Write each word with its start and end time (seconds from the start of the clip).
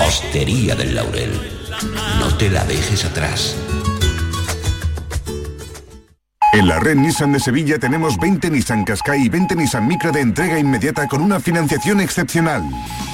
Hostería 0.00 0.74
del 0.74 0.94
Laurel, 0.94 1.30
no 2.18 2.36
te 2.36 2.50
la 2.50 2.64
dejes 2.64 3.04
atrás. 3.04 3.56
En 6.52 6.68
la 6.68 6.78
red 6.78 6.94
Nissan 6.96 7.32
de 7.32 7.40
Sevilla 7.40 7.80
tenemos 7.80 8.16
20 8.16 8.48
Nissan 8.50 8.84
Qashqai 8.84 9.24
y 9.24 9.28
20 9.28 9.56
Nissan 9.56 9.88
Micra 9.88 10.12
de 10.12 10.20
entrega 10.20 10.58
inmediata 10.58 11.08
con 11.08 11.20
una 11.20 11.40
financiación 11.40 12.00
excepcional. 12.00 12.62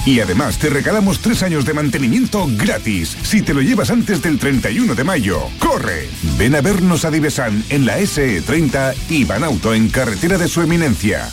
Y 0.04 0.20
además 0.20 0.58
te 0.58 0.68
regalamos 0.68 1.20
tres 1.20 1.42
años 1.42 1.64
de 1.64 1.72
mantenimiento 1.72 2.46
gratis 2.56 3.16
si 3.22 3.40
te 3.40 3.54
lo 3.54 3.62
llevas 3.62 3.90
antes 3.90 4.20
del 4.20 4.38
31 4.38 4.94
de 4.94 5.04
mayo. 5.04 5.40
¡Corre! 5.58 6.08
Ven 6.36 6.54
a 6.54 6.60
vernos 6.60 7.06
a 7.06 7.10
Divesan 7.10 7.64
en 7.70 7.86
la 7.86 7.98
SE30 7.98 8.94
y 9.08 9.24
Banauto 9.24 9.72
en 9.72 9.88
carretera 9.88 10.36
de 10.36 10.48
su 10.48 10.60
eminencia. 10.60 11.32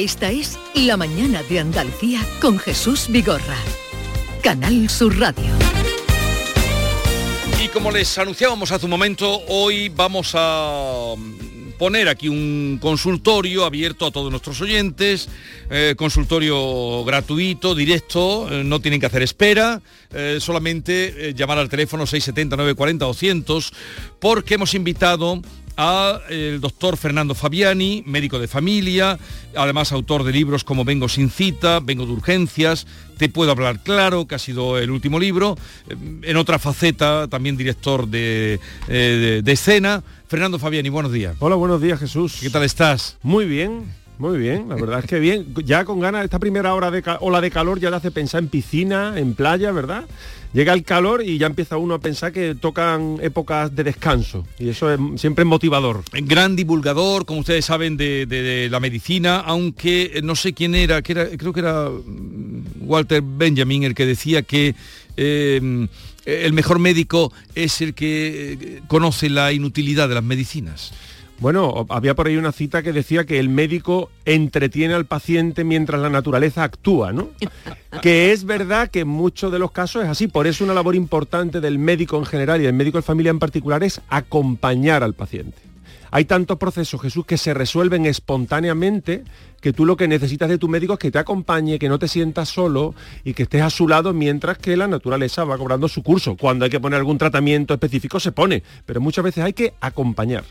Esta 0.00 0.30
es 0.30 0.58
La 0.74 0.96
mañana 0.96 1.42
de 1.42 1.60
Andalucía 1.60 2.22
con 2.40 2.58
Jesús 2.58 3.08
Vigorra. 3.10 3.58
Canal 4.42 4.88
Sur 4.88 5.18
Radio. 5.18 5.44
Y 7.62 7.68
como 7.68 7.90
les 7.90 8.16
anunciábamos 8.16 8.72
hace 8.72 8.86
un 8.86 8.92
momento, 8.92 9.42
hoy 9.48 9.90
vamos 9.90 10.32
a 10.32 11.12
poner 11.78 12.08
aquí 12.08 12.30
un 12.30 12.78
consultorio 12.80 13.66
abierto 13.66 14.06
a 14.06 14.10
todos 14.10 14.30
nuestros 14.30 14.58
oyentes, 14.62 15.28
eh, 15.68 15.94
consultorio 15.98 17.04
gratuito, 17.04 17.74
directo, 17.74 18.48
eh, 18.50 18.64
no 18.64 18.80
tienen 18.80 19.00
que 19.00 19.06
hacer 19.06 19.20
espera, 19.20 19.82
eh, 20.14 20.38
solamente 20.40 21.34
llamar 21.36 21.58
al 21.58 21.68
teléfono 21.68 22.06
670 22.06 22.56
940 22.56 23.04
200 23.04 23.72
porque 24.18 24.54
hemos 24.54 24.72
invitado 24.72 25.42
al 25.80 26.60
doctor 26.60 26.98
Fernando 26.98 27.34
Fabiani, 27.34 28.04
médico 28.06 28.38
de 28.38 28.46
familia, 28.46 29.18
además 29.56 29.92
autor 29.92 30.24
de 30.24 30.32
libros 30.32 30.62
como 30.62 30.84
Vengo 30.84 31.08
sin 31.08 31.30
cita, 31.30 31.80
Vengo 31.80 32.04
de 32.04 32.12
urgencias, 32.12 32.86
Te 33.16 33.30
puedo 33.30 33.50
hablar 33.50 33.82
claro, 33.82 34.26
que 34.26 34.34
ha 34.34 34.38
sido 34.38 34.76
el 34.76 34.90
último 34.90 35.18
libro, 35.18 35.56
en 35.88 36.36
otra 36.36 36.58
faceta 36.58 37.28
también 37.28 37.56
director 37.56 38.06
de, 38.06 38.60
eh, 38.88 39.40
de 39.42 39.52
escena. 39.52 40.02
Fernando 40.28 40.58
Fabiani, 40.58 40.90
buenos 40.90 41.12
días. 41.12 41.34
Hola, 41.38 41.56
buenos 41.56 41.80
días 41.80 41.98
Jesús. 41.98 42.38
¿Qué 42.40 42.50
tal 42.50 42.62
estás? 42.62 43.16
Muy 43.22 43.46
bien, 43.46 43.84
muy 44.18 44.36
bien, 44.36 44.68
la 44.68 44.74
verdad 44.74 44.98
es 44.98 45.06
que 45.06 45.18
bien. 45.18 45.54
Ya 45.64 45.86
con 45.86 45.98
ganas, 45.98 46.24
esta 46.24 46.38
primera 46.38 46.74
hora 46.74 46.90
de 46.90 47.02
ola 47.20 47.40
de 47.40 47.50
calor 47.50 47.80
ya 47.80 47.88
te 47.88 47.96
hace 47.96 48.10
pensar 48.10 48.42
en 48.42 48.48
piscina, 48.48 49.14
en 49.16 49.32
playa, 49.32 49.72
¿verdad? 49.72 50.04
Llega 50.52 50.72
el 50.72 50.82
calor 50.82 51.22
y 51.24 51.38
ya 51.38 51.46
empieza 51.46 51.76
uno 51.76 51.94
a 51.94 52.00
pensar 52.00 52.32
que 52.32 52.56
tocan 52.56 53.18
épocas 53.22 53.74
de 53.74 53.84
descanso 53.84 54.44
y 54.58 54.68
eso 54.68 54.92
es 54.92 54.98
siempre 55.20 55.42
es 55.42 55.46
motivador. 55.46 56.02
Gran 56.12 56.56
divulgador, 56.56 57.24
como 57.24 57.40
ustedes 57.40 57.64
saben, 57.64 57.96
de, 57.96 58.68
la 58.68 58.80
medicina, 58.80 59.38
aunque 59.40 60.20
no 60.24 60.34
sé 60.34 60.52
quién 60.52 60.74
era, 60.74 61.02
creo 61.02 61.52
que 61.52 61.60
era 61.60 61.88
mm, 61.88 62.62
Walter 62.80 63.22
Benjamin 63.24 63.84
el 63.84 63.94
que 63.94 64.06
decía 64.06 64.42
que 64.42 64.74
eh, 65.16 65.86
el 66.26 66.52
mejor 66.52 66.80
médico 66.80 67.32
es 67.54 67.80
el 67.80 67.94
que 67.94 68.52
eh, 68.52 68.82
conoce 68.88 69.30
la 69.30 69.52
inutilidad 69.52 70.08
de 70.08 70.16
las 70.16 70.24
medicinas. 70.24 70.92
Bueno, 71.40 71.86
había 71.88 72.14
por 72.14 72.26
ahí 72.26 72.36
una 72.36 72.52
cita 72.52 72.82
que 72.82 72.92
decía 72.92 73.24
que 73.24 73.38
el 73.38 73.48
médico 73.48 74.10
entretiene 74.26 74.92
al 74.92 75.06
paciente 75.06 75.64
mientras 75.64 75.98
la 75.98 76.10
naturaleza 76.10 76.64
actúa, 76.64 77.12
¿no? 77.12 77.30
que 78.02 78.30
es 78.32 78.44
verdad 78.44 78.90
que 78.90 79.00
en 79.00 79.08
muchos 79.08 79.50
de 79.50 79.58
los 79.58 79.72
casos 79.72 80.04
es 80.04 80.10
así. 80.10 80.28
Por 80.28 80.46
eso 80.46 80.64
una 80.64 80.74
labor 80.74 80.94
importante 80.94 81.62
del 81.62 81.78
médico 81.78 82.18
en 82.18 82.26
general 82.26 82.60
y 82.60 82.64
del 82.64 82.74
médico 82.74 82.98
de 82.98 83.02
familia 83.02 83.30
en 83.30 83.38
particular 83.38 83.82
es 83.82 84.02
acompañar 84.10 85.02
al 85.02 85.14
paciente. 85.14 85.69
Hay 86.10 86.24
tantos 86.24 86.58
procesos, 86.58 87.00
Jesús, 87.00 87.24
que 87.24 87.38
se 87.38 87.54
resuelven 87.54 88.06
espontáneamente 88.06 89.24
que 89.60 89.72
tú 89.72 89.84
lo 89.84 89.96
que 89.96 90.08
necesitas 90.08 90.48
de 90.48 90.58
tu 90.58 90.68
médico 90.68 90.94
es 90.94 90.98
que 90.98 91.10
te 91.10 91.18
acompañe, 91.18 91.78
que 91.78 91.88
no 91.88 91.98
te 91.98 92.08
sientas 92.08 92.48
solo 92.48 92.94
y 93.24 93.34
que 93.34 93.44
estés 93.44 93.62
a 93.62 93.70
su 93.70 93.86
lado 93.86 94.12
mientras 94.12 94.58
que 94.58 94.76
la 94.76 94.88
naturaleza 94.88 95.44
va 95.44 95.58
cobrando 95.58 95.86
su 95.88 96.02
curso. 96.02 96.36
Cuando 96.36 96.64
hay 96.64 96.70
que 96.70 96.80
poner 96.80 96.98
algún 96.98 97.18
tratamiento 97.18 97.74
específico 97.74 98.18
se 98.20 98.32
pone, 98.32 98.62
pero 98.86 99.00
muchas 99.00 99.24
veces 99.24 99.44
hay 99.44 99.52
que 99.52 99.74
acompañar. 99.80 100.44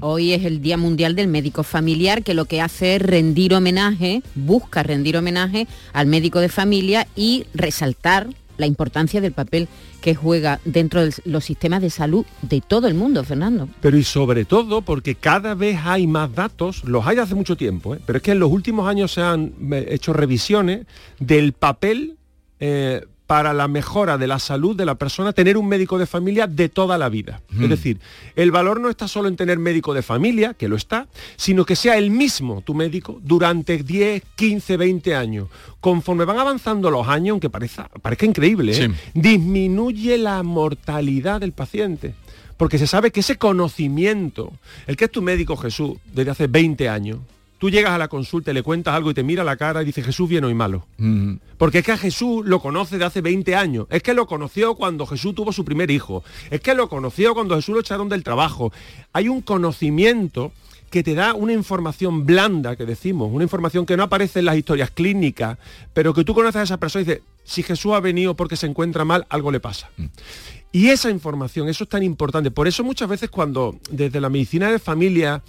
Hoy 0.00 0.32
es 0.32 0.44
el 0.44 0.62
Día 0.62 0.76
Mundial 0.76 1.16
del 1.16 1.28
Médico 1.28 1.62
Familiar 1.62 2.22
que 2.22 2.34
lo 2.34 2.44
que 2.44 2.60
hace 2.60 2.96
es 2.96 3.02
rendir 3.02 3.54
homenaje, 3.54 4.22
busca 4.34 4.82
rendir 4.82 5.16
homenaje 5.16 5.66
al 5.92 6.06
médico 6.06 6.40
de 6.40 6.48
familia 6.48 7.08
y 7.16 7.46
resaltar 7.54 8.28
la 8.62 8.66
importancia 8.68 9.20
del 9.20 9.32
papel 9.32 9.68
que 10.00 10.14
juega 10.14 10.60
dentro 10.64 11.04
de 11.04 11.12
los 11.24 11.44
sistemas 11.44 11.82
de 11.82 11.90
salud 11.90 12.24
de 12.42 12.60
todo 12.60 12.86
el 12.86 12.94
mundo, 12.94 13.24
Fernando. 13.24 13.68
Pero 13.80 13.96
y 13.98 14.04
sobre 14.04 14.44
todo 14.44 14.82
porque 14.82 15.16
cada 15.16 15.54
vez 15.56 15.80
hay 15.84 16.06
más 16.06 16.32
datos, 16.32 16.84
los 16.84 17.04
hay 17.04 17.18
hace 17.18 17.34
mucho 17.34 17.56
tiempo, 17.56 17.96
¿eh? 17.96 17.98
pero 18.06 18.18
es 18.18 18.22
que 18.22 18.30
en 18.30 18.38
los 18.38 18.52
últimos 18.52 18.88
años 18.88 19.12
se 19.12 19.20
han 19.20 19.52
eh, 19.72 19.86
hecho 19.90 20.12
revisiones 20.12 20.86
del 21.18 21.54
papel 21.54 22.16
eh, 22.60 23.04
para 23.26 23.52
la 23.52 23.68
mejora 23.68 24.18
de 24.18 24.26
la 24.26 24.38
salud 24.38 24.76
de 24.76 24.84
la 24.84 24.96
persona 24.96 25.32
tener 25.32 25.56
un 25.56 25.66
médico 25.68 25.98
de 25.98 26.06
familia 26.06 26.46
de 26.46 26.68
toda 26.68 26.98
la 26.98 27.08
vida. 27.08 27.40
Es 27.60 27.68
decir, 27.68 27.98
el 28.36 28.50
valor 28.50 28.80
no 28.80 28.90
está 28.90 29.08
solo 29.08 29.28
en 29.28 29.36
tener 29.36 29.58
médico 29.58 29.94
de 29.94 30.02
familia, 30.02 30.54
que 30.54 30.68
lo 30.68 30.76
está, 30.76 31.06
sino 31.36 31.64
que 31.64 31.76
sea 31.76 31.96
el 31.96 32.10
mismo 32.10 32.62
tu 32.62 32.74
médico 32.74 33.20
durante 33.22 33.82
10, 33.82 34.22
15, 34.34 34.76
20 34.76 35.14
años. 35.14 35.48
Conforme 35.80 36.24
van 36.24 36.38
avanzando 36.38 36.90
los 36.90 37.08
años, 37.08 37.32
aunque 37.32 37.50
parezca, 37.50 37.88
parezca 38.02 38.26
increíble, 38.26 38.84
¿eh? 38.84 38.90
disminuye 39.14 40.18
la 40.18 40.42
mortalidad 40.42 41.40
del 41.40 41.52
paciente 41.52 42.14
porque 42.56 42.78
se 42.78 42.86
sabe 42.86 43.10
que 43.10 43.20
ese 43.20 43.38
conocimiento, 43.38 44.52
el 44.86 44.96
que 44.96 45.06
es 45.06 45.10
tu 45.10 45.20
médico 45.20 45.56
Jesús 45.56 45.96
desde 46.12 46.30
hace 46.30 46.46
20 46.46 46.88
años, 46.88 47.18
Tú 47.62 47.70
llegas 47.70 47.92
a 47.92 47.98
la 47.98 48.08
consulta 48.08 48.50
y 48.50 48.54
le 48.54 48.64
cuentas 48.64 48.92
algo 48.92 49.12
y 49.12 49.14
te 49.14 49.22
mira 49.22 49.44
la 49.44 49.56
cara 49.56 49.82
y 49.82 49.84
dice 49.84 50.02
Jesús 50.02 50.28
bien 50.28 50.44
y 50.50 50.52
malo. 50.52 50.84
Porque 51.58 51.78
es 51.78 51.84
que 51.84 51.92
a 51.92 51.96
Jesús 51.96 52.44
lo 52.44 52.58
conoce 52.58 52.98
de 52.98 53.04
hace 53.04 53.20
20 53.20 53.54
años. 53.54 53.86
Es 53.88 54.02
que 54.02 54.14
lo 54.14 54.26
conoció 54.26 54.74
cuando 54.74 55.06
Jesús 55.06 55.32
tuvo 55.32 55.52
su 55.52 55.64
primer 55.64 55.88
hijo. 55.92 56.24
Es 56.50 56.60
que 56.60 56.74
lo 56.74 56.88
conoció 56.88 57.34
cuando 57.34 57.54
Jesús 57.54 57.72
lo 57.72 57.80
echaron 57.80 58.08
del 58.08 58.24
trabajo. 58.24 58.72
Hay 59.12 59.28
un 59.28 59.42
conocimiento 59.42 60.50
que 60.90 61.04
te 61.04 61.14
da 61.14 61.34
una 61.34 61.52
información 61.52 62.26
blanda, 62.26 62.74
que 62.74 62.84
decimos, 62.84 63.30
una 63.32 63.44
información 63.44 63.86
que 63.86 63.96
no 63.96 64.02
aparece 64.02 64.40
en 64.40 64.46
las 64.46 64.56
historias 64.56 64.90
clínicas, 64.90 65.56
pero 65.94 66.14
que 66.14 66.24
tú 66.24 66.34
conoces 66.34 66.56
a 66.56 66.62
esa 66.64 66.78
persona 66.78 67.02
y 67.02 67.04
dices, 67.04 67.22
si 67.44 67.62
Jesús 67.62 67.92
ha 67.92 68.00
venido 68.00 68.34
porque 68.34 68.56
se 68.56 68.66
encuentra 68.66 69.04
mal, 69.04 69.24
algo 69.28 69.52
le 69.52 69.60
pasa. 69.60 69.88
Mm. 69.98 70.06
Y 70.72 70.88
esa 70.88 71.10
información, 71.10 71.68
eso 71.68 71.84
es 71.84 71.90
tan 71.90 72.02
importante. 72.02 72.50
Por 72.50 72.66
eso 72.66 72.82
muchas 72.82 73.08
veces 73.08 73.30
cuando 73.30 73.78
desde 73.88 74.20
la 74.20 74.30
medicina 74.30 74.68
de 74.68 74.80
familia 74.80 75.44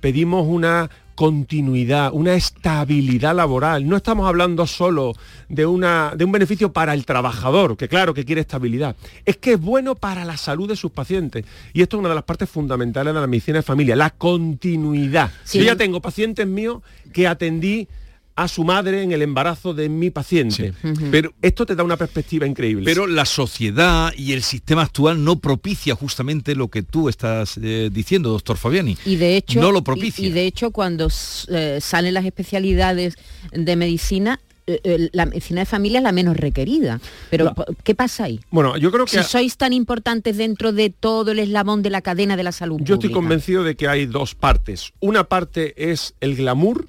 pedimos 0.00 0.44
una 0.48 0.90
continuidad, 1.14 2.10
una 2.12 2.34
estabilidad 2.34 3.34
laboral. 3.34 3.88
No 3.88 3.96
estamos 3.96 4.28
hablando 4.28 4.66
solo 4.66 5.14
de, 5.48 5.66
una, 5.66 6.12
de 6.16 6.24
un 6.24 6.32
beneficio 6.32 6.72
para 6.72 6.94
el 6.94 7.04
trabajador, 7.04 7.76
que 7.76 7.88
claro 7.88 8.14
que 8.14 8.24
quiere 8.24 8.40
estabilidad. 8.40 8.96
Es 9.24 9.36
que 9.36 9.52
es 9.52 9.60
bueno 9.60 9.94
para 9.94 10.24
la 10.24 10.36
salud 10.36 10.68
de 10.68 10.76
sus 10.76 10.90
pacientes. 10.90 11.44
Y 11.72 11.82
esto 11.82 11.96
es 11.96 12.00
una 12.00 12.08
de 12.08 12.14
las 12.14 12.24
partes 12.24 12.48
fundamentales 12.48 13.14
de 13.14 13.20
la 13.20 13.26
medicina 13.26 13.58
de 13.58 13.62
familia, 13.62 13.96
la 13.96 14.10
continuidad. 14.10 15.30
Yo 15.52 15.62
ya 15.62 15.76
tengo 15.76 16.00
pacientes 16.00 16.46
míos 16.46 16.82
que 17.12 17.26
atendí 17.26 17.88
a 18.34 18.48
su 18.48 18.64
madre 18.64 19.02
en 19.02 19.12
el 19.12 19.22
embarazo 19.22 19.74
de 19.74 19.88
mi 19.88 20.10
paciente. 20.10 20.72
Pero 21.10 21.32
esto 21.42 21.66
te 21.66 21.74
da 21.74 21.84
una 21.84 21.96
perspectiva 21.96 22.46
increíble. 22.46 22.84
Pero 22.84 23.06
la 23.06 23.24
sociedad 23.24 24.12
y 24.16 24.32
el 24.32 24.42
sistema 24.42 24.82
actual 24.82 25.22
no 25.22 25.38
propicia 25.38 25.94
justamente 25.94 26.54
lo 26.54 26.68
que 26.68 26.82
tú 26.82 27.08
estás 27.08 27.58
eh, 27.62 27.90
diciendo, 27.92 28.30
doctor 28.30 28.56
Fabiani. 28.56 28.96
Y 29.04 29.16
de 29.16 29.36
hecho, 29.36 29.60
no 29.60 29.72
lo 29.72 29.84
propicia. 29.84 30.26
Y, 30.26 30.30
de 30.30 30.46
hecho, 30.46 30.70
cuando 30.70 31.08
eh, 31.48 31.78
salen 31.80 32.14
las 32.14 32.24
especialidades 32.24 33.16
de 33.52 33.76
medicina, 33.76 34.40
eh, 34.66 35.08
la 35.12 35.26
medicina 35.26 35.60
de 35.62 35.66
familia 35.66 35.98
es 35.98 36.04
la 36.04 36.12
menos 36.12 36.36
requerida. 36.36 37.00
Pero, 37.30 37.54
¿qué 37.84 37.94
pasa 37.94 38.24
ahí? 38.24 38.40
Bueno, 38.50 38.76
yo 38.76 38.90
creo 38.92 39.04
que... 39.04 39.22
Si 39.22 39.24
sois 39.24 39.56
tan 39.56 39.72
importantes 39.72 40.36
dentro 40.36 40.72
de 40.72 40.90
todo 40.90 41.32
el 41.32 41.38
eslabón 41.40 41.82
de 41.82 41.90
la 41.90 42.00
cadena 42.00 42.36
de 42.36 42.44
la 42.44 42.52
salud. 42.52 42.80
Yo 42.82 42.94
estoy 42.94 43.10
convencido 43.10 43.64
de 43.64 43.74
que 43.74 43.88
hay 43.88 44.06
dos 44.06 44.34
partes. 44.34 44.92
Una 45.00 45.24
parte 45.24 45.74
es 45.92 46.14
el 46.20 46.36
glamour 46.36 46.86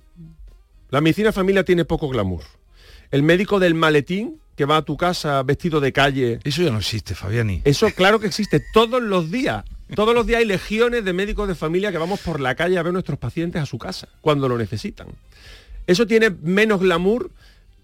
la 0.94 1.02
medicina 1.02 1.32
familia 1.32 1.64
tiene 1.64 1.86
poco 1.86 2.08
glamour. 2.08 2.44
El 3.10 3.24
médico 3.24 3.60
del 3.60 3.74
maletín 3.74 4.40
que 4.56 4.66
va 4.66 4.78
a 4.78 4.82
tu 4.84 4.96
casa 4.96 5.42
vestido 5.42 5.80
de 5.80 5.92
calle. 5.92 6.38
Eso 6.44 6.62
ya 6.62 6.70
no 6.70 6.78
existe, 6.78 7.16
Fabiani. 7.16 7.64
Eso 7.66 7.90
claro 7.96 8.20
que 8.20 8.28
existe 8.28 8.62
todos 8.76 9.02
los 9.02 9.32
días. 9.32 9.66
Todos 9.96 10.14
los 10.14 10.28
días 10.28 10.42
hay 10.42 10.46
legiones 10.46 11.04
de 11.04 11.12
médicos 11.12 11.48
de 11.48 11.56
familia 11.56 11.92
que 11.92 11.98
vamos 11.98 12.20
por 12.20 12.40
la 12.40 12.54
calle 12.54 12.78
a 12.78 12.84
ver 12.84 12.92
a 12.92 12.94
nuestros 12.94 13.18
pacientes 13.18 13.60
a 13.60 13.66
su 13.66 13.80
casa 13.80 14.08
cuando 14.22 14.48
lo 14.48 14.56
necesitan. 14.56 15.08
Eso 15.88 16.06
tiene 16.06 16.30
menos 16.30 16.80
glamour 16.80 17.32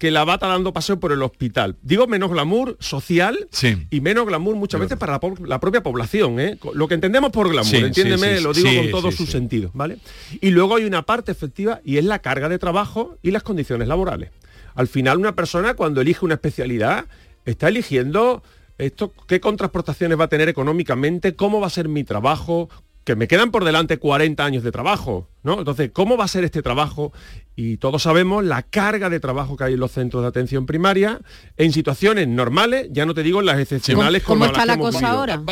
que 0.00 0.10
la 0.10 0.24
bata 0.24 0.48
dando 0.48 0.72
paseo 0.72 0.98
por 0.98 1.12
el 1.12 1.22
hospital. 1.22 1.76
Digo 1.82 2.06
menos 2.06 2.30
glamour 2.30 2.78
social 2.80 3.48
y 3.90 4.00
menos 4.00 4.26
glamour 4.26 4.56
muchas 4.56 4.80
veces 4.80 4.96
para 4.96 5.20
la, 5.44 5.60
propia 5.60 5.82
población. 5.82 6.40
¿eh? 6.40 6.58
Lo 6.72 6.88
que 6.88 6.94
entendemos 6.94 7.30
por 7.30 7.50
glamour, 7.50 7.74
entiéndeme, 7.74 8.40
lo 8.40 8.54
digo 8.54 8.70
con 8.80 8.90
todo 8.90 9.12
su 9.12 9.26
sentido. 9.26 9.70
¿vale? 9.74 9.98
Y 10.40 10.50
luego 10.52 10.76
hay 10.76 10.86
una 10.86 11.02
parte 11.02 11.30
efectiva 11.30 11.82
y 11.84 11.98
es 11.98 12.04
la 12.06 12.20
carga 12.20 12.48
de 12.48 12.58
trabajo 12.58 13.18
y 13.22 13.30
las 13.30 13.42
condiciones 13.42 13.88
laborales. 13.88 14.30
Al 14.74 14.88
final 14.88 15.18
una 15.18 15.36
persona 15.36 15.74
cuando 15.74 16.00
elige 16.00 16.24
una 16.24 16.34
especialidad 16.34 17.04
está 17.44 17.68
eligiendo 17.68 18.42
esto, 18.78 19.12
qué 19.28 19.38
contrasportaciones 19.38 20.18
va 20.18 20.24
a 20.24 20.28
tener 20.28 20.48
económicamente, 20.48 21.36
cómo 21.36 21.60
va 21.60 21.66
a 21.66 21.70
ser 21.70 21.88
mi 21.90 22.04
trabajo, 22.04 22.70
que 23.04 23.16
me 23.16 23.28
quedan 23.28 23.50
por 23.50 23.64
delante 23.64 23.98
40 23.98 24.42
años 24.42 24.62
de 24.62 24.72
trabajo, 24.72 25.28
¿no? 25.42 25.58
Entonces, 25.58 25.90
¿cómo 25.92 26.16
va 26.16 26.24
a 26.24 26.28
ser 26.28 26.44
este 26.44 26.62
trabajo? 26.62 27.12
Y 27.56 27.76
todos 27.76 28.02
sabemos 28.02 28.44
la 28.44 28.62
carga 28.62 29.10
de 29.10 29.20
trabajo 29.20 29.56
que 29.56 29.64
hay 29.64 29.74
en 29.74 29.80
los 29.80 29.92
centros 29.92 30.22
de 30.22 30.28
atención 30.28 30.66
primaria 30.66 31.20
en 31.56 31.72
situaciones 31.72 32.26
normales, 32.26 32.88
ya 32.90 33.04
no 33.04 33.12
te 33.12 33.22
digo 33.22 33.40
en 33.40 33.46
las 33.46 33.58
excepcionales. 33.58 34.22
¿Cómo, 34.22 34.46
está 34.46 34.64
la 34.64 34.78
cosa 34.78 35.10
ahora? 35.10 35.42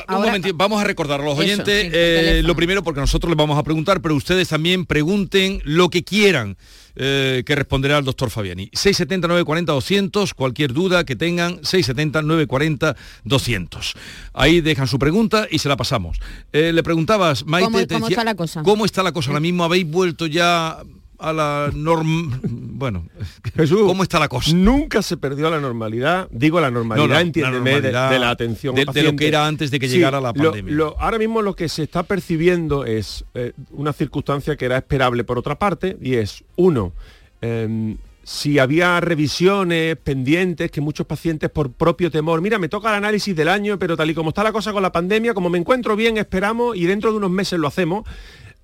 vamos 0.54 0.80
a 0.80 0.84
recordar 0.84 1.20
a 1.20 1.24
los 1.24 1.38
oyentes, 1.38 1.90
eh, 1.92 2.42
lo 2.44 2.54
primero 2.54 2.82
porque 2.82 3.00
nosotros 3.00 3.30
les 3.30 3.36
vamos 3.36 3.58
a 3.58 3.62
preguntar, 3.62 4.00
pero 4.00 4.14
ustedes 4.14 4.48
también 4.48 4.86
pregunten 4.86 5.60
lo 5.64 5.90
que 5.90 6.04
quieran. 6.04 6.56
Eh, 7.00 7.44
que 7.46 7.54
responderá 7.54 7.98
el 7.98 8.04
doctor 8.04 8.28
Fabiani. 8.28 8.70
670 8.72 9.28
940 9.28 9.72
200, 9.72 10.34
cualquier 10.34 10.72
duda 10.72 11.04
que 11.04 11.14
tengan, 11.14 11.60
670 11.62 12.22
940 12.22 12.96
200. 13.22 13.94
Ahí 14.34 14.60
dejan 14.60 14.88
su 14.88 14.98
pregunta 14.98 15.46
y 15.48 15.60
se 15.60 15.68
la 15.68 15.76
pasamos. 15.76 16.18
Eh, 16.52 16.72
le 16.72 16.82
preguntabas, 16.82 17.46
Maite, 17.46 17.86
¿Cómo, 17.86 18.08
está 18.08 18.24
la 18.24 18.34
cosa? 18.34 18.64
¿Cómo 18.64 18.84
está 18.84 19.04
la 19.04 19.12
cosa 19.12 19.30
ahora 19.30 19.38
mismo? 19.38 19.62
¿Habéis 19.62 19.77
vuelto 19.84 20.26
ya 20.26 20.82
a 21.18 21.32
la 21.32 21.70
norma... 21.74 22.38
Bueno, 22.42 23.06
Jesús, 23.56 23.80
¿cómo 23.80 24.02
está 24.02 24.18
la 24.18 24.28
cosa? 24.28 24.52
Nunca 24.54 25.02
se 25.02 25.16
perdió 25.16 25.50
la 25.50 25.60
normalidad, 25.60 26.28
digo 26.30 26.60
la 26.60 26.70
normalidad, 26.70 27.20
entiéndeme, 27.20 27.80
de, 27.80 27.92
la 27.92 28.30
atención 28.30 28.74
de, 28.74 28.84
lo 28.84 29.16
que 29.16 29.28
era 29.28 29.46
antes 29.46 29.70
de 29.70 29.80
que 29.80 29.88
llegara 29.88 30.20
la 30.20 30.32
pandemia. 30.32 30.74
ahora 30.98 31.18
mismo 31.18 31.42
lo 31.42 31.54
que 31.54 31.68
se 31.68 31.82
está 31.82 32.04
percibiendo 32.04 32.84
es 32.84 33.24
eh, 33.34 33.52
una 33.72 33.92
circunstancia 33.92 34.56
que 34.56 34.64
era 34.64 34.76
esperable 34.76 35.24
por 35.24 35.38
otra 35.38 35.58
parte, 35.58 35.96
y 36.00 36.14
es, 36.14 36.44
uno, 36.56 36.92
em, 37.40 37.96
si 38.22 38.58
había 38.58 39.00
revisiones 39.00 39.96
pendientes 39.96 40.70
que 40.70 40.82
muchos 40.82 41.06
pacientes 41.06 41.48
por 41.48 41.72
propio 41.72 42.10
temor, 42.10 42.42
mira, 42.42 42.58
me 42.58 42.68
toca 42.68 42.90
el 42.90 42.96
análisis 42.96 43.34
del 43.34 43.48
año, 43.48 43.78
pero 43.78 43.96
tal 43.96 44.10
y 44.10 44.14
como 44.14 44.28
está 44.28 44.44
la 44.44 44.52
cosa 44.52 44.70
con 44.72 44.82
la 44.82 44.92
pandemia, 44.92 45.32
como 45.32 45.48
me 45.48 45.56
encuentro 45.56 45.96
bien, 45.96 46.18
esperamos 46.18 46.76
y 46.76 46.84
dentro 46.84 47.10
de 47.10 47.16
unos 47.16 47.30
meses 47.30 47.58
lo 47.58 47.66
hacemos. 47.66 48.04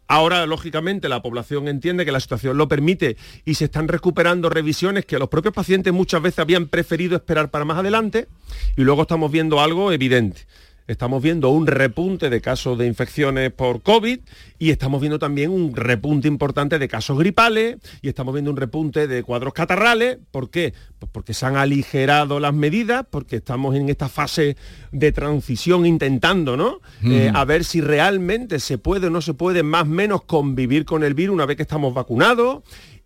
Ahora, 0.07 0.45
lógicamente, 0.47 1.09
la 1.09 1.23
población 1.23 1.67
entiende 1.67 2.05
que 2.05 2.13
la 2.13 2.21
situación 2.21 2.59
lo 2.59 2.69
permite 2.69 3.17
y 3.45 3.55
se 3.55 3.67
están 3.67 3.89
recuperando 3.89 4.51
revisiones 4.51 5.07
que 5.07 5.19
los 5.19 5.29
propios 5.29 5.55
pacientes 5.55 5.93
muchas 5.93 6.21
veces 6.21 6.41
habían 6.41 6.67
preferido 6.67 7.17
esperar 7.17 7.51
para 7.51 7.65
más 7.65 7.79
adelante 7.79 8.29
y 8.77 8.83
luego 8.83 9.03
estamos 9.03 9.33
viendo 9.33 9.61
algo 9.61 9.93
evidente 9.93 10.43
estamos 10.87 11.23
viendo 11.23 11.49
un 11.49 11.67
repunte 11.67 12.29
de 12.29 12.41
casos 12.41 12.79
de 12.79 12.87
infecciones 12.87 13.51
por 13.53 13.83
COVID 13.83 14.21
y 14.59 14.71
estamos 14.71 15.01
viendo 15.01 15.19
también 15.19 15.51
un 15.51 15.75
repunte 15.75 16.29
importante 16.29 16.79
de 16.79 16.89
casos 16.89 17.19
gripales 17.19 17.77
y 18.03 18.09
estamos 18.09 18.35
viendo 18.35 18.51
un 18.51 18.57
repunte 18.57 19.07
de 19.07 19.23
cuadros 19.23 19.55
catarrales. 19.55 20.19
¿Por 20.31 20.51
qué? 20.51 20.75
Pues 20.99 21.11
porque 21.11 21.33
se 21.33 21.47
han 21.47 21.57
aligerado 21.57 22.39
las 22.39 22.53
medidas, 22.53 23.07
porque 23.09 23.37
estamos 23.37 23.75
en 23.75 23.89
esta 23.89 24.09
fase 24.09 24.57
de 24.93 25.13
transición 25.13 25.87
intentando, 25.87 26.57
¿no? 26.57 26.81
Eh, 27.03 27.31
a 27.33 27.45
ver 27.45 27.65
si 27.65 27.81
realmente 27.81 28.61
se 28.61 28.79
puede 28.79 29.07
o 29.07 29.11
no 29.11 29.23
se 29.23 29.35
puede 29.35 29.63
más 29.63 29.83
o 29.83 29.87
menos 29.87 30.25
convivir 30.25 30.85
con 30.85 31.03
el 31.03 31.15
virus 31.15 31.35
una 31.35 31.47
vez 31.47 31.57
que 31.57 31.63
estamos 31.63 31.95
vacunados 31.95 32.63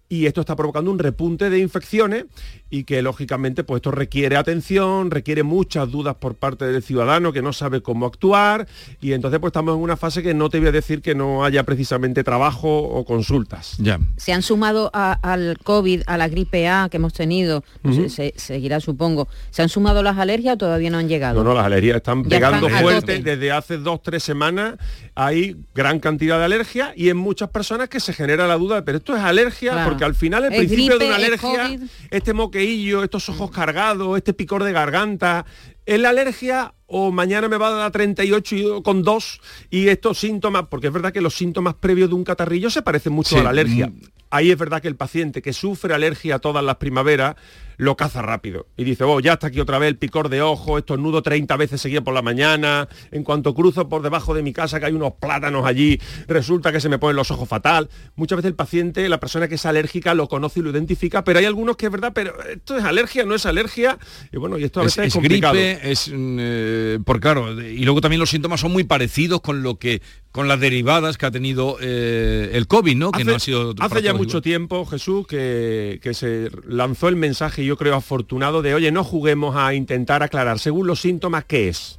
y 0.09 0.27
esto 0.27 0.41
está 0.41 0.57
provocando 0.57 0.91
un 0.91 0.99
repunte 0.99 1.51
de 1.51 1.59
infecciones 1.59 2.25
y 2.71 2.85
que 2.85 3.03
lógicamente 3.03 3.65
pues 3.65 3.79
esto 3.79 3.91
requiere 3.91 4.37
atención, 4.37 5.11
requiere 5.11 5.43
muchas 5.43 5.91
dudas 5.91 6.17
por 6.17 6.35
parte 6.35 6.67
del 6.67 6.83
ciudadano 6.83 7.33
que 7.33 7.43
no 7.43 7.53
sabe 7.53 7.81
cómo 7.81 8.07
actuar 8.07 8.67
y 9.01 9.13
entonces 9.13 9.41
pues 9.41 9.51
estamos 9.51 9.77
en 9.77 9.83
una 9.83 9.97
fase 9.97 10.23
que 10.23 10.35
no 10.35 10.51
te 10.51 10.59
voy 10.59 10.69
a 10.69 10.73
decir 10.73 11.01
que 11.03 11.15
no 11.15 11.45
haya 11.45 11.63
precisamente 11.65 12.25
trabajo 12.25 12.69
o 12.69 13.05
consultas. 13.05 13.77
Ya. 13.79 13.99
Se 14.17 14.33
han 14.33 14.43
sumado 14.43 14.91
al 14.93 15.59
COVID, 15.63 16.03
a 16.07 16.17
la 16.17 16.29
gripe 16.29 16.69
A 16.69 16.89
que 16.91 16.99
hemos 16.99 17.13
tenido, 17.13 17.65
se, 18.09 18.35
seguirá 18.37 18.81
supongo, 18.81 19.29
¿se 19.51 19.63
han 19.63 19.69
sumado 19.69 20.03
las 20.03 20.19
alergias 20.19 20.55
o 20.55 20.59
todavía 20.59 20.91
no 20.91 20.99
han 20.99 21.09
llegado? 21.09 21.43
No, 21.43 21.51
no, 21.51 21.55
las 21.55 21.67
alergias 21.67 21.97
están 21.97 22.23
pegando 22.25 22.69
fuerte 22.69 23.21
desde 23.23 23.51
hace 23.53 23.79
dos, 23.79 24.03
tres 24.03 24.23
semanas, 24.23 24.75
hay 25.15 25.57
gran 25.75 26.01
cantidad 26.01 26.39
de 26.39 26.45
alergias 26.45 26.91
y 26.97 27.09
en 27.09 27.17
muchas 27.17 27.51
personas 27.51 27.89
que 27.89 28.01
se 28.01 28.13
genera 28.13 28.47
la 28.47 28.57
duda, 28.57 28.85
pero 28.85 28.99
esto 28.99 29.17
es 29.17 29.23
alergia 29.23 29.85
porque 29.85 30.05
al 30.05 30.15
final 30.15 30.45
el 30.45 30.51
principio 30.51 30.99
de 30.99 31.07
una 31.07 31.17
alergia, 31.17 31.79
este 32.11 32.33
moque 32.33 32.58
estos 32.59 33.29
ojos 33.29 33.51
cargados, 33.51 34.17
este 34.17 34.35
picor 34.35 34.65
de 34.65 34.73
garganta, 34.73 35.47
¿es 35.87 36.01
la 36.01 36.11
alergia 36.11 36.75
o 36.87 37.11
mañana 37.13 37.49
me 37.49 37.59
va 37.59 37.69
a 37.69 37.73
dar 37.73 37.93
38 37.93 38.83
con 38.83 39.03
2 39.03 39.41
y 39.71 39.89
estos 39.89 40.19
síntomas, 40.19 40.65
porque 40.71 40.87
es 40.87 40.93
verdad 40.93 41.13
que 41.13 41.21
los 41.21 41.35
síntomas 41.35 41.75
previos 41.75 42.09
de 42.09 42.15
un 42.15 42.25
catarrillo 42.25 42.71
se 42.71 42.83
parecen 42.83 43.13
mucho 43.13 43.39
a 43.39 43.43
la 43.43 43.51
alergia. 43.51 43.89
Mm. 43.89 44.01
Ahí 44.31 44.51
es 44.51 44.59
verdad 44.59 44.83
que 44.83 44.89
el 44.89 44.97
paciente 44.97 45.43
que 45.43 45.53
sufre 45.53 45.95
alergia 45.95 46.39
todas 46.39 46.65
las 46.65 46.77
primaveras 46.77 47.37
lo 47.79 47.97
caza 47.97 48.23
rápido 48.23 48.67
y 48.77 48.85
dice, 48.85 49.05
oh, 49.05 49.21
ya 49.21 49.35
está 49.35 49.47
aquí 49.47 49.61
otra 49.61 49.79
vez 49.79 49.89
el 49.89 49.97
picor 49.97 50.29
de 50.29 50.43
ojo, 50.43 50.79
estornudo 50.79 51.23
30 51.23 51.57
veces 51.57 51.81
seguido 51.81 52.03
por 52.03 52.13
la 52.13 52.23
mañana, 52.23 52.89
en 53.13 53.23
cuanto 53.23 53.55
cruzo 53.55 53.89
por 53.89 54.03
debajo 54.03 54.35
de 54.35 54.43
mi 54.43 54.53
casa 54.53 54.81
que 54.81 54.87
hay 54.87 54.93
unos 54.93 55.13
plátanos 55.21 55.65
allí, 55.65 56.01
resulta 56.27 56.73
que 56.73 56.81
se 56.81 56.89
me 56.89 56.99
ponen 56.99 57.17
los 57.17 57.31
ojos 57.31 57.49
fatal. 57.49 57.89
Muchas 58.17 58.37
veces 58.37 58.51
el 58.51 58.57
paciente, 58.57 59.09
la 59.09 59.21
persona 59.21 59.47
que 59.47 59.55
es 59.55 59.65
alérgica 59.65 60.13
lo 60.15 60.29
conoce 60.29 60.59
y 60.59 60.65
lo 60.65 60.71
identifica, 60.71 61.23
pero 61.23 61.39
hay 61.39 61.45
algunos 61.45 61.77
que 61.77 61.87
es 61.87 61.93
verdad, 61.93 62.13
pero 62.13 62.35
esto 62.43 62.77
es 62.77 62.85
alergia, 62.85 63.25
no 63.25 63.37
es 63.37 63.47
alergia, 63.47 63.97
y 64.33 64.39
bueno, 64.39 64.59
y 64.59 64.65
esto 64.65 64.81
a 64.81 64.85
veces 64.85 65.07
es, 65.07 65.15
complicado. 65.15 65.55
gripe, 65.55 65.91
es, 65.91 66.09
mm, 66.13 66.37
eh, 66.41 66.99
por 67.05 67.21
claro, 67.21 67.63
y 67.63 67.85
luego 67.85 68.01
también 68.01 68.19
los 68.19 68.31
síntomas 68.31 68.61
son 68.61 68.73
muy 68.73 68.83
parecidos 68.83 69.41
con 69.41 69.63
lo 69.63 69.79
que 69.79 70.03
con 70.33 70.47
las 70.47 70.61
derivadas 70.61 71.17
que 71.17 71.27
ha 71.27 71.31
tenido 71.31 71.79
eh, 71.81 72.51
el 72.53 72.67
COVID, 72.67 72.97
¿no? 72.97 73.13
Que 73.13 73.23
hace, 73.23 73.31
no 73.31 73.37
ha 73.37 73.41
sido 73.41 73.75
hace 73.81 74.03
ya 74.03 74.15
mucho 74.15 74.43
tiempo, 74.43 74.85
Jesús, 74.85 75.27
que, 75.27 75.99
que 76.03 76.13
se 76.13 76.51
lanzó 76.67 77.09
el 77.09 77.17
mensaje 77.17 77.68
yo 77.69 77.77
creo 77.77 77.95
afortunado 77.95 78.63
de, 78.63 78.75
oye, 78.75 78.91
no 78.91 79.05
juguemos 79.05 79.57
a 79.57 79.75
intentar 79.75 80.23
aclarar 80.23 80.59
según 80.59 80.87
los 80.87 81.01
síntomas 81.01 81.45
qué 81.45 81.69
es. 81.69 81.99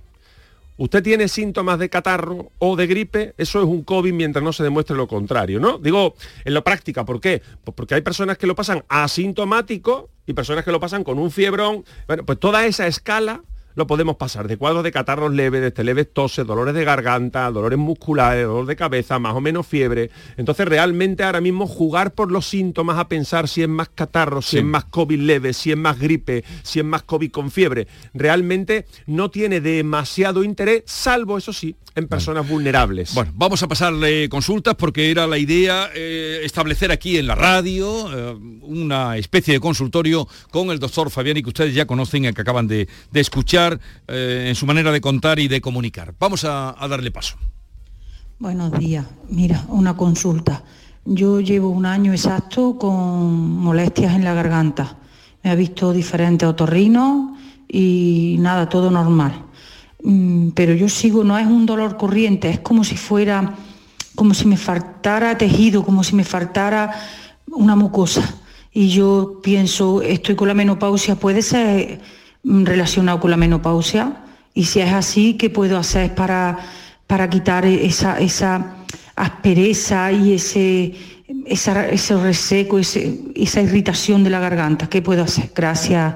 Usted 0.77 1.03
tiene 1.03 1.27
síntomas 1.27 1.77
de 1.77 1.89
catarro 1.89 2.51
o 2.57 2.77
de 2.77 2.87
gripe, 2.87 3.33
eso 3.37 3.59
es 3.59 3.65
un 3.65 3.83
COVID 3.83 4.13
mientras 4.13 4.43
no 4.43 4.53
se 4.53 4.63
demuestre 4.63 4.95
lo 4.95 5.09
contrario, 5.09 5.59
¿no? 5.59 5.77
Digo, 5.77 6.15
en 6.45 6.53
la 6.53 6.61
práctica, 6.61 7.03
¿por 7.03 7.19
qué? 7.19 7.41
Pues 7.63 7.75
porque 7.75 7.95
hay 7.95 8.01
personas 8.01 8.37
que 8.37 8.47
lo 8.47 8.55
pasan 8.55 8.85
asintomático 8.87 10.09
y 10.25 10.31
personas 10.31 10.63
que 10.63 10.71
lo 10.71 10.79
pasan 10.79 11.03
con 11.03 11.19
un 11.19 11.31
fiebrón. 11.31 11.83
Bueno, 12.07 12.23
pues 12.25 12.39
toda 12.39 12.65
esa 12.65 12.87
escala 12.87 13.43
lo 13.75 13.87
podemos 13.87 14.17
pasar 14.17 14.47
de 14.47 14.57
cuadros 14.57 14.83
de 14.83 14.91
catarros 14.91 15.33
leves, 15.33 15.61
de 15.61 15.67
este 15.67 15.83
leves 15.83 16.11
toses, 16.11 16.45
dolores 16.45 16.73
de 16.73 16.83
garganta, 16.83 17.49
dolores 17.51 17.79
musculares, 17.79 18.45
dolor 18.45 18.65
de 18.65 18.75
cabeza, 18.75 19.19
más 19.19 19.33
o 19.35 19.41
menos 19.41 19.65
fiebre. 19.67 20.09
Entonces 20.37 20.67
realmente 20.67 21.23
ahora 21.23 21.39
mismo 21.41 21.65
jugar 21.67 22.13
por 22.13 22.31
los 22.31 22.45
síntomas 22.47 22.97
a 22.97 23.07
pensar 23.07 23.47
si 23.47 23.61
es 23.63 23.69
más 23.69 23.89
catarro, 23.89 24.41
si 24.41 24.49
Sí. 24.51 24.57
es 24.57 24.63
más 24.65 24.85
COVID 24.85 25.19
leve, 25.19 25.53
si 25.53 25.71
es 25.71 25.77
más 25.77 25.97
gripe, 25.99 26.43
si 26.63 26.79
es 26.79 26.85
más 26.85 27.03
COVID 27.03 27.31
con 27.31 27.51
fiebre, 27.51 27.87
realmente 28.13 28.85
no 29.05 29.29
tiene 29.31 29.61
demasiado 29.61 30.43
interés, 30.43 30.83
salvo 30.85 31.37
eso 31.37 31.53
sí, 31.53 31.75
en 31.99 32.07
personas 32.07 32.49
vulnerables. 32.49 33.13
Bueno, 33.13 33.31
vamos 33.35 33.61
a 33.61 33.67
pasarle 33.67 34.27
consultas 34.29 34.75
porque 34.75 35.11
era 35.11 35.27
la 35.27 35.37
idea 35.37 35.89
eh, 35.93 36.41
establecer 36.43 36.91
aquí 36.91 37.17
en 37.17 37.27
la 37.27 37.35
radio 37.35 38.09
eh, 38.11 38.35
una 38.63 39.17
especie 39.17 39.53
de 39.53 39.59
consultorio 39.59 40.27
con 40.49 40.71
el 40.71 40.79
doctor 40.79 41.11
Fabiani 41.11 41.43
que 41.43 41.49
ustedes 41.49 41.75
ya 41.75 41.85
conocen 41.85 42.25
y 42.25 42.33
que 42.33 42.41
acaban 42.41 42.67
de, 42.67 42.87
de 43.11 43.19
escuchar 43.19 43.79
eh, 44.07 44.47
en 44.49 44.55
su 44.55 44.65
manera 44.65 44.91
de 44.91 45.01
contar 45.01 45.39
y 45.39 45.47
de 45.47 45.61
comunicar. 45.61 46.15
Vamos 46.19 46.43
a, 46.43 46.75
a 46.83 46.87
darle 46.87 47.11
paso. 47.11 47.35
Buenos 48.39 48.71
días. 48.79 49.05
Mira, 49.29 49.65
una 49.67 49.95
consulta. 49.95 50.63
Yo 51.05 51.39
llevo 51.41 51.69
un 51.69 51.85
año 51.85 52.11
exacto 52.13 52.77
con 52.77 53.57
molestias 53.57 54.15
en 54.15 54.23
la 54.23 54.33
garganta. 54.33 54.97
Me 55.43 55.51
ha 55.51 55.55
visto 55.55 55.93
diferentes 55.93 56.47
otorrinos 56.47 57.37
y 57.67 58.37
nada, 58.39 58.67
todo 58.67 58.89
normal. 58.89 59.45
Mm, 60.03 60.49
Pero 60.51 60.73
yo 60.73 60.87
sigo, 60.89 61.23
no 61.23 61.37
es 61.37 61.47
un 61.47 61.65
dolor 61.65 61.97
corriente, 61.97 62.49
es 62.49 62.59
como 62.59 62.83
si 62.83 62.95
fuera, 62.97 63.55
como 64.15 64.33
si 64.33 64.45
me 64.47 64.57
faltara 64.57 65.37
tejido, 65.37 65.83
como 65.83 66.03
si 66.03 66.15
me 66.15 66.23
faltara 66.23 66.93
una 67.51 67.75
mucosa. 67.75 68.35
Y 68.71 68.89
yo 68.89 69.39
pienso, 69.43 70.01
estoy 70.01 70.35
con 70.35 70.47
la 70.47 70.53
menopausia, 70.53 71.15
¿puede 71.15 71.41
ser 71.41 71.99
relacionado 72.43 73.19
con 73.19 73.31
la 73.31 73.37
menopausia? 73.37 74.23
Y 74.53 74.65
si 74.65 74.79
es 74.81 74.93
así, 74.93 75.33
¿qué 75.35 75.49
puedo 75.49 75.77
hacer 75.77 76.15
para, 76.15 76.57
para 77.07 77.29
quitar 77.29 77.65
esa, 77.65 78.19
esa 78.19 78.75
aspereza 79.15 80.11
y 80.11 80.33
ese, 80.33 80.95
esa- 81.45 81.87
ese 81.89 82.15
reseco, 82.17 82.79
ese- 82.79 83.19
esa 83.35 83.61
irritación 83.61 84.23
de 84.23 84.29
la 84.29 84.39
garganta? 84.39 84.87
¿Qué 84.87 85.01
puedo 85.01 85.23
hacer? 85.23 85.51
Gracias. 85.55 86.15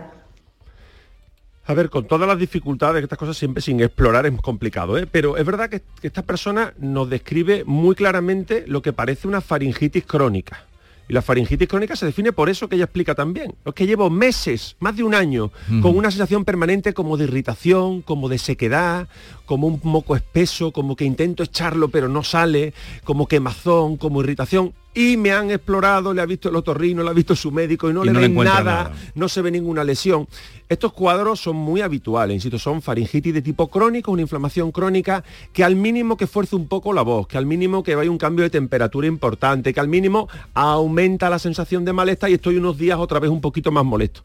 A 1.66 1.74
ver, 1.74 1.90
con 1.90 2.06
todas 2.06 2.28
las 2.28 2.38
dificultades, 2.38 3.00
que 3.00 3.06
estas 3.06 3.20
cosas 3.20 3.38
siempre 3.38 3.62
sin 3.62 3.80
explorar 3.80 4.26
es 4.26 4.42
complicado, 4.42 4.98
¿eh? 4.98 5.08
pero 5.10 5.38
es 5.38 5.46
verdad 5.46 5.70
que, 5.70 5.82
que 6.02 6.08
esta 6.08 6.22
persona 6.22 6.74
nos 6.78 7.10
describe 7.10 7.64
muy 7.66 7.96
claramente 7.96 8.66
lo 8.68 8.82
que 8.82 8.92
parece 8.92 9.30
una 9.30 9.40
faringitis 9.40 10.06
crónica. 10.06 10.66
Y 11.08 11.14
la 11.14 11.22
faringitis 11.22 11.68
crónica 11.68 11.96
se 11.96 12.06
define 12.06 12.32
por 12.32 12.50
eso 12.50 12.70
que 12.70 12.76
ella 12.76 12.86
explica 12.86 13.14
también. 13.14 13.56
Es 13.66 13.74
que 13.74 13.86
llevo 13.86 14.10
meses, 14.10 14.78
más 14.80 14.96
de 14.96 15.04
un 15.04 15.14
año, 15.14 15.52
con 15.82 15.98
una 15.98 16.10
sensación 16.10 16.46
permanente 16.46 16.94
como 16.94 17.18
de 17.18 17.26
irritación, 17.26 18.02
como 18.02 18.30
de 18.30 18.38
sequedad, 18.38 19.08
como 19.54 19.68
un 19.68 19.80
moco 19.84 20.16
espeso, 20.16 20.72
como 20.72 20.96
que 20.96 21.06
intento 21.06 21.44
echarlo 21.44 21.90
pero 21.90 22.10
no 22.10 22.24
sale, 22.24 22.74
como 23.04 23.28
quemazón, 23.28 23.98
como 23.98 24.22
irritación. 24.22 24.74
Y 24.96 25.16
me 25.16 25.32
han 25.32 25.52
explorado, 25.52 26.12
le 26.12 26.24
ha 26.24 26.26
visto 26.26 26.50
el 26.50 26.56
otorrino, 26.56 27.04
le 27.04 27.10
ha 27.12 27.14
visto 27.14 27.36
su 27.36 27.52
médico 27.52 27.88
y 27.88 27.94
no 27.94 28.04
Y 28.04 28.08
le 28.08 28.14
no 28.14 28.20
ven 28.20 28.34
nada. 28.34 28.92
no 29.14 29.30
se 29.30 29.44
ve 29.44 29.52
ninguna 29.52 29.84
lesión. 29.84 30.28
Estos 30.68 30.92
cuadros 30.94 31.40
son 31.40 31.56
muy 31.56 31.82
habituales, 31.82 32.34
insisto, 32.34 32.58
son 32.58 32.82
faringitis 32.82 33.32
de 33.32 33.44
tipo 33.44 33.68
crónico, 33.68 34.12
una 34.12 34.24
inflamación 34.24 34.72
crónica 34.72 35.24
que 35.52 35.64
al 35.64 35.76
mínimo 35.76 36.18
que 36.18 36.26
fuerce 36.26 36.56
un 36.56 36.68
poco 36.68 36.92
la 36.92 37.04
voz, 37.04 37.28
que 37.28 37.38
al 37.38 37.46
mínimo 37.46 37.84
que 37.84 37.94
vaya 37.94 38.10
un 38.10 38.18
cambio 38.18 38.42
de 38.42 38.50
temperatura 38.50 39.06
importante, 39.06 39.72
que 39.72 39.80
al 39.80 39.88
mínimo 39.88 40.30
aumenta 40.56 41.30
la 41.30 41.38
sensación 41.38 41.86
de 41.86 41.94
malestar 41.94 42.32
y 42.32 42.34
estoy 42.34 42.58
unos 42.58 42.80
días 42.80 42.98
otra 42.98 43.20
vez 43.20 43.30
un 43.30 43.42
poquito 43.42 43.72
más 43.72 43.86
molesto. 43.86 44.22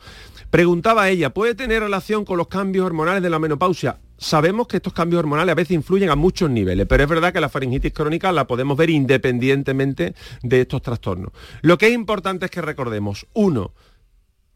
Preguntaba 0.49 1.11
ella, 1.11 1.35
¿puede 1.35 1.54
tener 1.54 1.82
relación 1.82 2.25
con 2.25 2.38
los 2.38 2.49
cambios 2.49 2.87
hormonales 2.87 3.23
de 3.23 3.28
la 3.28 3.38
menopausia? 3.38 3.99
Sabemos 4.18 4.66
que 4.66 4.78
estos 4.78 4.92
cambios 4.92 5.20
hormonales 5.20 5.52
a 5.52 5.54
veces 5.54 5.76
influyen 5.76 6.10
a 6.10 6.16
muchos 6.16 6.50
niveles, 6.50 6.87
pero 6.88 7.04
es 7.04 7.08
verdad 7.08 7.32
que 7.32 7.40
la 7.40 7.48
faringitis 7.48 7.92
crónica 7.92 8.32
la 8.32 8.48
podemos 8.48 8.76
ver 8.76 8.90
independientemente 8.90 10.14
de 10.42 10.60
estos 10.60 10.82
trastornos. 10.82 11.32
Lo 11.62 11.78
que 11.78 11.87
es 11.87 11.94
importante 11.94 12.46
es 12.46 12.50
que 12.50 12.60
recordemos, 12.60 13.26
uno, 13.32 13.72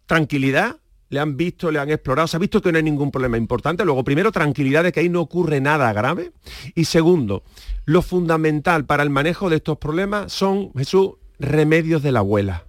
tranquilidad, 0.06 0.78
le 1.10 1.20
han 1.20 1.36
visto, 1.36 1.70
le 1.70 1.78
han 1.78 1.90
explorado, 1.90 2.26
se 2.26 2.36
ha 2.36 2.40
visto 2.40 2.60
que 2.60 2.72
no 2.72 2.78
hay 2.78 2.82
ningún 2.84 3.10
problema 3.10 3.36
importante. 3.36 3.84
Luego, 3.84 4.02
primero, 4.02 4.32
tranquilidad 4.32 4.82
de 4.82 4.92
que 4.92 5.00
ahí 5.00 5.10
no 5.10 5.20
ocurre 5.20 5.60
nada 5.60 5.92
grave. 5.92 6.32
Y 6.74 6.86
segundo, 6.86 7.44
lo 7.84 8.00
fundamental 8.00 8.86
para 8.86 9.02
el 9.02 9.10
manejo 9.10 9.50
de 9.50 9.56
estos 9.56 9.76
problemas 9.76 10.32
son, 10.32 10.72
Jesús, 10.72 11.12
remedios 11.38 12.02
de 12.02 12.12
la 12.12 12.20
abuela. 12.20 12.64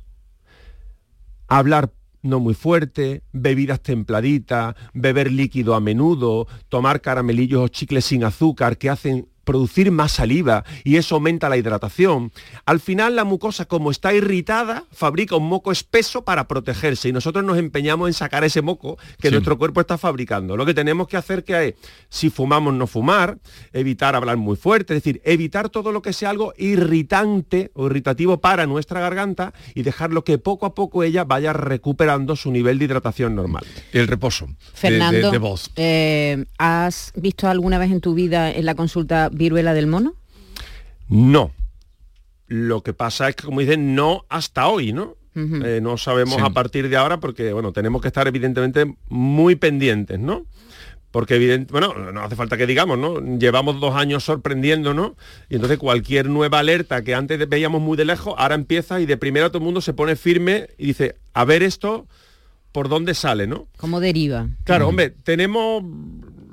Hablar 1.48 1.92
no 2.24 2.40
muy 2.40 2.54
fuerte, 2.56 3.22
bebidas 3.32 3.82
templaditas, 3.82 4.76
beber 4.94 5.32
líquido 5.32 5.76
a 5.76 5.80
menudo, 5.80 6.48
tomar 6.70 7.02
caramelillos 7.02 7.62
o 7.62 7.68
chicles 7.68 8.06
sin 8.06 8.24
azúcar 8.24 8.78
que 8.78 8.90
hacen 8.90 9.28
producir 9.44 9.92
más 9.92 10.12
saliva 10.14 10.64
y 10.84 10.96
eso 10.98 11.16
aumenta 11.16 11.50
la 11.50 11.58
hidratación. 11.58 12.32
Al 12.66 12.80
final 12.80 13.16
la 13.16 13.24
mucosa 13.24 13.66
como 13.66 13.92
está 13.92 14.14
irritada 14.14 14.86
fabrica 14.92 15.36
un 15.36 15.48
moco 15.48 15.72
espeso 15.72 16.24
para 16.24 16.48
protegerse 16.48 17.10
y 17.10 17.12
nosotros 17.12 17.44
nos 17.44 17.58
empeñamos 17.58 18.08
en 18.08 18.14
sacar 18.14 18.44
ese 18.44 18.62
moco 18.62 18.98
que 19.20 19.28
Sí. 19.30 19.34
nuestro 19.34 19.58
cuerpo 19.58 19.82
está 19.82 19.98
fabricando. 19.98 20.56
Lo 20.58 20.66
que 20.66 20.74
tenemos 20.74 21.08
que 21.08 21.18
hacer 21.18 21.44
que 21.44 21.68
es, 21.70 21.74
si 22.10 22.30
fumamos 22.30 22.74
no 22.74 22.88
fumar, 22.88 23.38
evitar 23.74 24.16
hablar 24.16 24.38
muy 24.38 24.56
fuerte, 24.56 24.96
es 24.96 25.04
decir, 25.04 25.22
evitar 25.26 25.70
todo 25.70 25.92
lo 25.92 26.02
que 26.02 26.14
sea 26.14 26.30
algo 26.30 26.54
irritante 26.58 27.72
o 27.74 27.88
irritativo 27.88 28.38
para 28.40 28.66
nuestra 28.66 29.00
garganta 29.00 29.54
y 29.76 29.84
dejarlo 29.84 30.24
que 30.24 30.38
poco 30.38 30.66
a 30.66 30.74
poco 30.76 31.04
ella 31.04 31.24
vaya 31.24 31.54
recuperando 31.54 32.36
su 32.36 32.52
nivel 32.52 32.80
de 32.80 32.86
hidratación 32.86 33.36
normal. 33.36 33.66
El 33.92 34.08
reposo 34.08 34.46
de- 34.48 34.54
Fernando, 34.74 35.28
de, 35.28 35.32
de 35.32 35.38
voz. 35.38 35.72
eh, 35.76 36.46
¿has 36.58 37.12
visto 37.16 37.48
alguna 37.48 37.78
vez 37.78 37.92
en 37.92 38.02
tu 38.02 38.14
vida 38.14 38.52
en 38.52 38.66
la 38.66 38.76
consulta 38.76 39.30
viruela 39.34 39.74
del 39.74 39.88
mono? 39.88 40.14
No. 41.10 41.52
Lo 42.48 42.82
que 42.84 42.94
pasa 42.94 43.30
es 43.30 43.36
que, 43.36 43.44
como 43.46 43.60
dicen, 43.62 43.96
no 43.96 44.26
hasta 44.30 44.68
hoy, 44.68 44.94
¿no? 44.94 45.16
Eh, 45.36 45.80
no 45.82 45.98
sabemos 45.98 46.36
Sí. 46.36 46.42
a 46.44 46.52
partir 46.52 46.90
de 46.90 46.96
ahora 46.96 47.20
porque, 47.20 47.54
bueno, 47.54 47.72
tenemos 47.74 48.02
que 48.04 48.08
estar 48.08 48.28
evidentemente 48.28 48.94
muy 49.10 49.56
pendientes, 49.56 50.20
¿no? 50.20 50.46
Porque 51.10 51.36
evidente, 51.36 51.72
bueno, 51.72 51.94
no 52.12 52.22
hace 52.22 52.36
falta 52.36 52.56
que 52.58 52.68
digamos, 52.68 53.00
¿no? 53.00 53.20
Llevamos 53.40 53.80
dos 53.80 53.96
años 53.96 54.24
sorprendiéndonos 54.24 55.14
y 55.50 55.56
entonces 55.56 55.80
cualquier 55.80 56.30
nueva 56.30 56.60
alerta 56.60 57.04
que 57.04 57.16
antes 57.16 57.50
veíamos 57.50 57.82
muy 57.82 57.98
de 57.98 58.06
lejos, 58.06 58.36
ahora 58.38 58.54
empieza 58.56 59.00
y 59.02 59.06
de 59.08 59.18
primera 59.18 59.50
todo 59.50 59.58
el 59.60 59.64
mundo 59.64 59.82
se 59.82 59.94
pone 59.94 60.16
firme 60.16 60.68
y 60.78 60.88
dice, 60.88 61.16
a 61.34 61.46
ver 61.46 61.64
esto, 61.64 62.06
¿por 62.72 62.88
dónde 62.90 63.14
sale, 63.16 63.48
no? 63.48 63.68
¿Cómo 63.78 64.00
deriva? 64.00 64.50
Claro, 64.66 64.88
hombre, 64.88 65.10
tenemos 65.10 65.84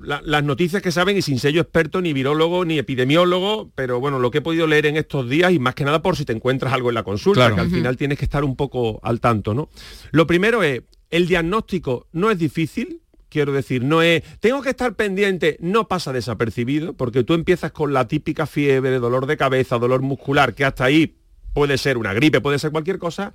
la- 0.02 0.22
las 0.24 0.42
noticias 0.44 0.82
que 0.82 0.92
saben 0.92 1.16
y 1.16 1.22
sin 1.22 1.38
sello 1.38 1.60
experto, 1.60 2.00
ni 2.00 2.12
virólogo, 2.12 2.64
ni 2.64 2.78
epidemiólogo, 2.78 3.70
pero 3.74 4.00
bueno, 4.00 4.18
lo 4.18 4.30
que 4.30 4.38
he 4.38 4.42
podido 4.42 4.66
leer 4.66 4.86
en 4.86 4.96
estos 4.96 5.28
días 5.28 5.52
y 5.52 5.58
más 5.58 5.74
que 5.74 5.84
nada 5.84 6.02
por 6.02 6.16
si 6.16 6.24
te 6.24 6.32
encuentras 6.32 6.72
algo 6.72 6.88
en 6.90 6.94
la 6.94 7.02
consulta, 7.02 7.40
Claro. 7.40 7.54
que 7.56 7.60
al 7.62 7.70
final 7.70 7.96
tienes 7.96 8.18
que 8.18 8.24
estar 8.24 8.44
un 8.44 8.56
poco 8.56 9.00
al 9.02 9.20
tanto, 9.20 9.54
¿no? 9.54 9.68
Lo 10.10 10.26
primero 10.26 10.62
es, 10.62 10.82
el 11.10 11.26
diagnóstico 11.26 12.06
no 12.12 12.30
es 12.30 12.38
difícil, 12.38 13.00
quiero 13.28 13.52
decir, 13.52 13.84
no 13.84 14.02
es, 14.02 14.22
tengo 14.40 14.60
que 14.62 14.70
estar 14.70 14.94
pendiente, 14.94 15.56
no 15.60 15.86
pasa 15.88 16.12
desapercibido, 16.12 16.94
porque 16.94 17.22
tú 17.24 17.34
empiezas 17.34 17.72
con 17.72 17.92
la 17.92 18.08
típica 18.08 18.46
fiebre, 18.46 18.98
dolor 18.98 19.26
de 19.26 19.36
cabeza, 19.36 19.78
dolor 19.78 20.02
muscular, 20.02 20.54
que 20.54 20.64
hasta 20.64 20.84
ahí 20.84 21.16
puede 21.52 21.78
ser 21.78 21.96
una 21.98 22.14
gripe, 22.14 22.40
puede 22.40 22.58
ser 22.60 22.70
cualquier 22.70 22.98
cosa, 22.98 23.32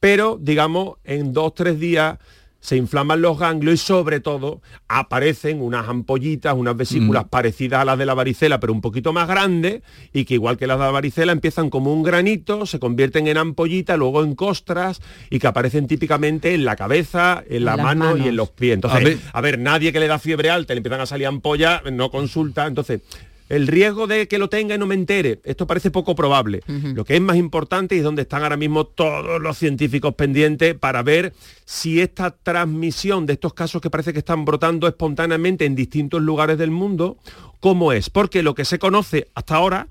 pero 0.00 0.38
digamos, 0.40 0.96
en 1.04 1.32
dos, 1.32 1.54
tres 1.54 1.78
días 1.78 2.18
se 2.60 2.76
inflaman 2.76 3.22
los 3.22 3.38
ganglios 3.38 3.74
y 3.74 3.76
sobre 3.78 4.20
todo 4.20 4.60
aparecen 4.88 5.62
unas 5.62 5.88
ampollitas, 5.88 6.54
unas 6.54 6.76
vesículas 6.76 7.24
parecidas 7.28 7.82
a 7.82 7.84
las 7.84 7.98
de 7.98 8.06
la 8.06 8.14
varicela, 8.14 8.58
pero 8.58 8.72
un 8.72 8.80
poquito 8.80 9.12
más 9.12 9.28
grandes 9.28 9.82
y 10.12 10.24
que 10.24 10.34
igual 10.34 10.56
que 10.56 10.66
las 10.66 10.78
de 10.78 10.84
la 10.84 10.90
varicela 10.90 11.32
empiezan 11.32 11.70
como 11.70 11.92
un 11.92 12.02
granito, 12.02 12.66
se 12.66 12.78
convierten 12.80 13.28
en 13.28 13.38
ampollita, 13.38 13.96
luego 13.96 14.24
en 14.24 14.34
costras 14.34 15.00
y 15.30 15.38
que 15.38 15.46
aparecen 15.46 15.86
típicamente 15.86 16.54
en 16.54 16.64
la 16.64 16.74
cabeza, 16.76 17.42
en 17.48 17.64
la 17.64 17.76
las 17.76 17.84
mano 17.84 18.16
y 18.16 18.26
en 18.28 18.36
los 18.36 18.50
pies. 18.50 18.74
Entonces, 18.74 19.00
A 19.00 19.04
ver. 19.04 19.18
a 19.32 19.40
ver, 19.40 19.58
nadie 19.58 19.92
que 19.92 20.00
le 20.00 20.08
da 20.08 20.18
fiebre 20.18 20.50
alta 20.50 20.72
y 20.72 20.76
le 20.76 20.78
empiezan 20.78 21.00
a 21.00 21.06
salir 21.06 21.26
ampollas, 21.26 21.82
no 21.92 22.10
consulta. 22.10 22.66
Entonces, 22.66 23.00
el 23.48 23.66
riesgo 23.66 24.06
de 24.06 24.28
que 24.28 24.38
lo 24.38 24.48
tenga 24.48 24.74
y 24.74 24.78
no 24.78 24.86
me 24.86 24.94
entere, 24.94 25.40
esto 25.44 25.66
parece 25.66 25.90
poco 25.90 26.14
probable. 26.14 26.62
Lo 26.66 27.04
que 27.04 27.14
es 27.14 27.20
más 27.20 27.36
importante 27.36 27.94
y 27.94 27.98
es 27.98 28.04
donde 28.04 28.22
están 28.22 28.42
ahora 28.42 28.56
mismo 28.56 28.86
todos 28.86 29.40
los 29.40 29.56
científicos 29.56 30.14
pendientes 30.14 30.74
para 30.74 31.02
ver 31.02 31.32
si 31.64 32.00
esta 32.00 32.30
transmisión 32.30 33.26
de 33.26 33.34
estos 33.34 33.54
casos 33.54 33.80
que 33.80 33.90
parece 33.90 34.12
que 34.12 34.18
están 34.20 34.44
brotando 34.44 34.86
espontáneamente 34.86 35.64
en 35.64 35.74
distintos 35.74 36.22
lugares 36.22 36.58
del 36.58 36.70
mundo, 36.70 37.18
cómo 37.60 37.92
es. 37.92 38.10
Porque 38.10 38.42
lo 38.42 38.54
que 38.54 38.64
se 38.64 38.78
conoce 38.78 39.28
hasta 39.34 39.56
ahora 39.56 39.88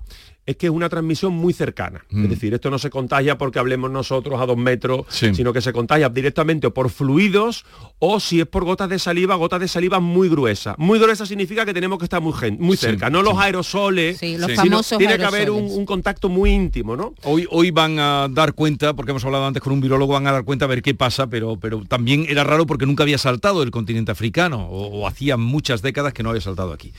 es 0.48 0.56
que 0.56 0.66
es 0.66 0.72
una 0.72 0.88
transmisión 0.88 1.34
muy 1.34 1.52
cercana. 1.52 2.06
Mm. 2.08 2.24
Es 2.24 2.30
decir, 2.30 2.54
esto 2.54 2.70
no 2.70 2.78
se 2.78 2.88
contagia 2.88 3.36
porque 3.36 3.58
hablemos 3.58 3.90
nosotros 3.90 4.40
a 4.40 4.46
dos 4.46 4.56
metros, 4.56 5.04
sino 5.10 5.52
que 5.52 5.60
se 5.60 5.74
contagia 5.74 6.08
directamente 6.08 6.66
o 6.66 6.72
por 6.72 6.88
fluidos 6.88 7.66
o 7.98 8.18
si 8.18 8.40
es 8.40 8.46
por 8.46 8.64
gotas 8.64 8.88
de 8.88 8.98
saliva, 8.98 9.34
gotas 9.34 9.60
de 9.60 9.68
saliva 9.68 10.00
muy 10.00 10.30
gruesas. 10.30 10.74
Muy 10.78 10.98
gruesa 10.98 11.26
significa 11.26 11.66
que 11.66 11.74
tenemos 11.74 11.98
que 11.98 12.06
estar 12.06 12.22
muy, 12.22 12.32
muy 12.58 12.78
Sí, 12.78 12.86
cerca, 12.86 13.10
no 13.10 13.22
los 13.22 13.36
aerosoles, 13.36 14.16
Sí, 14.16 14.38
los 14.38 14.50
sino 14.52 14.62
famosos 14.62 14.96
tiene 14.96 15.18
que 15.18 15.24
haber 15.24 15.50
un, 15.50 15.84
contacto 15.84 16.30
muy 16.30 16.50
íntimo, 16.50 16.96
¿no? 16.96 17.12
Hoy, 17.24 17.46
hoy 17.50 17.70
van 17.70 17.98
a 17.98 18.28
dar 18.30 18.54
cuenta, 18.54 18.94
porque 18.94 19.10
hemos 19.10 19.26
hablado 19.26 19.46
antes 19.46 19.62
con 19.62 19.74
un 19.74 19.82
virólogo, 19.82 20.14
van 20.14 20.26
a 20.28 20.32
dar 20.32 20.44
cuenta 20.44 20.64
a 20.64 20.68
ver 20.68 20.80
qué 20.80 20.94
pasa, 20.94 21.26
pero, 21.26 21.58
pero 21.60 21.84
también 21.84 22.24
era 22.26 22.42
raro 22.42 22.64
porque 22.64 22.86
nunca 22.86 23.02
había 23.02 23.18
saltado 23.18 23.60
del 23.60 23.70
continente 23.70 24.12
africano, 24.12 24.66
o, 24.66 25.00
o 25.00 25.06
hacía 25.06 25.36
muchas 25.36 25.82
décadas 25.82 26.14
que 26.14 26.22
no 26.22 26.30
había 26.30 26.40
saltado 26.40 26.72
aquí. 26.72 26.94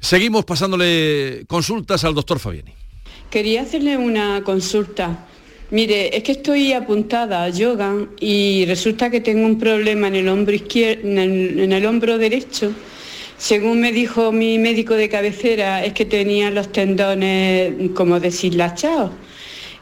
Seguimos 0.00 0.44
pasándole 0.44 1.44
consultas 1.46 2.02
al 2.02 2.14
doctor 2.14 2.40
Fabiani. 2.40 2.87
Quería 3.30 3.60
hacerle 3.60 3.98
una 3.98 4.42
consulta. 4.42 5.26
Mire, 5.70 6.16
es 6.16 6.22
que 6.22 6.32
estoy 6.32 6.72
apuntada 6.72 7.44
a 7.44 7.50
yoga 7.50 7.94
y 8.18 8.64
resulta 8.64 9.10
que 9.10 9.20
tengo 9.20 9.44
un 9.44 9.58
problema 9.58 10.08
en 10.08 10.14
el 10.14 10.28
hombro 10.28 10.54
izquierdo, 10.54 11.06
en 11.06 11.70
el, 11.70 11.84
hombro 11.84 12.16
derecho. 12.16 12.72
Según 13.36 13.80
me 13.80 13.92
dijo 13.92 14.32
mi 14.32 14.58
médico 14.58 14.94
de 14.94 15.10
cabecera, 15.10 15.84
es 15.84 15.92
que 15.92 16.06
tenía 16.06 16.50
los 16.50 16.72
tendones 16.72 17.90
como 17.94 18.18
deshilachados. 18.18 19.10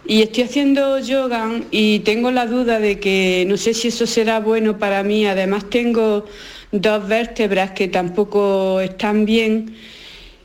Y 0.04 0.22
estoy 0.22 0.42
haciendo 0.42 0.98
yoga 0.98 1.48
y 1.70 2.00
tengo 2.00 2.32
la 2.32 2.46
duda 2.46 2.80
de 2.80 2.98
que 2.98 3.44
no 3.46 3.56
sé 3.56 3.74
si 3.74 3.88
eso 3.88 4.08
será 4.08 4.40
bueno 4.40 4.76
para 4.76 5.04
mí. 5.04 5.24
Además 5.24 5.70
tengo 5.70 6.26
dos 6.72 7.06
vértebras 7.06 7.70
que 7.70 7.86
tampoco 7.86 8.80
están 8.80 9.24
bien 9.24 9.76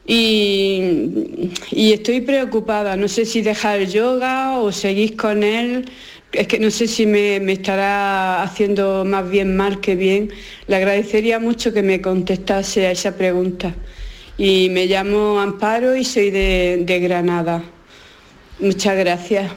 y, 0.06 1.52
y 1.72 1.94
estoy 1.94 2.22
preocupada. 2.22 2.96
No 2.96 3.08
sé 3.08 3.26
si 3.26 3.42
dejar 3.42 3.80
el 3.82 3.92
yoga 3.92 4.58
o 4.60 4.72
seguir 4.72 5.16
con 5.16 5.44
él. 5.44 5.86
Es 6.32 6.48
que 6.48 6.60
no 6.60 6.72
sé 6.72 6.88
si 6.88 7.06
me, 7.06 7.40
me 7.42 7.54
estará 7.54 8.42
haciendo 8.44 9.04
más 9.06 9.30
bien 9.30 9.56
mal 9.58 9.82
que 9.82 9.96
bien. 9.96 10.32
Le 10.68 10.76
agradecería 10.78 11.40
mucho 11.40 11.74
que 11.74 11.84
me 11.84 12.02
contestase 12.02 12.88
a 12.88 12.92
esa 12.92 13.16
pregunta. 13.18 13.74
Y 14.38 14.70
me 14.70 14.86
llamo 14.88 15.40
Amparo 15.40 15.96
y 15.96 16.06
soy 16.06 16.32
de, 16.32 16.84
de 16.86 17.00
Granada. 17.00 17.64
Muchas 18.60 18.98
gracias. 18.98 19.52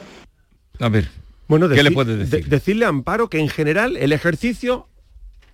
A 0.79 0.89
ver, 0.89 1.07
Bueno, 1.47 1.69
¿qué 1.69 1.81
le 1.81 1.89
deci- 1.91 1.93
puede 1.93 2.17
decir? 2.17 2.43
de- 2.43 2.49
decirle 2.49 2.85
a 2.85 2.89
Amparo 2.89 3.29
que 3.29 3.39
en 3.39 3.47
general 3.49 3.95
el 3.97 4.11
ejercicio 4.11 4.87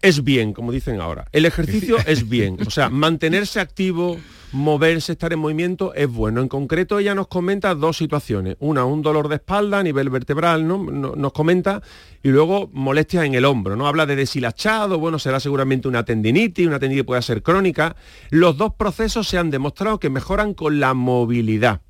es 0.01 0.23
bien, 0.23 0.53
como 0.53 0.71
dicen 0.71 0.99
ahora. 1.01 1.25
El 1.31 1.45
ejercicio 1.45 1.97
es 2.07 2.27
bien. 2.29 2.57
O 2.65 2.71
sea, 2.71 2.89
mantenerse 2.89 3.59
activo, 3.59 4.17
moverse, 4.51 5.11
estar 5.13 5.31
en 5.33 5.39
movimiento 5.39 5.93
es 5.93 6.07
bueno. 6.09 6.41
En 6.41 6.47
concreto, 6.47 6.99
ella 6.99 7.13
nos 7.15 7.27
comenta 7.27 7.75
dos 7.75 7.97
situaciones. 7.97 8.57
Una, 8.59 8.83
un 8.85 9.01
dolor 9.01 9.27
de 9.29 9.35
espalda 9.35 9.79
a 9.79 9.83
nivel 9.83 10.09
vertebral, 10.09 10.67
¿no? 10.67 10.77
No- 10.91 11.15
Nos 11.15 11.31
comenta, 11.33 11.81
y 12.23 12.29
luego 12.29 12.69
molestias 12.73 13.25
en 13.25 13.35
el 13.35 13.45
hombro, 13.45 13.75
¿no? 13.75 13.87
Habla 13.87 14.05
de 14.05 14.15
deshilachado, 14.15 14.99
bueno, 14.99 15.19
será 15.19 15.39
seguramente 15.39 15.87
una 15.87 16.03
tendinitis, 16.03 16.67
una 16.67 16.79
tendinitis 16.79 17.05
puede 17.05 17.21
ser 17.21 17.43
crónica. 17.43 17.95
Los 18.29 18.57
dos 18.57 18.73
procesos 18.75 19.27
se 19.27 19.37
han 19.37 19.49
demostrado 19.51 19.99
que 19.99 20.09
mejoran 20.09 20.53
con 20.53 20.79
la 20.79 20.93
movilidad. 20.93 21.81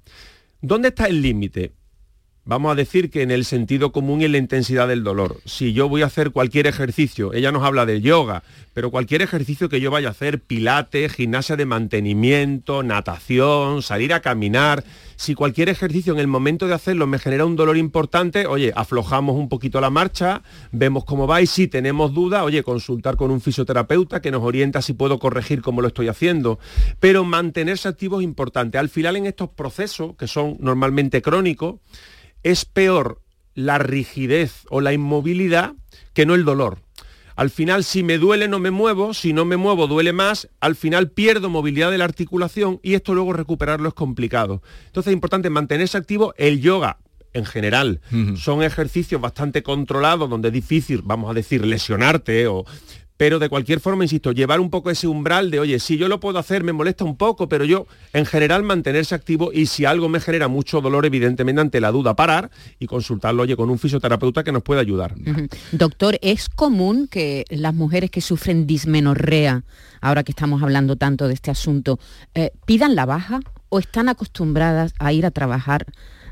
¿Dónde 0.62 0.90
está 0.90 1.06
el 1.06 1.22
límite? 1.22 1.74
Vamos 2.52 2.74
a 2.74 2.76
decir 2.76 3.10
que 3.10 3.22
en 3.22 3.32
el 3.32 3.46
sentido 3.46 3.94
común 3.94 4.20
y 4.20 4.26
en 4.26 4.34
la 4.34 4.38
intensidad 4.38 4.86
del 4.90 5.06
dolor. 5.06 5.38
Si 5.46 5.72
yo 5.72 5.88
voy 5.88 6.02
a 6.02 6.08
hacer 6.08 6.32
cualquier 6.32 6.68
ejercicio, 6.68 7.32
ella 7.32 7.54
nos 7.54 7.64
habla 7.64 7.86
de 7.86 8.02
yoga, 8.02 8.44
pero 8.74 8.92
cualquier 8.92 9.22
ejercicio 9.22 9.70
que 9.70 9.80
yo 9.80 9.90
vaya 9.90 10.10
a 10.10 10.12
hacer, 10.12 10.42
pilates, 10.42 11.14
gimnasia 11.14 11.56
de 11.56 11.66
mantenimiento, 11.66 12.84
natación, 12.84 13.82
salir 13.82 14.14
a 14.14 14.20
caminar, 14.20 14.84
si 15.16 15.34
cualquier 15.34 15.70
ejercicio 15.70 16.12
en 16.12 16.20
el 16.20 16.28
momento 16.28 16.68
de 16.68 16.74
hacerlo 16.74 17.08
me 17.08 17.20
genera 17.20 17.46
un 17.46 17.56
dolor 17.56 17.78
importante, 17.78 18.46
oye, 18.48 18.74
aflojamos 18.76 19.38
un 19.38 19.48
poquito 19.48 19.80
la 19.80 19.90
marcha, 19.90 20.42
vemos 20.74 21.06
cómo 21.06 21.28
va 21.28 21.42
y 21.42 21.48
si 21.48 21.70
tenemos 21.70 22.14
duda, 22.14 22.44
oye, 22.44 22.64
consultar 22.64 23.16
con 23.16 23.32
un 23.32 23.40
fisioterapeuta 23.40 24.22
que 24.22 24.30
nos 24.30 24.44
orienta 24.44 24.82
si 24.82 24.92
puedo 24.92 25.20
corregir 25.20 25.62
cómo 25.62 25.80
lo 25.80 25.88
estoy 25.88 26.10
haciendo. 26.10 26.60
Pero 27.00 27.24
mantenerse 27.24 27.88
activo 27.88 28.20
es 28.20 28.26
importante. 28.26 28.78
Al 28.78 28.90
final 28.90 29.16
en 29.16 29.28
estos 29.28 29.48
procesos, 29.48 30.18
que 30.18 30.28
son 30.28 30.58
normalmente 30.60 31.22
crónicos, 31.22 31.76
es 32.44 32.66
peor 32.66 33.22
la 33.54 33.78
rigidez 33.78 34.66
o 34.70 34.82
la 34.82 34.94
inmovilidad 34.94 35.74
que 36.14 36.26
no 36.26 36.36
el 36.36 36.46
dolor. 36.46 36.80
Al 37.36 37.50
final, 37.50 37.84
si 37.84 38.04
me 38.04 38.18
duele, 38.18 38.48
no 38.48 38.60
me 38.60 38.72
muevo, 38.72 39.14
si 39.14 39.34
no 39.34 39.46
me 39.46 39.58
muevo, 39.58 39.88
duele 39.88 40.14
más, 40.14 40.50
al 40.60 40.76
final 40.76 41.10
pierdo 41.10 41.50
movilidad 41.50 41.90
de 41.90 41.98
la 41.98 42.04
articulación 42.04 42.80
y 42.84 42.94
esto 42.94 43.14
luego 43.14 43.34
recuperarlo 43.34 43.90
es 43.90 43.96
complicado. 43.96 44.62
Entonces 44.88 45.12
es 45.12 45.14
importante 45.14 45.50
mantenerse 45.50 45.98
activo. 45.98 46.34
El 46.38 46.62
yoga, 46.62 47.00
en 47.34 47.46
general, 47.46 48.02
son 48.36 48.62
ejercicios 48.62 49.22
bastante 49.22 49.64
controlados, 49.64 50.30
donde 50.30 50.50
es 50.50 50.54
difícil, 50.54 51.02
vamos 51.04 51.32
a 51.32 51.34
decir, 51.34 51.66
lesionarte 51.66 52.48
o... 52.48 52.66
Pero 53.22 53.38
de 53.38 53.50
cualquier 53.50 53.80
forma, 53.80 54.04
insisto, 54.04 54.32
llevar 54.32 54.60
un 54.60 54.72
poco 54.72 54.90
ese 54.90 55.06
umbral 55.06 55.52
de, 55.52 55.60
oye, 55.60 55.78
si 55.78 55.96
yo 55.96 56.08
lo 56.08 56.20
puedo 56.20 56.40
hacer, 56.40 56.64
me 56.64 56.74
molesta 56.74 57.04
un 57.04 57.18
poco, 57.18 57.48
pero 57.48 57.64
yo, 57.66 57.86
en 58.14 58.26
general, 58.26 58.64
mantenerse 58.64 59.14
activo 59.14 59.54
y 59.54 59.68
si 59.68 59.86
algo 59.86 60.10
me 60.10 60.20
genera 60.20 60.48
mucho 60.48 60.82
dolor, 60.82 61.06
evidentemente, 61.06 61.62
ante 61.62 61.80
la 61.80 61.92
duda, 61.92 62.16
parar 62.16 62.50
y 62.80 62.88
consultarlo, 62.88 63.44
oye, 63.44 63.56
con 63.56 63.70
un 63.70 63.78
fisioterapeuta 63.78 64.44
que 64.44 64.52
nos 64.52 64.64
pueda 64.64 64.82
ayudar. 64.82 65.14
Doctor, 65.72 66.18
¿es 66.24 66.50
común 66.50 67.08
que 67.08 67.46
las 67.50 67.76
mujeres 67.76 68.10
que 68.10 68.22
sufren 68.22 68.66
dismenorrea, 68.66 69.66
ahora 70.02 70.24
que 70.24 70.32
estamos 70.32 70.64
hablando 70.64 70.96
tanto 70.96 71.28
de 71.28 71.36
este 71.36 71.52
asunto, 71.52 72.00
eh, 72.34 72.50
pidan 72.66 72.96
la 72.96 73.06
baja 73.06 73.40
o 73.70 73.78
están 73.78 74.10
acostumbradas 74.10 74.96
a 74.98 75.14
ir 75.14 75.28
a 75.28 75.30
trabajar 75.30 75.86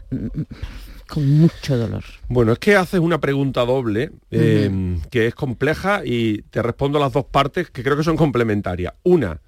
mm, 0.09 0.41
con 1.09 1.27
mucho 1.27 1.77
dolor? 1.77 2.03
Bueno, 2.27 2.53
es 2.53 2.59
que 2.59 2.75
haces 2.75 2.99
una 2.99 3.19
pregunta 3.19 3.65
doble 3.65 4.11
eh, 4.31 4.99
que 5.09 5.27
es 5.27 5.35
compleja 5.35 6.03
y 6.05 6.43
te 6.43 6.61
respondo 6.61 6.99
las 6.99 7.11
dos 7.11 7.25
partes 7.25 7.69
que 7.69 7.83
creo 7.83 7.97
que 7.97 8.03
son 8.03 8.15
complementarias. 8.15 8.93
Una, 9.03 9.41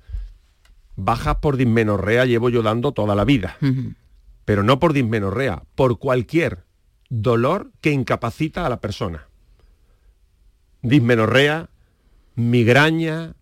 bajas 0.96 1.38
por 1.38 1.58
dismenorrea 1.58 2.26
llevo 2.26 2.50
yo 2.50 2.64
dando 2.64 2.92
toda 2.92 3.16
la 3.16 3.26
vida, 3.26 3.58
pero 4.44 4.64
no 4.64 4.80
por 4.80 4.94
dismenorrea, 4.94 5.64
por 5.76 6.00
cualquier 6.00 6.66
dolor 7.10 7.72
que 7.80 7.92
incapacita 7.92 8.66
a 8.66 8.70
la 8.70 8.82
persona. 8.82 9.28
Dismenorrea, 10.82 11.70
migraña, 12.36 13.36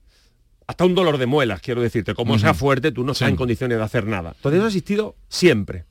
hasta 0.68 0.86
un 0.86 0.94
dolor 0.94 1.18
de 1.18 1.26
muelas, 1.26 1.62
quiero 1.62 1.82
decirte. 1.82 2.14
Como 2.14 2.38
sea 2.38 2.54
fuerte, 2.54 2.92
tú 2.92 3.04
no 3.04 3.14
estás 3.14 3.30
en 3.30 3.36
condiciones 3.36 3.78
de 3.78 3.84
hacer 3.84 4.06
nada. 4.06 4.34
Entonces 4.36 4.58
eso 4.58 4.66
ha 4.66 4.68
existido 4.68 5.16
siempre. 5.30 5.86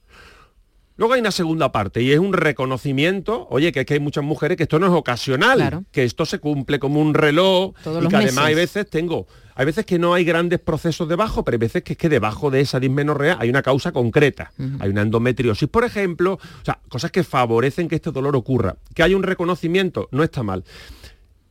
Luego 0.99 1.15
hay 1.15 1.21
una 1.21 1.31
segunda 1.31 1.71
parte 1.71 2.03
y 2.03 2.11
es 2.11 2.19
un 2.19 2.33
reconocimiento, 2.33 3.47
oye, 3.51 3.71
que 3.71 3.81
es 3.81 3.87
que 3.87 3.95
hay 3.95 4.01
muchas 4.01 4.25
mujeres 4.25 4.57
que 4.57 4.65
esto 4.65 4.81
no 4.81 4.87
es 4.87 4.93
ocasional, 4.93 5.57
Claro. 5.59 5.85
que 5.93 6.03
esto 6.03 6.27
se 6.27 6.41
cumple 6.41 6.81
como 6.81 7.01
un 7.01 7.15
reloj 7.15 7.73
Todos 7.85 8.05
y 8.05 8.09
que 8.09 8.17
además 8.17 8.47
hay 8.47 8.57
veces 8.57 8.91
tengo, 8.91 9.29
hay 9.55 9.65
veces 9.65 9.87
que 9.87 9.97
no 10.01 10.13
hay 10.13 10.25
grandes 10.25 10.59
procesos 10.59 11.09
debajo, 11.09 11.45
pero 11.45 11.55
hay 11.55 11.61
veces 11.61 11.85
que 11.85 11.93
es 11.93 11.97
que 11.99 12.09
debajo 12.09 12.51
de 12.51 12.63
esa 12.63 12.81
dismenorrea 12.81 13.37
hay 13.39 13.49
una 13.49 13.63
causa 13.63 13.93
concreta. 13.93 14.53
Hay 14.81 14.91
una 14.91 15.03
endometriosis, 15.03 15.69
por 15.69 15.85
ejemplo, 15.85 16.33
o 16.35 16.65
sea, 16.65 16.81
cosas 16.89 17.13
que 17.13 17.23
favorecen 17.23 17.87
que 17.89 17.95
este 17.95 18.11
dolor 18.11 18.35
ocurra. 18.35 18.77
Que 18.95 19.05
hay 19.05 19.15
un 19.15 19.23
reconocimiento, 19.23 20.09
no 20.11 20.25
está 20.25 20.43
mal. 20.43 20.65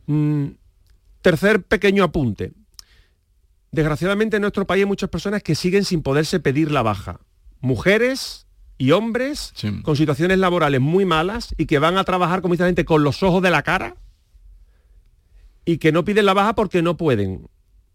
Mm, 0.08 0.48
tercer 1.22 1.64
pequeño 1.64 2.04
apunte. 2.04 2.52
Desgraciadamente 3.72 4.38
en 4.38 4.42
nuestro 4.42 4.66
país 4.68 4.82
hay 4.84 4.88
muchas 4.88 5.10
personas 5.10 5.44
que 5.44 5.56
siguen 5.56 5.86
sin 5.86 6.02
poderse 6.02 6.40
pedir 6.40 6.72
la 6.72 6.82
baja. 6.82 7.20
Mujeres 7.60 8.47
y 8.78 8.92
hombres 8.92 9.54
con 9.84 9.96
situaciones 9.96 10.38
laborales 10.38 10.82
muy 10.82 11.06
malas 11.06 11.56
y 11.58 11.66
que 11.66 11.80
van 11.80 11.98
a 11.98 12.04
trabajar, 12.04 12.42
como 12.42 12.54
dice 12.54 12.64
la 12.64 12.70
gente, 12.70 12.86
con 12.86 13.04
los 13.04 13.24
ojos 13.24 13.42
de 13.42 13.50
la 13.50 13.64
cara 13.64 13.96
y 15.66 15.78
que 15.80 15.92
no 15.92 16.06
piden 16.06 16.26
la 16.26 16.34
baja 16.34 16.56
porque 16.56 16.82
no 16.82 16.98
pueden. 16.98 17.48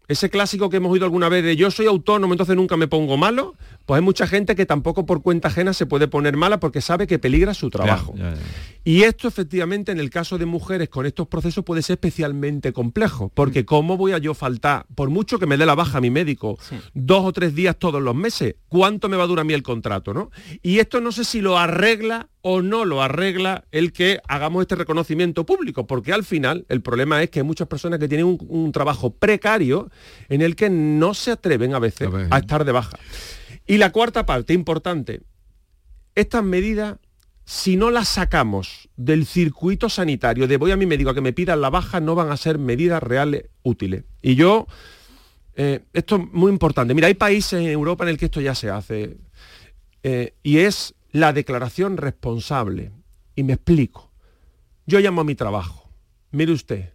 Ese 0.07 0.29
clásico 0.29 0.69
que 0.69 0.77
hemos 0.77 0.91
oído 0.91 1.05
alguna 1.05 1.29
vez 1.29 1.43
de 1.43 1.55
yo 1.55 1.71
soy 1.71 1.87
autónomo, 1.87 2.33
entonces 2.33 2.55
nunca 2.55 2.75
me 2.75 2.87
pongo 2.87 3.17
malo, 3.17 3.55
pues 3.85 3.99
hay 3.99 4.03
mucha 4.03 4.27
gente 4.27 4.55
que 4.55 4.65
tampoco 4.65 5.05
por 5.05 5.21
cuenta 5.21 5.49
ajena 5.49 5.73
se 5.73 5.85
puede 5.85 6.07
poner 6.07 6.37
mala 6.37 6.59
porque 6.59 6.81
sabe 6.81 7.07
que 7.07 7.19
peligra 7.19 7.53
su 7.53 7.69
trabajo. 7.69 8.13
Ya, 8.15 8.31
ya, 8.31 8.35
ya. 8.35 8.41
Y 8.85 9.03
esto 9.03 9.27
efectivamente 9.27 9.91
en 9.91 9.99
el 9.99 10.09
caso 10.09 10.37
de 10.37 10.45
mujeres 10.45 10.89
con 10.89 11.05
estos 11.05 11.27
procesos 11.27 11.63
puede 11.63 11.81
ser 11.81 11.95
especialmente 11.95 12.73
complejo, 12.73 13.31
porque 13.33 13.65
¿cómo 13.65 13.95
voy 13.97 14.11
a 14.11 14.17
yo 14.17 14.33
faltar, 14.33 14.85
por 14.95 15.09
mucho 15.09 15.39
que 15.39 15.45
me 15.45 15.57
dé 15.57 15.65
la 15.65 15.75
baja 15.75 15.99
a 15.99 16.01
mi 16.01 16.09
médico, 16.09 16.57
dos 16.93 17.25
o 17.25 17.31
tres 17.31 17.55
días 17.55 17.77
todos 17.77 18.01
los 18.01 18.15
meses? 18.15 18.55
¿Cuánto 18.67 19.07
me 19.07 19.17
va 19.17 19.23
a 19.23 19.27
durar 19.27 19.43
a 19.43 19.45
mí 19.45 19.53
el 19.53 19.63
contrato? 19.63 20.13
¿no? 20.13 20.31
Y 20.61 20.79
esto 20.79 20.99
no 21.01 21.11
sé 21.11 21.23
si 21.23 21.41
lo 21.41 21.57
arregla 21.57 22.29
o 22.41 22.61
no 22.61 22.83
lo 22.83 23.01
arregla 23.01 23.63
el 23.71 23.93
que 23.93 24.19
hagamos 24.27 24.61
este 24.61 24.75
reconocimiento 24.75 25.45
público, 25.45 25.87
porque 25.87 26.11
al 26.11 26.25
final 26.25 26.65
el 26.67 26.81
problema 26.81 27.23
es 27.23 27.29
que 27.29 27.39
hay 27.39 27.45
muchas 27.45 27.67
personas 27.67 27.99
que 27.99 28.09
tienen 28.09 28.25
un, 28.25 28.37
un 28.49 28.71
trabajo 28.73 29.11
precario 29.11 29.89
en 30.27 30.41
el 30.41 30.55
que 30.55 30.69
no 30.69 31.13
se 31.13 31.31
atreven 31.31 31.73
a 31.73 31.79
veces 31.79 32.09
a 32.29 32.37
estar 32.37 32.65
de 32.65 32.71
baja. 32.73 32.97
Y 33.65 33.77
la 33.77 33.91
cuarta 33.91 34.25
parte, 34.25 34.53
importante, 34.53 35.21
estas 36.15 36.43
medidas, 36.43 36.97
si 37.45 37.75
no 37.75 37.91
las 37.91 38.07
sacamos 38.07 38.89
del 38.95 39.25
circuito 39.25 39.89
sanitario 39.89 40.47
de 40.47 40.57
voy 40.57 40.71
a 40.71 40.77
mi 40.77 40.85
médico 40.85 41.09
a 41.09 41.13
que 41.13 41.21
me 41.21 41.33
pidan 41.33 41.61
la 41.61 41.69
baja, 41.69 41.99
no 41.99 42.15
van 42.15 42.31
a 42.31 42.37
ser 42.37 42.57
medidas 42.57 43.01
reales 43.01 43.45
útiles. 43.63 44.03
Y 44.21 44.35
yo, 44.35 44.67
eh, 45.55 45.81
esto 45.93 46.15
es 46.17 46.21
muy 46.31 46.51
importante. 46.51 46.93
Mira, 46.93 47.07
hay 47.07 47.13
países 47.15 47.59
en 47.61 47.67
Europa 47.67 48.03
en 48.03 48.09
el 48.09 48.17
que 48.17 48.25
esto 48.25 48.41
ya 48.41 48.55
se 48.55 48.69
hace. 48.69 49.17
eh, 50.03 50.33
y 50.43 50.57
es 50.59 50.95
la 51.11 51.31
declaración 51.31 51.97
responsable. 51.97 52.91
Y 53.35 53.43
me 53.43 53.53
explico. 53.53 54.11
Yo 54.85 54.99
llamo 54.99 55.21
a 55.21 55.23
mi 55.23 55.35
trabajo. 55.35 55.89
Mire 56.31 56.51
usted, 56.51 56.93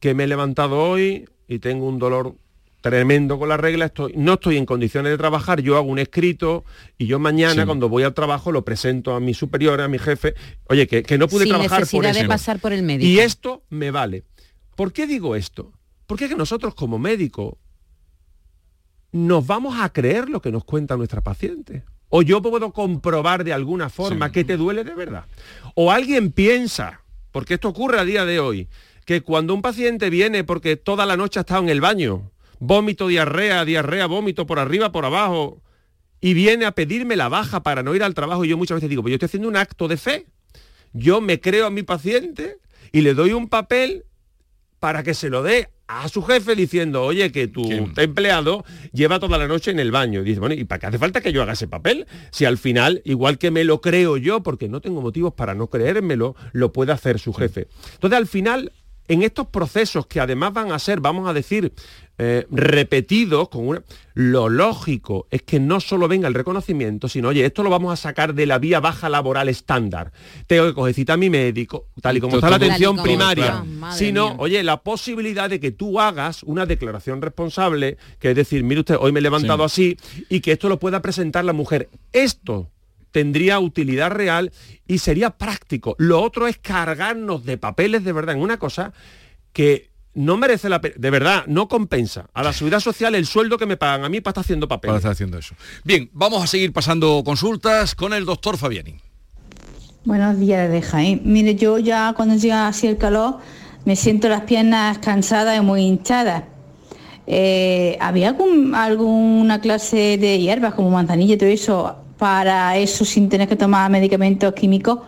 que 0.00 0.14
me 0.14 0.24
he 0.24 0.26
levantado 0.26 0.78
hoy 0.82 1.28
y 1.46 1.58
tengo 1.60 1.86
un 1.86 1.98
dolor 1.98 2.36
tremendo 2.82 3.38
con 3.38 3.48
la 3.48 3.56
regla, 3.56 3.86
estoy, 3.86 4.12
no 4.16 4.34
estoy 4.34 4.58
en 4.58 4.66
condiciones 4.66 5.10
de 5.12 5.16
trabajar, 5.16 5.62
yo 5.62 5.76
hago 5.78 5.86
un 5.88 5.98
escrito 5.98 6.64
y 6.98 7.06
yo 7.06 7.18
mañana 7.18 7.62
Sí. 7.62 7.66
cuando 7.66 7.88
voy 7.88 8.02
al 8.02 8.12
trabajo 8.12 8.52
lo 8.52 8.64
presento 8.64 9.14
a 9.14 9.20
mi 9.20 9.32
superior, 9.32 9.80
a 9.80 9.88
mi 9.88 9.98
jefe, 9.98 10.34
oye, 10.68 10.86
que, 10.86 11.02
que 11.02 11.16
no 11.16 11.28
pude 11.28 11.44
Sin 11.44 11.52
trabajar 11.52 11.78
por 11.78 11.80
necesidad 12.02 12.10
eso. 12.10 12.20
de 12.22 12.28
pasar 12.28 12.58
por 12.58 12.72
el 12.72 12.82
médico. 12.82 13.06
Y 13.08 13.20
esto 13.20 13.62
me 13.70 13.90
vale. 13.90 14.24
¿Por 14.76 14.92
qué 14.92 15.06
digo 15.06 15.36
esto? 15.36 15.72
Porque 16.06 16.24
es 16.24 16.30
que 16.30 16.36
nosotros 16.36 16.74
como 16.74 16.98
médicos 16.98 17.54
nos 19.12 19.46
vamos 19.46 19.76
a 19.78 19.90
creer 19.92 20.28
lo 20.28 20.40
que 20.40 20.50
nos 20.50 20.64
cuenta 20.64 20.96
nuestra 20.96 21.20
paciente. 21.20 21.84
O 22.08 22.22
yo 22.22 22.42
puedo 22.42 22.72
comprobar 22.72 23.44
de 23.44 23.52
alguna 23.52 23.88
forma 23.88 24.32
que 24.32 24.44
te 24.44 24.56
duele 24.56 24.84
de 24.84 24.94
verdad. 24.94 25.24
O 25.74 25.90
alguien 25.90 26.30
piensa, 26.32 27.00
porque 27.30 27.54
esto 27.54 27.68
ocurre 27.68 27.98
a 28.00 28.04
día 28.04 28.24
de 28.24 28.40
hoy, 28.40 28.68
que 29.06 29.20
cuando 29.22 29.54
un 29.54 29.62
paciente 29.62 30.10
viene 30.10 30.44
porque 30.44 30.76
toda 30.76 31.06
la 31.06 31.16
noche 31.16 31.38
ha 31.40 31.42
estado 31.42 31.62
en 31.62 31.68
el 31.70 31.80
baño, 31.80 32.30
vómito, 32.64 33.08
diarrea, 33.08 33.64
diarrea, 33.64 34.06
vómito 34.06 34.46
por 34.46 34.60
arriba, 34.60 34.92
por 34.92 35.04
abajo, 35.04 35.60
y 36.20 36.32
viene 36.32 36.64
a 36.64 36.70
pedirme 36.72 37.16
la 37.16 37.28
baja 37.28 37.64
para 37.64 37.82
no 37.82 37.92
ir 37.96 38.04
al 38.04 38.14
trabajo, 38.14 38.44
y 38.44 38.48
yo 38.48 38.56
muchas 38.56 38.76
veces 38.76 38.88
digo, 38.88 39.02
pues 39.02 39.10
yo 39.10 39.16
estoy 39.16 39.26
haciendo 39.26 39.48
un 39.48 39.56
acto 39.56 39.88
de 39.88 39.96
fe. 39.96 40.26
Yo 40.92 41.20
me 41.20 41.40
creo 41.40 41.66
a 41.66 41.70
mi 41.70 41.82
paciente 41.82 42.58
y 42.92 43.00
le 43.00 43.14
doy 43.14 43.32
un 43.32 43.48
papel 43.48 44.04
para 44.78 45.02
que 45.02 45.14
se 45.14 45.28
lo 45.28 45.42
dé 45.42 45.70
a 45.88 46.08
su 46.08 46.22
jefe 46.22 46.54
diciendo, 46.54 47.02
oye, 47.02 47.32
que 47.32 47.48
tu 47.48 47.68
empleado 47.96 48.64
lleva 48.92 49.18
toda 49.18 49.38
la 49.38 49.48
noche 49.48 49.72
en 49.72 49.80
el 49.80 49.90
baño. 49.90 50.20
Y 50.20 50.24
dice, 50.24 50.38
bueno, 50.38 50.54
¿y 50.54 50.64
para 50.64 50.78
qué 50.78 50.86
hace 50.86 50.98
falta 50.98 51.20
que 51.20 51.32
yo 51.32 51.42
haga 51.42 51.54
ese 51.54 51.66
papel? 51.66 52.06
Si 52.30 52.44
al 52.44 52.58
final, 52.58 53.02
igual 53.04 53.38
que 53.38 53.50
me 53.50 53.64
lo 53.64 53.80
creo 53.80 54.16
yo, 54.18 54.42
porque 54.42 54.68
no 54.68 54.80
tengo 54.80 55.00
motivos 55.00 55.34
para 55.34 55.54
no 55.54 55.68
creérmelo, 55.68 56.36
lo 56.52 56.72
puede 56.72 56.92
hacer 56.92 57.18
su 57.18 57.32
jefe. 57.32 57.66
Entonces, 57.94 58.16
al 58.18 58.26
final, 58.26 58.72
en 59.12 59.22
estos 59.22 59.46
procesos 59.48 60.06
que 60.06 60.20
además 60.20 60.52
van 60.52 60.72
a 60.72 60.78
ser, 60.78 61.00
vamos 61.00 61.28
a 61.28 61.32
decir, 61.32 61.72
eh, 62.18 62.46
repetidos, 62.50 63.48
con 63.48 63.68
una... 63.68 63.82
lo 64.14 64.48
lógico 64.48 65.26
es 65.30 65.42
que 65.42 65.60
no 65.60 65.80
solo 65.80 66.08
venga 66.08 66.28
el 66.28 66.34
reconocimiento, 66.34 67.08
sino, 67.08 67.28
oye, 67.28 67.44
esto 67.44 67.62
lo 67.62 67.68
vamos 67.70 67.92
a 67.92 67.96
sacar 67.96 68.34
de 68.34 68.46
la 68.46 68.58
vía 68.58 68.80
baja 68.80 69.08
laboral 69.08 69.48
estándar. 69.48 70.12
Tengo 70.46 70.66
que 70.66 70.74
coger 70.74 70.94
cita 70.94 71.12
a 71.14 71.16
mi 71.16 71.28
médico, 71.28 71.88
tal 72.00 72.16
y 72.16 72.20
como 72.20 72.36
está 72.36 72.48
la 72.48 72.56
atención 72.56 72.92
como 72.96 73.02
primaria, 73.02 73.64
sino, 73.92 74.30
mía. 74.30 74.36
oye, 74.38 74.62
la 74.62 74.82
posibilidad 74.82 75.50
de 75.50 75.60
que 75.60 75.72
tú 75.72 76.00
hagas 76.00 76.42
una 76.42 76.64
declaración 76.64 77.20
responsable, 77.20 77.98
que 78.18 78.30
es 78.30 78.36
decir, 78.36 78.62
mire 78.64 78.80
usted, 78.80 78.96
hoy 78.98 79.12
me 79.12 79.18
he 79.20 79.22
levantado 79.22 79.64
así, 79.64 79.98
y 80.28 80.40
que 80.40 80.52
esto 80.52 80.68
lo 80.68 80.78
pueda 80.78 81.02
presentar 81.02 81.44
la 81.44 81.52
mujer. 81.52 81.90
Esto 82.12 82.70
tendría 83.12 83.60
utilidad 83.60 84.10
real 84.10 84.50
y 84.86 84.98
sería 84.98 85.30
práctico. 85.30 85.94
Lo 85.98 86.20
otro 86.22 86.48
es 86.48 86.58
cargarnos 86.58 87.44
de 87.44 87.56
papeles 87.58 88.02
de 88.04 88.12
verdad 88.12 88.34
en 88.34 88.42
una 88.42 88.58
cosa 88.58 88.92
que 89.52 89.90
no 90.14 90.36
merece 90.36 90.68
la 90.68 90.80
pena, 90.80 90.94
de 90.98 91.10
verdad, 91.10 91.44
no 91.46 91.68
compensa. 91.68 92.26
A 92.34 92.42
la 92.42 92.52
seguridad 92.52 92.80
social 92.80 93.14
el 93.14 93.24
sueldo 93.26 93.56
que 93.56 93.64
me 93.66 93.76
pagan 93.78 94.04
a 94.04 94.08
mí 94.08 94.20
para 94.20 94.32
estar 94.32 94.42
haciendo 94.44 94.68
papeles. 94.68 94.90
Para 94.90 94.98
estar 94.98 95.12
haciendo 95.12 95.38
eso. 95.38 95.54
Bien, 95.84 96.10
vamos 96.12 96.42
a 96.42 96.46
seguir 96.46 96.72
pasando 96.72 97.22
consultas 97.24 97.94
con 97.94 98.12
el 98.12 98.24
doctor 98.26 98.58
Fabiani. 98.58 98.96
Buenos 100.04 100.38
días 100.38 100.68
desde 100.68 100.82
Jaén. 100.86 101.22
Mire, 101.24 101.54
yo 101.54 101.78
ya 101.78 102.12
cuando 102.16 102.34
llega 102.34 102.66
así 102.66 102.88
el 102.88 102.98
calor 102.98 103.38
me 103.84 103.94
siento 103.96 104.28
las 104.28 104.42
piernas 104.42 104.98
cansadas 104.98 105.56
y 105.56 105.60
muy 105.62 105.82
hinchadas. 105.82 106.44
Eh, 107.26 107.96
¿Había 108.00 108.28
algún- 108.30 108.74
alguna 108.74 109.60
clase 109.60 110.18
de 110.18 110.38
hierbas 110.40 110.74
como 110.74 110.90
manzanilla 110.90 111.34
y 111.34 111.38
todo 111.38 111.48
eso 111.48 112.01
para 112.22 112.76
eso 112.76 113.04
sin 113.04 113.28
tener 113.28 113.48
que 113.48 113.56
tomar 113.56 113.90
medicamentos 113.90 114.54
químicos? 114.54 115.00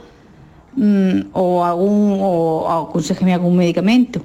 Mm, 0.74 1.30
¿O 1.32 1.64
algún 1.64 2.18
o 2.20 2.88
aconsejeme 2.88 3.32
algún 3.32 3.56
medicamento? 3.56 4.20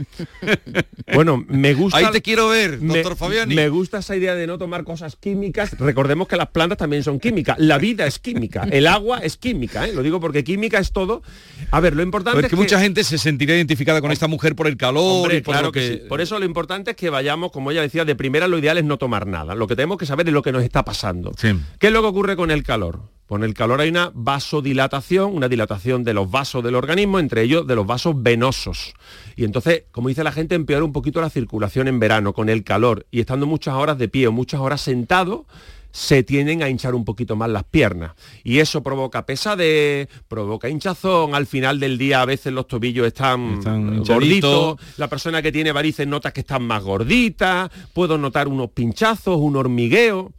Bueno, 1.14 1.44
me 1.48 1.74
gusta. 1.74 1.98
Ahí 1.98 2.06
te 2.12 2.22
quiero 2.22 2.48
ver, 2.48 2.80
me- 2.80 2.94
doctor 2.94 3.16
Fabiani. 3.16 3.54
Me 3.54 3.68
gusta 3.68 3.98
esa 3.98 4.16
idea 4.16 4.34
de 4.34 4.46
no 4.46 4.58
tomar 4.58 4.84
cosas 4.84 5.16
químicas. 5.16 5.76
Recordemos 5.78 6.28
que 6.28 6.36
las 6.36 6.48
plantas 6.48 6.78
también 6.78 7.02
son 7.02 7.18
químicas. 7.18 7.58
La 7.58 7.78
vida 7.78 8.06
es 8.06 8.18
química. 8.18 8.66
El 8.70 8.86
agua 8.86 9.18
es 9.18 9.36
química. 9.36 9.86
¿eh? 9.88 9.92
Lo 9.92 10.02
digo 10.02 10.20
porque 10.20 10.44
química 10.44 10.78
es 10.78 10.92
todo. 10.92 11.22
A 11.70 11.80
ver, 11.80 11.96
lo 11.96 12.02
importante 12.02 12.36
Pero 12.36 12.46
es 12.46 12.50
que 12.50 12.56
mucha 12.56 12.80
gente 12.80 13.02
se 13.04 13.18
sentiría 13.18 13.56
identificada 13.56 14.00
con 14.00 14.12
esta 14.12 14.28
mujer 14.28 14.54
por 14.54 14.66
el 14.66 14.76
calor 14.76 15.24
Hombre, 15.24 15.38
y 15.38 15.40
por 15.40 15.54
claro 15.54 15.68
lo 15.68 15.72
que, 15.72 15.80
que... 15.80 15.88
sí. 15.94 16.02
Por 16.08 16.20
eso 16.20 16.38
lo 16.38 16.44
importante 16.44 16.92
es 16.92 16.96
que 16.96 17.10
vayamos, 17.10 17.50
como 17.50 17.70
ella 17.70 17.82
decía, 17.82 18.04
de 18.04 18.14
primera 18.14 18.46
lo 18.46 18.58
ideal 18.58 18.78
es 18.78 18.84
no 18.84 18.98
tomar 18.98 19.26
nada. 19.26 19.54
Lo 19.54 19.66
que 19.66 19.74
tenemos 19.76 19.98
que 19.98 20.06
saber 20.06 20.28
es 20.28 20.32
lo 20.34 20.42
que 20.42 20.52
nos 20.52 20.62
está 20.62 20.84
pasando. 20.84 21.32
¿Qué 21.78 21.86
es 21.86 21.92
lo 21.92 22.02
que 22.02 22.08
ocurre 22.08 22.36
con 22.36 22.50
el 22.50 22.62
calor? 22.62 23.00
Con 23.30 23.44
el 23.44 23.54
calor 23.54 23.80
hay 23.80 23.90
una 23.90 24.10
vasodilatación, 24.12 25.32
una 25.32 25.48
dilatación 25.48 26.02
de 26.02 26.14
los 26.14 26.28
vasos 26.28 26.64
del 26.64 26.74
organismo, 26.74 27.20
entre 27.20 27.42
ellos 27.42 27.64
de 27.64 27.76
los 27.76 27.86
vasos 27.86 28.20
venosos. 28.20 28.92
Y 29.36 29.44
entonces, 29.44 29.84
como 29.92 30.08
dice 30.08 30.24
la 30.24 30.32
gente, 30.32 30.56
empeora 30.56 30.84
un 30.84 30.92
poquito 30.92 31.20
la 31.20 31.30
circulación 31.30 31.86
en 31.86 32.00
verano 32.00 32.32
con 32.32 32.48
el 32.48 32.64
calor 32.64 33.06
y 33.12 33.20
estando 33.20 33.46
muchas 33.46 33.76
horas 33.76 33.98
de 33.98 34.08
pie 34.08 34.26
o 34.26 34.32
muchas 34.32 34.58
horas 34.58 34.80
sentado, 34.80 35.46
se 35.92 36.24
tienden 36.24 36.64
a 36.64 36.68
hinchar 36.68 36.96
un 36.96 37.04
poquito 37.04 37.36
más 37.36 37.48
las 37.50 37.62
piernas. 37.62 38.14
Y 38.42 38.58
eso 38.58 38.82
provoca 38.82 39.24
pesadez, 39.24 40.08
provoca 40.26 40.68
hinchazón, 40.68 41.36
al 41.36 41.46
final 41.46 41.78
del 41.78 41.98
día 41.98 42.22
a 42.22 42.24
veces 42.24 42.52
los 42.52 42.66
tobillos 42.66 43.06
están, 43.06 43.58
hinchaditos. 43.62 44.08
gorditos, 44.08 44.80
la 44.96 45.06
persona 45.06 45.40
que 45.40 45.52
tiene 45.52 45.70
varices 45.70 46.04
nota 46.04 46.32
que 46.32 46.40
están 46.40 46.64
más 46.64 46.82
gorditas, 46.82 47.70
puedo 47.92 48.18
notar 48.18 48.48
unos 48.48 48.70
pinchazos, 48.70 49.36
un 49.36 49.54
hormigueo. 49.54 50.32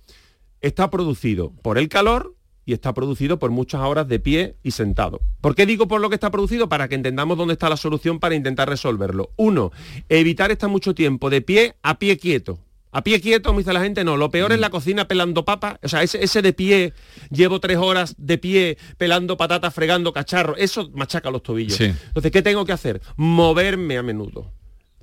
Está 0.60 0.92
producido 0.92 1.54
por 1.62 1.78
el 1.78 1.88
calor 1.88 2.36
y 2.72 2.74
está 2.74 2.94
producido 2.94 3.38
por 3.38 3.52
muchas 3.52 3.82
horas 3.82 4.08
de 4.08 4.18
pie 4.20 4.56
y 4.64 4.72
sentado. 4.72 5.20
¿Por 5.42 5.56
qué 5.56 5.66
digo 5.66 5.90
por 5.90 6.00
lo 6.00 6.08
que 6.08 6.16
está 6.16 6.32
producido? 6.32 6.70
Para 6.70 6.88
que 6.88 6.96
entendamos 6.96 7.38
dónde 7.38 7.54
está 7.56 7.68
la 7.68 7.76
solución 7.76 8.20
para 8.22 8.34
intentar 8.34 8.70
resolverlo. 8.70 9.32
Uno, 9.36 9.74
evitar 10.08 10.52
estar 10.52 10.70
mucho 10.70 10.96
tiempo 10.96 11.30
de 11.30 11.42
pie 11.42 11.76
a 11.84 12.00
pie 12.00 12.18
quieto. 12.18 12.60
A 12.94 13.04
pie 13.04 13.20
quieto, 13.20 13.50
como 13.50 13.60
dice 13.60 13.74
la 13.74 13.82
gente, 13.82 14.06
no. 14.06 14.16
Lo 14.16 14.32
peor 14.32 14.54
es 14.54 14.58
Mm. 14.58 14.62
la 14.62 14.70
cocina 14.70 15.08
pelando 15.08 15.44
papa. 15.44 15.80
O 15.84 15.88
sea, 15.90 16.02
ese, 16.02 16.24
ese 16.24 16.42
de 16.42 16.54
pie, 16.54 16.94
llevo 17.30 17.60
tres 17.60 17.78
horas 17.78 18.16
de 18.18 18.38
pie 18.38 18.78
pelando 18.98 19.36
patatas, 19.36 19.74
fregando 19.74 20.14
cacharros. 20.14 20.56
Eso 20.58 20.90
machaca 20.94 21.30
los 21.30 21.44
tobillos. 21.44 21.76
Sí. 21.78 21.86
Entonces, 21.86 22.32
¿qué 22.32 22.42
tengo 22.42 22.64
que 22.66 22.72
hacer? 22.72 23.02
Moverme 23.18 23.98
a 23.98 24.04
menudo. 24.04 24.52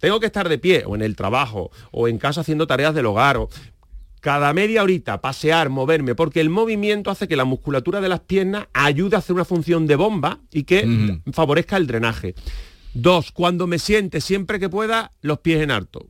Tengo 0.00 0.20
que 0.20 0.26
estar 0.26 0.48
de 0.48 0.59
pie, 0.59 0.85
o 0.87 0.94
en 0.94 1.02
el 1.02 1.16
trabajo, 1.16 1.70
o 1.90 2.09
en 2.09 2.18
casa 2.18 2.42
haciendo 2.42 2.66
tareas 2.66 2.94
del 2.94 3.07
hogar, 3.07 3.37
o 3.37 3.48
cada 4.20 4.52
media 4.52 4.83
horita 4.83 5.20
pasear, 5.20 5.68
moverme, 5.70 6.14
porque 6.14 6.40
el 6.40 6.50
movimiento 6.50 7.11
hace 7.11 7.28
que 7.28 7.37
la 7.37 7.44
musculatura 7.44 8.00
de 8.00 8.09
las 8.09 8.20
piernas 8.20 8.66
ayude 8.72 9.16
a 9.16 9.20
hacer 9.20 9.35
una 9.35 9.44
función 9.44 9.87
de 9.87 9.96
bomba 9.96 10.40
y 10.52 10.64
que 10.64 11.20
favorezca 11.33 11.76
el 11.76 11.87
drenaje. 11.87 12.35
Dos, 12.94 13.31
cuando 13.33 13.66
me 13.66 13.78
siente 13.78 14.20
siempre 14.20 14.59
que 14.59 14.68
pueda, 14.68 15.12
los 15.20 15.38
pies 15.38 15.62
en 15.62 15.70
alto. 15.70 16.07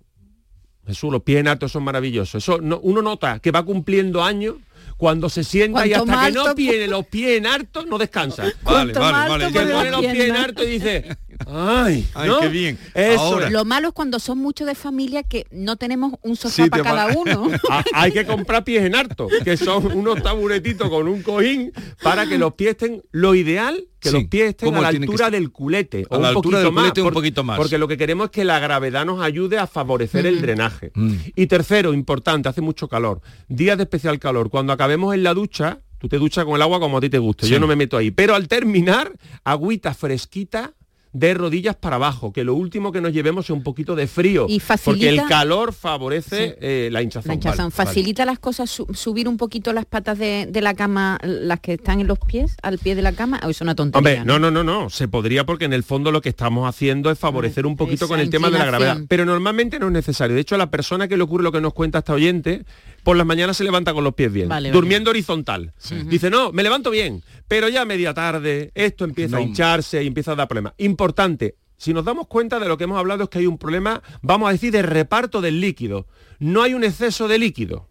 Jesús, 0.86 1.12
los 1.12 1.22
pies 1.22 1.40
en 1.40 1.48
alto 1.48 1.68
son 1.68 1.82
maravillosos. 1.82 2.42
Eso 2.42 2.60
no- 2.60 2.80
uno 2.82 3.02
nota 3.02 3.40
que 3.40 3.50
va 3.50 3.62
cumpliendo 3.62 4.24
años 4.24 4.54
cuando 4.96 5.28
se 5.28 5.44
sienta 5.44 5.86
y 5.86 5.92
hasta 5.92 6.12
que 6.26 6.32
no 6.32 6.44
tiene 6.54 6.86
los 6.88 7.06
pies 7.06 7.36
en 7.38 7.46
alto, 7.46 7.84
no 7.84 7.98
descansa. 7.98 8.44
Vale, 8.62 8.92
vale, 8.94 9.28
vale, 9.28 9.44
Que 9.52 9.58
pone 9.74 9.90
los 9.90 10.00
pies 10.00 10.24
en 10.24 10.36
alto 10.36 10.62
y 10.64 10.66
dice, 10.70 11.16
ay, 11.46 12.06
Ay, 12.14 12.28
¿no? 12.28 12.40
qué 12.40 12.48
bien. 12.48 12.78
Eso 12.94 13.20
Ahora- 13.20 13.46
es. 13.46 13.52
Lo 13.52 13.64
malo 13.64 13.88
es 13.88 13.94
cuando 13.94 14.18
son 14.18 14.38
muchos 14.38 14.66
de 14.66 14.74
familia 14.74 15.22
que 15.22 15.46
no 15.50 15.76
tenemos 15.76 16.12
un 16.22 16.36
sofá 16.36 16.64
Sí, 16.64 16.70
para 16.70 16.82
cada 16.82 17.06
va- 17.06 17.14
uno. 17.16 17.48
Ah, 17.70 17.84
hay 17.94 18.12
que 18.12 18.24
comprar 18.26 18.64
pies 18.64 18.84
en 18.84 18.94
harto, 18.94 19.28
que 19.44 19.56
son 19.56 19.86
unos 19.96 20.22
taburetitos 20.22 20.88
con 20.88 21.06
un 21.08 21.22
cojín 21.22 21.72
para 22.02 22.26
que 22.26 22.38
los 22.38 22.54
pies 22.54 22.70
estén 22.70 23.02
lo 23.12 23.34
ideal 23.34 23.84
que 24.00 24.10
Sí, 24.10 24.14
los 24.14 24.24
pies 24.26 24.50
estén 24.50 24.68
¿cómo 24.68 24.78
a 24.78 24.82
la 24.82 24.88
altura 24.88 25.28
del 25.28 25.50
culete 25.50 26.06
A 26.08 26.16
o 26.16 26.20
la 26.20 26.30
un 26.30 26.36
altura 26.36 26.42
poquito 26.42 26.58
del 26.58 26.72
más, 26.72 26.82
culete, 26.84 27.02
un 27.02 27.10
poquito 27.12 27.44
más. 27.44 27.56
porque 27.56 27.78
lo 27.78 27.88
que 27.88 27.96
queremos 27.96 28.26
es 28.26 28.30
que 28.30 28.44
la 28.44 28.58
gravedad 28.60 29.04
nos 29.04 29.20
ayude 29.20 29.58
a 29.58 29.66
favorecer 29.66 30.24
el 30.26 30.40
drenaje. 30.40 30.92
Mm. 30.94 31.14
Y 31.34 31.46
tercero, 31.48 31.92
importante, 31.92 32.48
hace 32.48 32.60
mucho 32.60 32.88
calor. 32.88 33.20
Días 33.48 33.76
de 33.76 33.82
especial 33.84 34.18
calor. 34.20 34.50
Cuando 34.50 34.72
acabemos 34.72 35.14
en 35.14 35.24
la 35.24 35.34
ducha, 35.34 35.80
tú 35.98 36.08
te 36.08 36.16
duchas 36.18 36.44
con 36.44 36.54
el 36.54 36.62
agua 36.62 36.78
como 36.78 36.98
a 36.98 37.00
ti 37.00 37.08
te 37.10 37.18
guste. 37.18 37.46
Sí. 37.46 37.52
Yo 37.52 37.58
no 37.58 37.66
me 37.66 37.74
meto 37.74 37.96
ahí. 37.96 38.12
Pero 38.12 38.36
al 38.36 38.46
terminar, 38.46 39.12
agüita 39.42 39.92
fresquita 39.94 40.74
de 41.12 41.34
rodillas 41.34 41.74
para 41.76 41.96
abajo, 41.96 42.32
que 42.32 42.44
lo 42.44 42.54
último 42.54 42.92
que 42.92 43.00
nos 43.00 43.12
llevemos 43.12 43.46
es 43.46 43.50
un 43.50 43.62
poquito 43.62 43.96
de 43.96 44.06
frío, 44.06 44.46
Y 44.48 44.60
porque 44.60 45.08
el 45.08 45.16
facilita- 45.20 45.28
calor 45.28 45.72
favorece 45.72 46.56
eh, 46.60 46.88
la 46.92 47.02
hinchazón. 47.02 47.28
La 47.28 47.34
hinchazón. 47.34 47.56
Vale, 47.70 47.72
vale. 47.76 47.86
¿Facilita 47.88 48.24
las 48.24 48.38
cosas 48.38 48.70
su- 48.70 48.86
subir 48.94 49.26
un 49.28 49.36
poquito 49.36 49.72
las 49.72 49.86
patas 49.86 50.18
de, 50.18 50.46
de 50.50 50.60
la 50.60 50.74
cama, 50.74 51.18
las 51.22 51.60
que 51.60 51.74
están 51.74 52.00
en 52.00 52.06
los 52.06 52.18
pies, 52.18 52.56
al 52.62 52.78
pie 52.78 52.94
de 52.94 53.02
la 53.02 53.12
cama? 53.12 53.40
¿O 53.44 53.48
es 53.50 53.60
una 53.60 53.74
tontería? 53.74 53.98
Hombre, 54.20 54.24
no, 54.24 54.38
no, 54.38 54.50
no, 54.50 54.62
no, 54.64 54.90
se 54.90 55.08
podría 55.08 55.44
porque 55.46 55.64
en 55.64 55.72
el 55.72 55.82
fondo 55.82 56.12
lo 56.12 56.20
que 56.20 56.28
estamos 56.28 56.68
haciendo 56.68 57.10
es 57.10 57.18
favorecer 57.18 57.66
un 57.66 57.76
poquito 57.76 58.04
esa 58.04 58.12
con 58.12 58.20
el 58.20 58.30
tema 58.30 58.50
de 58.50 58.58
la 58.58 58.66
gravedad, 58.66 58.98
pero 59.08 59.24
normalmente 59.24 59.78
no 59.78 59.86
es 59.86 59.92
necesario. 59.92 60.34
De 60.34 60.42
hecho, 60.42 60.54
a 60.54 60.58
la 60.58 60.70
persona 60.70 61.08
que 61.08 61.16
le 61.16 61.22
ocurre 61.22 61.42
lo 61.42 61.52
que 61.52 61.60
nos 61.60 61.72
cuenta 61.74 61.98
esta 61.98 62.12
oyente, 62.12 62.64
por 63.02 63.16
las 63.16 63.26
mañanas 63.26 63.56
se 63.56 63.64
levanta 63.64 63.94
con 63.94 64.04
los 64.04 64.14
pies 64.14 64.32
bien, 64.32 64.48
Vale, 64.48 64.70
durmiendo 64.70 65.10
horizontal. 65.10 65.72
Dice, 66.06 66.30
no, 66.30 66.52
me 66.52 66.62
levanto 66.62 66.90
bien, 66.90 67.22
pero 67.48 67.68
ya 67.68 67.82
a 67.82 67.86
media 67.86 68.14
tarde 68.14 68.70
esto 68.74 69.04
empieza 69.04 69.38
a 69.38 69.40
hincharse 69.40 70.02
y 70.02 70.06
empieza 70.06 70.32
a 70.32 70.36
dar 70.36 70.48
problemas. 70.48 70.74
Importante, 70.78 71.56
si 71.76 71.94
nos 71.94 72.04
damos 72.04 72.26
cuenta 72.26 72.58
de 72.58 72.68
lo 72.68 72.76
que 72.76 72.84
hemos 72.84 72.98
hablado 72.98 73.24
es 73.24 73.30
que 73.30 73.38
hay 73.38 73.46
un 73.46 73.58
problema, 73.58 74.02
vamos 74.20 74.48
a 74.48 74.52
decir, 74.52 74.72
de 74.72 74.82
reparto 74.82 75.40
del 75.40 75.60
líquido. 75.60 76.06
No 76.38 76.62
hay 76.62 76.74
un 76.74 76.84
exceso 76.84 77.26
de 77.26 77.38
líquido. 77.38 77.88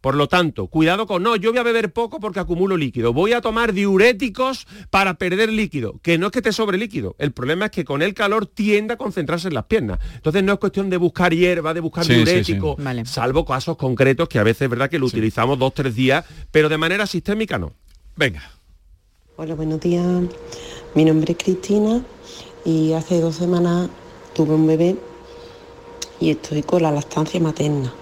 Por 0.00 0.14
lo 0.14 0.28
tanto, 0.28 0.68
cuidado 0.68 1.06
con, 1.08 1.24
no, 1.24 1.34
yo 1.34 1.50
voy 1.50 1.58
a 1.58 1.64
beber 1.64 1.92
poco 1.92 2.20
porque 2.20 2.38
acumulo 2.38 2.76
líquido, 2.76 3.12
voy 3.12 3.32
a 3.32 3.40
tomar 3.40 3.72
diuréticos 3.72 4.68
para 4.90 5.14
perder 5.14 5.52
líquido, 5.52 5.98
que 6.02 6.18
no 6.18 6.26
es 6.26 6.32
que 6.32 6.40
te 6.40 6.52
sobre 6.52 6.78
líquido, 6.78 7.16
el 7.18 7.32
problema 7.32 7.64
es 7.64 7.70
que 7.72 7.84
con 7.84 8.00
el 8.00 8.14
calor 8.14 8.46
tiende 8.46 8.94
a 8.94 8.96
concentrarse 8.96 9.48
en 9.48 9.54
las 9.54 9.64
piernas. 9.64 9.98
Entonces 10.14 10.44
no 10.44 10.52
es 10.52 10.58
cuestión 10.60 10.88
de 10.88 10.98
buscar 10.98 11.34
hierba, 11.34 11.74
de 11.74 11.80
buscar 11.80 12.04
Sí, 12.04 12.12
sí, 12.12 12.16
diurético, 12.18 12.76
sí. 12.78 12.84
Vale. 12.84 13.06
salvo 13.06 13.44
casos 13.44 13.76
concretos 13.76 14.28
que 14.28 14.38
a 14.38 14.44
veces 14.44 14.62
es 14.62 14.70
verdad 14.70 14.88
que 14.88 15.00
lo 15.00 15.06
utilizamos 15.06 15.58
dos, 15.58 15.74
tres 15.74 15.96
días, 15.96 16.24
pero 16.52 16.68
de 16.68 16.78
manera 16.78 17.04
sistémica 17.06 17.58
no. 17.58 17.72
Venga. 18.14 18.57
Hola, 19.40 19.54
buenos 19.54 19.78
días. 19.78 20.04
Mi 20.96 21.04
nombre 21.04 21.30
es 21.30 21.38
Cristina 21.38 22.02
y 22.64 22.92
hace 22.94 23.20
dos 23.20 23.36
semanas 23.36 23.88
tuve 24.34 24.52
un 24.52 24.66
bebé 24.66 24.96
y 26.18 26.30
estoy 26.30 26.64
con 26.64 26.82
la 26.82 26.90
lactancia 26.90 27.38
materna. 27.38 27.94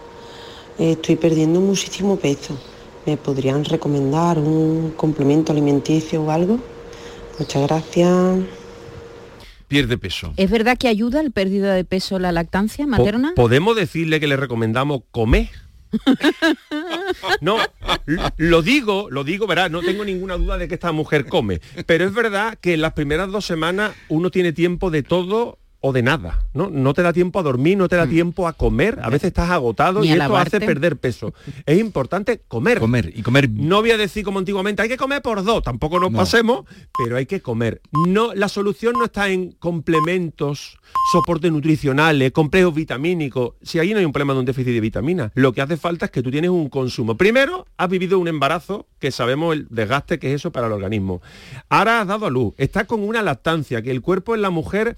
Estoy 0.79 1.17
perdiendo 1.17 1.61
muchísimo 1.61 2.17
peso. 2.17 2.59
¿Me 3.05 3.19
podrían 3.19 3.67
recomendar 3.67 4.39
un 4.39 4.95
complemento 4.97 5.53
alimenticio 5.53 6.23
o 6.23 6.31
algo? 6.31 6.59
Muchas 7.39 7.65
gracias. 7.65 8.39
Pierde 9.69 9.99
peso. 9.99 10.33
¿Es 10.39 10.51
verdad 10.51 10.79
que 10.79 10.89
ayuda 10.89 11.21
al 11.21 11.33
pérdida 11.33 11.75
de 11.75 11.85
peso 11.85 12.19
la 12.19 12.33
lactancia 12.33 12.87
materna? 12.87 13.35
¿Podemos 13.37 13.77
decirle 13.77 14.21
que 14.21 14.27
le 14.27 14.39
recomendamos 14.39 15.03
comer? 15.11 15.51
No, 17.41 17.59
lo 18.37 18.63
digo, 18.63 19.09
lo 19.11 19.25
digo, 19.25 19.47
verá, 19.47 19.69
no 19.69 19.81
tengo 19.81 20.05
ninguna 20.05 20.37
duda 20.37 20.59
de 20.59 20.69
que 20.69 20.75
esta 20.75 20.93
mujer 20.93 21.27
come, 21.27 21.61
pero 21.87 22.05
es 22.05 22.15
verdad 22.15 22.59
que 22.61 22.75
en 22.75 22.81
las 22.81 22.93
primeras 22.93 23.31
dos 23.31 23.45
semanas 23.45 23.95
uno 24.09 24.31
tiene 24.31 24.53
tiempo 24.53 24.91
de 24.91 25.03
todo 25.03 25.59
o 25.81 25.93
de 25.93 26.03
nada, 26.03 26.47
¿no? 26.55 26.71
No 26.71 26.95
te 26.95 27.03
da 27.03 27.13
tiempo 27.13 27.39
a 27.39 27.43
dormir, 27.43 27.77
no 27.77 27.89
te 27.89 27.97
da 27.97 28.07
tiempo 28.07 28.49
a 28.49 28.53
comer, 28.53 28.99
a 29.03 29.11
veces 29.11 29.29
estás 29.29 29.51
agotado 29.51 29.97
Mm. 29.97 30.03
Ni 30.03 30.09
y 30.09 30.13
esto 30.13 30.37
hace 30.37 30.61
perder 30.61 30.97
peso. 30.97 31.35
Es 31.67 31.79
importante 31.79 32.41
comer. 32.49 32.79
Comer 32.79 33.13
y 33.15 33.23
comer. 33.23 33.49
No 33.51 33.81
voy 33.81 33.91
a 33.91 33.97
decir 33.97 34.25
como 34.25 34.39
antiguamente, 34.39 34.83
hay 34.83 34.89
que 34.89 34.97
comer 34.97 35.23
por 35.23 35.43
dos, 35.45 35.63
tampoco 35.63 35.99
nos 36.01 36.13
pasemos, 36.13 36.65
pero 36.97 37.17
hay 37.17 37.27
que 37.27 37.41
comer. 37.41 37.81
No, 38.07 38.35
la 38.35 38.49
solución 38.49 38.95
no 38.99 39.07
está 39.07 39.29
en 39.29 39.53
complementos, 39.53 40.79
soportes 41.13 41.51
nutricionales, 41.51 42.33
complejos 42.33 42.75
vitamínicos. 42.75 43.55
Si 43.63 43.79
ahí 43.79 43.93
no 43.93 43.99
hay 43.99 44.05
un 44.05 44.13
problema 44.13 44.35
de 44.35 44.41
un 44.41 44.47
déficit 44.47 44.73
de 44.73 44.81
vitaminas, 44.81 45.33
lo 45.35 45.53
que 45.53 45.63
hace 45.63 45.77
falta 45.77 46.07
es 46.07 46.11
que 46.11 46.23
tú 46.23 46.31
tienes 46.31 46.51
un 46.51 46.69
consumo. 46.69 47.17
Primero, 47.17 47.67
has 47.77 47.89
vivido 47.89 48.19
un 48.19 48.29
embarazo, 48.29 48.87
que 48.99 49.11
sabemos 49.11 49.55
el 49.55 49.67
desgaste 49.71 50.19
que 50.19 50.29
es 50.29 50.37
eso 50.37 50.53
para 50.53 50.67
el 50.67 50.73
organismo. 50.73 51.23
Ahora 51.69 52.01
has 52.01 52.07
dado 52.07 52.27
a 52.27 52.31
luz, 52.31 52.55
estás 52.57 52.85
con 52.85 53.03
una 53.03 53.23
lactancia, 53.23 53.83
que 53.83 53.91
el 53.91 54.03
cuerpo 54.03 54.35
en 54.35 54.43
la 54.43 54.51
mujer 54.51 54.97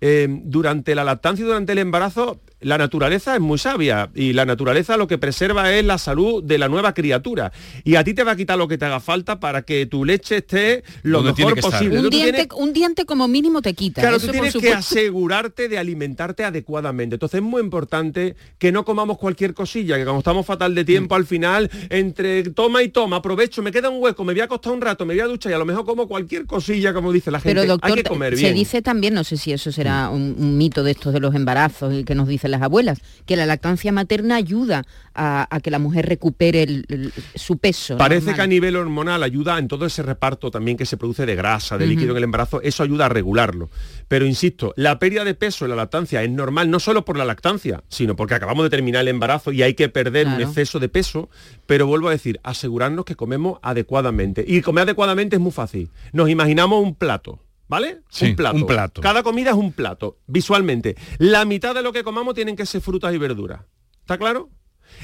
eh, 0.00 0.26
durante 0.44 0.94
la 0.94 1.04
lactancia 1.04 1.42
y 1.42 1.46
durante 1.46 1.72
el 1.72 1.78
embarazo, 1.78 2.40
la 2.62 2.76
naturaleza 2.76 3.34
es 3.34 3.40
muy 3.40 3.58
sabia 3.58 4.10
y 4.14 4.34
la 4.34 4.44
naturaleza 4.44 4.96
lo 4.98 5.06
que 5.08 5.16
preserva 5.16 5.72
es 5.72 5.82
la 5.84 5.96
salud 5.98 6.42
de 6.44 6.58
la 6.58 6.68
nueva 6.68 6.92
criatura. 6.92 7.52
Y 7.84 7.94
a 7.96 8.04
ti 8.04 8.12
te 8.12 8.22
va 8.22 8.32
a 8.32 8.36
quitar 8.36 8.58
lo 8.58 8.68
que 8.68 8.76
te 8.76 8.84
haga 8.84 9.00
falta 9.00 9.40
para 9.40 9.62
que 9.62 9.86
tu 9.86 10.04
leche 10.04 10.38
esté 10.38 10.84
lo 11.02 11.22
Donde 11.22 11.42
mejor 11.44 11.60
posible. 11.60 11.98
un, 12.00 12.10
tienes- 12.10 12.32
diente, 12.36 12.54
un 12.54 12.72
diente 12.74 13.04
como 13.06 13.28
mínimo 13.28 13.62
te 13.62 13.72
quita. 13.74 14.02
Claro, 14.02 14.16
eso 14.16 14.26
tú 14.26 14.32
por 14.34 14.48
tienes 14.48 14.56
que 14.56 14.72
asegurarte 14.74 15.68
de 15.68 15.78
alimentarte 15.78 16.44
adecuadamente. 16.44 17.14
Entonces 17.16 17.38
es 17.38 17.44
muy 17.44 17.62
importante 17.62 18.36
que 18.58 18.72
no 18.72 18.84
comamos 18.84 19.16
cualquier 19.18 19.54
cosilla, 19.54 19.96
que 19.96 20.04
como 20.04 20.18
estamos 20.18 20.44
fatal 20.44 20.74
de 20.74 20.82
Mm. 20.82 20.86
tiempo 20.86 21.14
al 21.14 21.24
final, 21.26 21.70
entre 21.88 22.42
toma 22.50 22.82
y 22.82 22.88
toma, 22.90 23.16
aprovecho, 23.16 23.62
me 23.62 23.72
queda 23.72 23.88
un 23.88 24.02
hueco, 24.02 24.22
me 24.24 24.32
voy 24.34 24.40
a 24.42 24.44
acostar 24.44 24.72
un 24.74 24.80
rato, 24.82 25.06
me 25.06 25.14
voy 25.14 25.20
a 25.22 25.26
duchar 25.26 25.52
y 25.52 25.54
a 25.54 25.58
lo 25.58 25.64
mejor 25.64 25.84
como 25.86 26.06
cualquier 26.08 26.44
cosilla, 26.46 26.92
como 26.92 27.10
dice 27.12 27.30
la 27.30 27.40
gente. 27.40 27.54
Pero 27.54 27.66
doctor, 27.66 27.90
Hay 27.90 27.96
que 27.96 28.02
comer 28.08 28.36
se 28.36 28.42
bien. 28.42 28.54
dice 28.54 28.82
también, 28.82 29.14
no 29.14 29.24
sé 29.24 29.36
si 29.38 29.52
eso 29.52 29.72
será 29.72 29.89
un, 30.10 30.34
un 30.38 30.56
mito 30.58 30.82
de 30.82 30.90
estos 30.92 31.12
de 31.12 31.20
los 31.20 31.34
embarazos 31.34 31.92
y 31.94 32.04
que 32.04 32.14
nos 32.14 32.28
dicen 32.28 32.50
las 32.50 32.62
abuelas, 32.62 33.00
que 33.26 33.36
la 33.36 33.46
lactancia 33.46 33.92
materna 33.92 34.36
ayuda 34.36 34.84
a, 35.14 35.46
a 35.54 35.60
que 35.60 35.70
la 35.70 35.78
mujer 35.78 36.06
recupere 36.06 36.62
el- 36.62 36.84
el- 36.88 37.12
su 37.34 37.58
peso. 37.58 37.96
Parece 37.98 38.26
normal. 38.26 38.36
que 38.36 38.42
a 38.42 38.46
nivel 38.46 38.76
hormonal 38.76 39.22
ayuda 39.22 39.58
en 39.58 39.68
todo 39.68 39.86
ese 39.86 40.02
reparto 40.02 40.50
también 40.50 40.76
que 40.76 40.86
se 40.86 40.96
produce 40.96 41.26
de 41.26 41.34
grasa, 41.34 41.76
de 41.78 41.86
líquido 41.86 42.12
en 42.12 42.18
el 42.18 42.24
embarazo, 42.24 42.60
eso 42.62 42.82
ayuda 42.82 43.06
a 43.06 43.08
regularlo. 43.08 43.68
Pero 44.08 44.24
insisto, 44.26 44.72
la 44.76 44.98
pérdida 44.98 45.24
de 45.24 45.34
peso 45.34 45.64
en 45.64 45.70
la 45.70 45.76
lactancia 45.76 46.22
es 46.22 46.30
normal 46.30 46.70
no 46.70 46.80
solo 46.80 47.04
por 47.04 47.16
la 47.18 47.24
lactancia, 47.24 47.82
sino 47.88 48.16
porque 48.16 48.34
acabamos 48.34 48.64
de 48.64 48.70
terminar 48.70 49.02
el 49.02 49.08
embarazo 49.08 49.52
y 49.52 49.62
hay 49.62 49.74
que 49.74 49.88
perder 49.88 50.26
un 50.26 50.40
exceso 50.40 50.78
de 50.78 50.88
peso, 50.88 51.28
pero 51.66 51.86
vuelvo 51.86 52.08
a 52.08 52.12
decir, 52.12 52.40
asegurarnos 52.42 53.04
que 53.04 53.16
comemos 53.16 53.58
adecuadamente. 53.62 54.44
Y 54.46 54.60
comer 54.62 54.82
adecuadamente 54.82 55.36
es 55.36 55.42
muy 55.42 55.52
fácil. 55.52 55.90
Nos 56.12 56.28
imaginamos 56.30 56.82
un 56.82 56.94
plato. 56.94 57.38
¿Vale? 57.70 58.00
Sí, 58.10 58.30
un 58.30 58.36
plato. 58.36 58.56
un 58.56 58.66
plato. 58.66 59.00
Cada 59.00 59.22
comida 59.22 59.50
es 59.50 59.56
un 59.56 59.72
plato, 59.72 60.18
visualmente. 60.26 60.96
La 61.18 61.44
mitad 61.44 61.72
de 61.72 61.82
lo 61.82 61.92
que 61.92 62.02
comamos 62.02 62.34
tienen 62.34 62.56
que 62.56 62.66
ser 62.66 62.80
frutas 62.80 63.14
y 63.14 63.18
verduras. 63.18 63.60
¿Está 64.00 64.18
claro? 64.18 64.50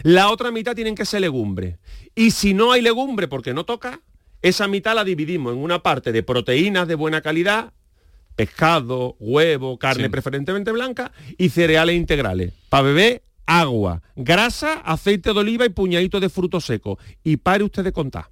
La 0.02 0.30
otra 0.30 0.50
mitad 0.50 0.74
tienen 0.74 0.96
que 0.96 1.04
ser 1.04 1.20
legumbre. 1.20 1.78
Y 2.16 2.32
si 2.32 2.54
no 2.54 2.72
hay 2.72 2.82
legumbre 2.82 3.28
porque 3.28 3.54
no 3.54 3.64
toca, 3.64 4.00
esa 4.42 4.66
mitad 4.66 4.96
la 4.96 5.04
dividimos 5.04 5.52
en 5.52 5.60
una 5.60 5.80
parte 5.84 6.10
de 6.10 6.24
proteínas 6.24 6.88
de 6.88 6.96
buena 6.96 7.20
calidad, 7.20 7.72
pescado, 8.34 9.14
huevo, 9.20 9.78
carne 9.78 10.04
Sí. 10.04 10.08
preferentemente 10.10 10.72
blanca 10.72 11.12
y 11.38 11.50
cereales 11.50 11.94
integrales. 11.96 12.52
Para 12.68 12.82
beber, 12.82 13.22
agua, 13.46 14.02
grasa, 14.16 14.74
aceite 14.80 15.32
de 15.32 15.38
oliva 15.38 15.64
y 15.66 15.68
puñadito 15.68 16.18
de 16.18 16.28
frutos 16.28 16.64
secos. 16.64 16.98
Y 17.22 17.36
pare 17.36 17.62
usted 17.62 17.84
de 17.84 17.92
contar. 17.92 18.28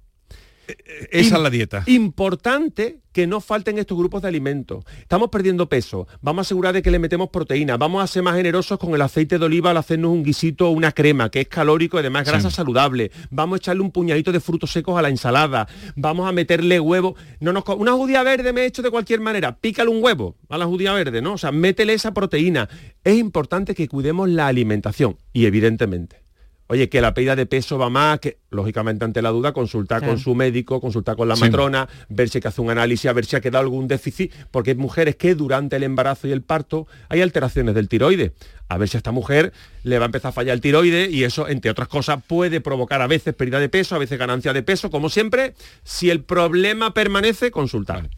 Esa 1.11 1.35
Im- 1.35 1.37
es 1.37 1.43
la 1.43 1.49
dieta. 1.49 1.83
Importante 1.87 2.99
que 3.11 3.27
no 3.27 3.39
falten 3.39 3.77
estos 3.77 3.97
grupos 3.97 4.21
de 4.21 4.27
alimentos. 4.27 4.83
Estamos 4.99 5.29
perdiendo 5.29 5.69
peso. 5.69 6.05
Vamos 6.21 6.39
a 6.39 6.45
asegurar 6.47 6.73
de 6.73 6.81
que 6.81 6.91
le 6.91 6.99
metemos 6.99 7.29
proteína. 7.29 7.77
Vamos 7.77 8.03
a 8.03 8.07
ser 8.07 8.23
más 8.23 8.35
generosos 8.35 8.77
con 8.77 8.93
el 8.93 9.01
aceite 9.01 9.39
de 9.39 9.45
oliva 9.45 9.71
al 9.71 9.77
hacernos 9.77 10.11
un 10.11 10.21
guisito 10.23 10.67
o 10.67 10.71
una 10.71 10.91
crema, 10.91 11.29
que 11.31 11.39
es 11.41 11.47
calórico 11.47 11.95
y 11.95 12.01
además 12.01 12.25
grasa 12.27 12.49
Sí. 12.49 12.57
saludable. 12.57 13.11
Vamos 13.29 13.55
a 13.55 13.57
echarle 13.59 13.83
un 13.83 13.91
puñadito 13.91 14.33
de 14.33 14.41
frutos 14.41 14.71
secos 14.73 14.99
a 14.99 15.01
la 15.01 15.07
ensalada. 15.09 15.65
Vamos 15.95 16.27
a 16.27 16.33
meterle 16.33 16.77
huevo. 16.79 17.15
No 17.39 17.53
nos 17.53 17.63
una 17.77 17.93
judía 17.93 18.21
verde 18.23 18.51
me 18.51 18.61
he 18.63 18.65
hecho 18.65 18.81
de 18.81 18.91
cualquier 18.91 19.21
manera. 19.21 19.55
Pícale 19.59 19.89
un 19.89 20.03
huevo 20.03 20.35
a 20.49 20.57
la 20.57 20.65
judía 20.65 20.91
verde, 20.93 21.21
¿no? 21.21 21.33
O 21.33 21.37
sea, 21.37 21.53
métele 21.53 21.93
esa 21.93 22.13
proteína. 22.13 22.67
Es 23.05 23.15
importante 23.17 23.75
que 23.75 23.87
cuidemos 23.87 24.27
la 24.27 24.47
alimentación. 24.47 25.15
Y 25.31 25.45
evidentemente, 25.45 26.24
Oye, 26.67 26.89
que 26.89 26.99
la 26.99 27.13
pérdida 27.13 27.35
de 27.35 27.45
peso 27.45 27.77
va 27.77 27.91
más, 27.91 28.19
que 28.19 28.39
lógicamente 28.49 29.05
ante 29.05 29.21
la 29.21 29.29
duda 29.29 29.53
consultar 29.53 29.99
Claro. 29.99 30.13
con 30.13 30.19
su 30.19 30.33
médico, 30.33 30.81
consultar 30.81 31.15
con 31.15 31.27
la 31.27 31.35
Sí. 31.35 31.41
matrona, 31.41 31.87
ver 32.09 32.27
si 32.29 32.39
hay 32.39 32.41
que 32.41 32.47
hacer 32.47 32.65
un 32.65 32.71
análisis, 32.71 33.05
a 33.05 33.13
ver 33.13 33.25
si 33.25 33.35
ha 33.35 33.41
quedado 33.41 33.61
algún 33.63 33.87
déficit, 33.87 34.33
porque 34.49 34.71
hay 34.71 34.77
mujeres 34.77 35.15
que 35.15 35.35
durante 35.35 35.75
el 35.75 35.83
embarazo 35.83 36.27
y 36.27 36.31
el 36.31 36.41
parto 36.41 36.87
hay 37.07 37.21
alteraciones 37.21 37.75
del 37.75 37.87
tiroides. 37.87 38.31
A 38.67 38.79
ver 38.79 38.89
si 38.89 38.97
a 38.97 38.99
esta 38.99 39.11
mujer 39.11 39.53
le 39.83 39.99
va 39.99 40.05
a 40.05 40.07
empezar 40.07 40.29
a 40.29 40.31
fallar 40.31 40.55
el 40.55 40.61
tiroides 40.61 41.11
y 41.13 41.23
eso, 41.23 41.47
entre 41.47 41.69
otras 41.69 41.87
cosas, 41.87 42.23
puede 42.25 42.61
provocar 42.61 42.99
a 42.99 43.05
veces 43.07 43.35
pérdida 43.35 43.59
de 43.59 43.69
peso, 43.69 43.93
a 43.93 43.99
veces 43.99 44.17
ganancia 44.17 44.51
de 44.51 44.63
peso. 44.63 44.89
Como 44.89 45.09
siempre, 45.09 45.53
si 45.83 46.09
el 46.09 46.23
problema 46.23 46.95
permanece, 46.95 47.51
consultar. 47.51 48.09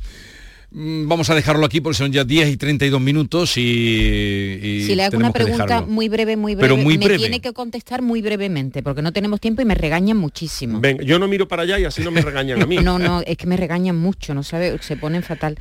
Vamos 0.69 1.29
a 1.29 1.35
dejarlo 1.35 1.65
aquí 1.65 1.79
porque 1.79 1.97
son 1.97 2.11
ya 2.11 2.25
10 2.25 2.49
y 2.49 2.57
32 2.57 2.99
minutos 2.99 3.57
y, 3.57 3.61
y 3.61 4.83
Si 4.85 4.95
le 4.95 5.03
hago 5.03 5.11
tenemos 5.11 5.29
una 5.29 5.33
que 5.33 5.43
pregunta 5.45 5.65
dejarlo. 5.65 5.87
muy 5.87 6.09
breve, 6.09 6.35
muy 6.35 6.55
breve, 6.55 6.67
Pero 6.73 6.83
muy 6.83 6.97
me 6.97 7.05
breve. 7.05 7.19
tiene 7.19 7.39
que 7.39 7.53
contestar 7.53 8.01
muy 8.01 8.21
brevemente, 8.21 8.83
porque 8.83 9.01
no 9.01 9.13
tenemos 9.13 9.39
tiempo 9.39 9.61
y 9.61 9.65
me 9.65 9.75
regañan 9.75 10.17
muchísimo. 10.17 10.81
Venga, 10.81 11.03
yo 11.05 11.19
no 11.19 11.27
miro 11.29 11.47
para 11.47 11.63
allá 11.63 11.79
y 11.79 11.85
así 11.85 12.03
no 12.03 12.11
me 12.11 12.21
regañan 12.21 12.61
a 12.61 12.65
mí. 12.65 12.77
No, 12.83 12.99
no, 12.99 13.21
es 13.21 13.37
que 13.37 13.47
me 13.47 13.55
regañan 13.57 13.95
mucho, 13.97 14.33
no 14.33 14.43
sabe, 14.43 14.77
se 14.81 14.97
ponen 14.97 15.23
fatal. 15.23 15.57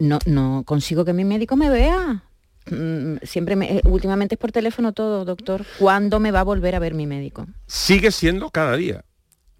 No, 0.00 0.18
no 0.26 0.62
consigo 0.66 1.04
que 1.04 1.12
mi 1.12 1.24
médico 1.24 1.56
me 1.56 1.70
vea. 1.70 2.24
Mm, 2.70 3.16
Siempre 3.22 3.54
me, 3.56 3.76
eh, 3.76 3.80
últimamente 3.84 4.34
es 4.34 4.38
por 4.38 4.50
teléfono 4.52 4.92
todo, 4.92 5.24
doctor. 5.24 5.64
¿Cuándo 5.78 6.18
me 6.20 6.30
va 6.32 6.40
a 6.40 6.44
volver 6.44 6.74
a 6.74 6.78
ver 6.80 6.94
mi 6.94 7.06
médico? 7.06 7.46
sigue 7.66 8.10
siendo 8.10 8.50
cada 8.50 8.76
día. 8.76 9.04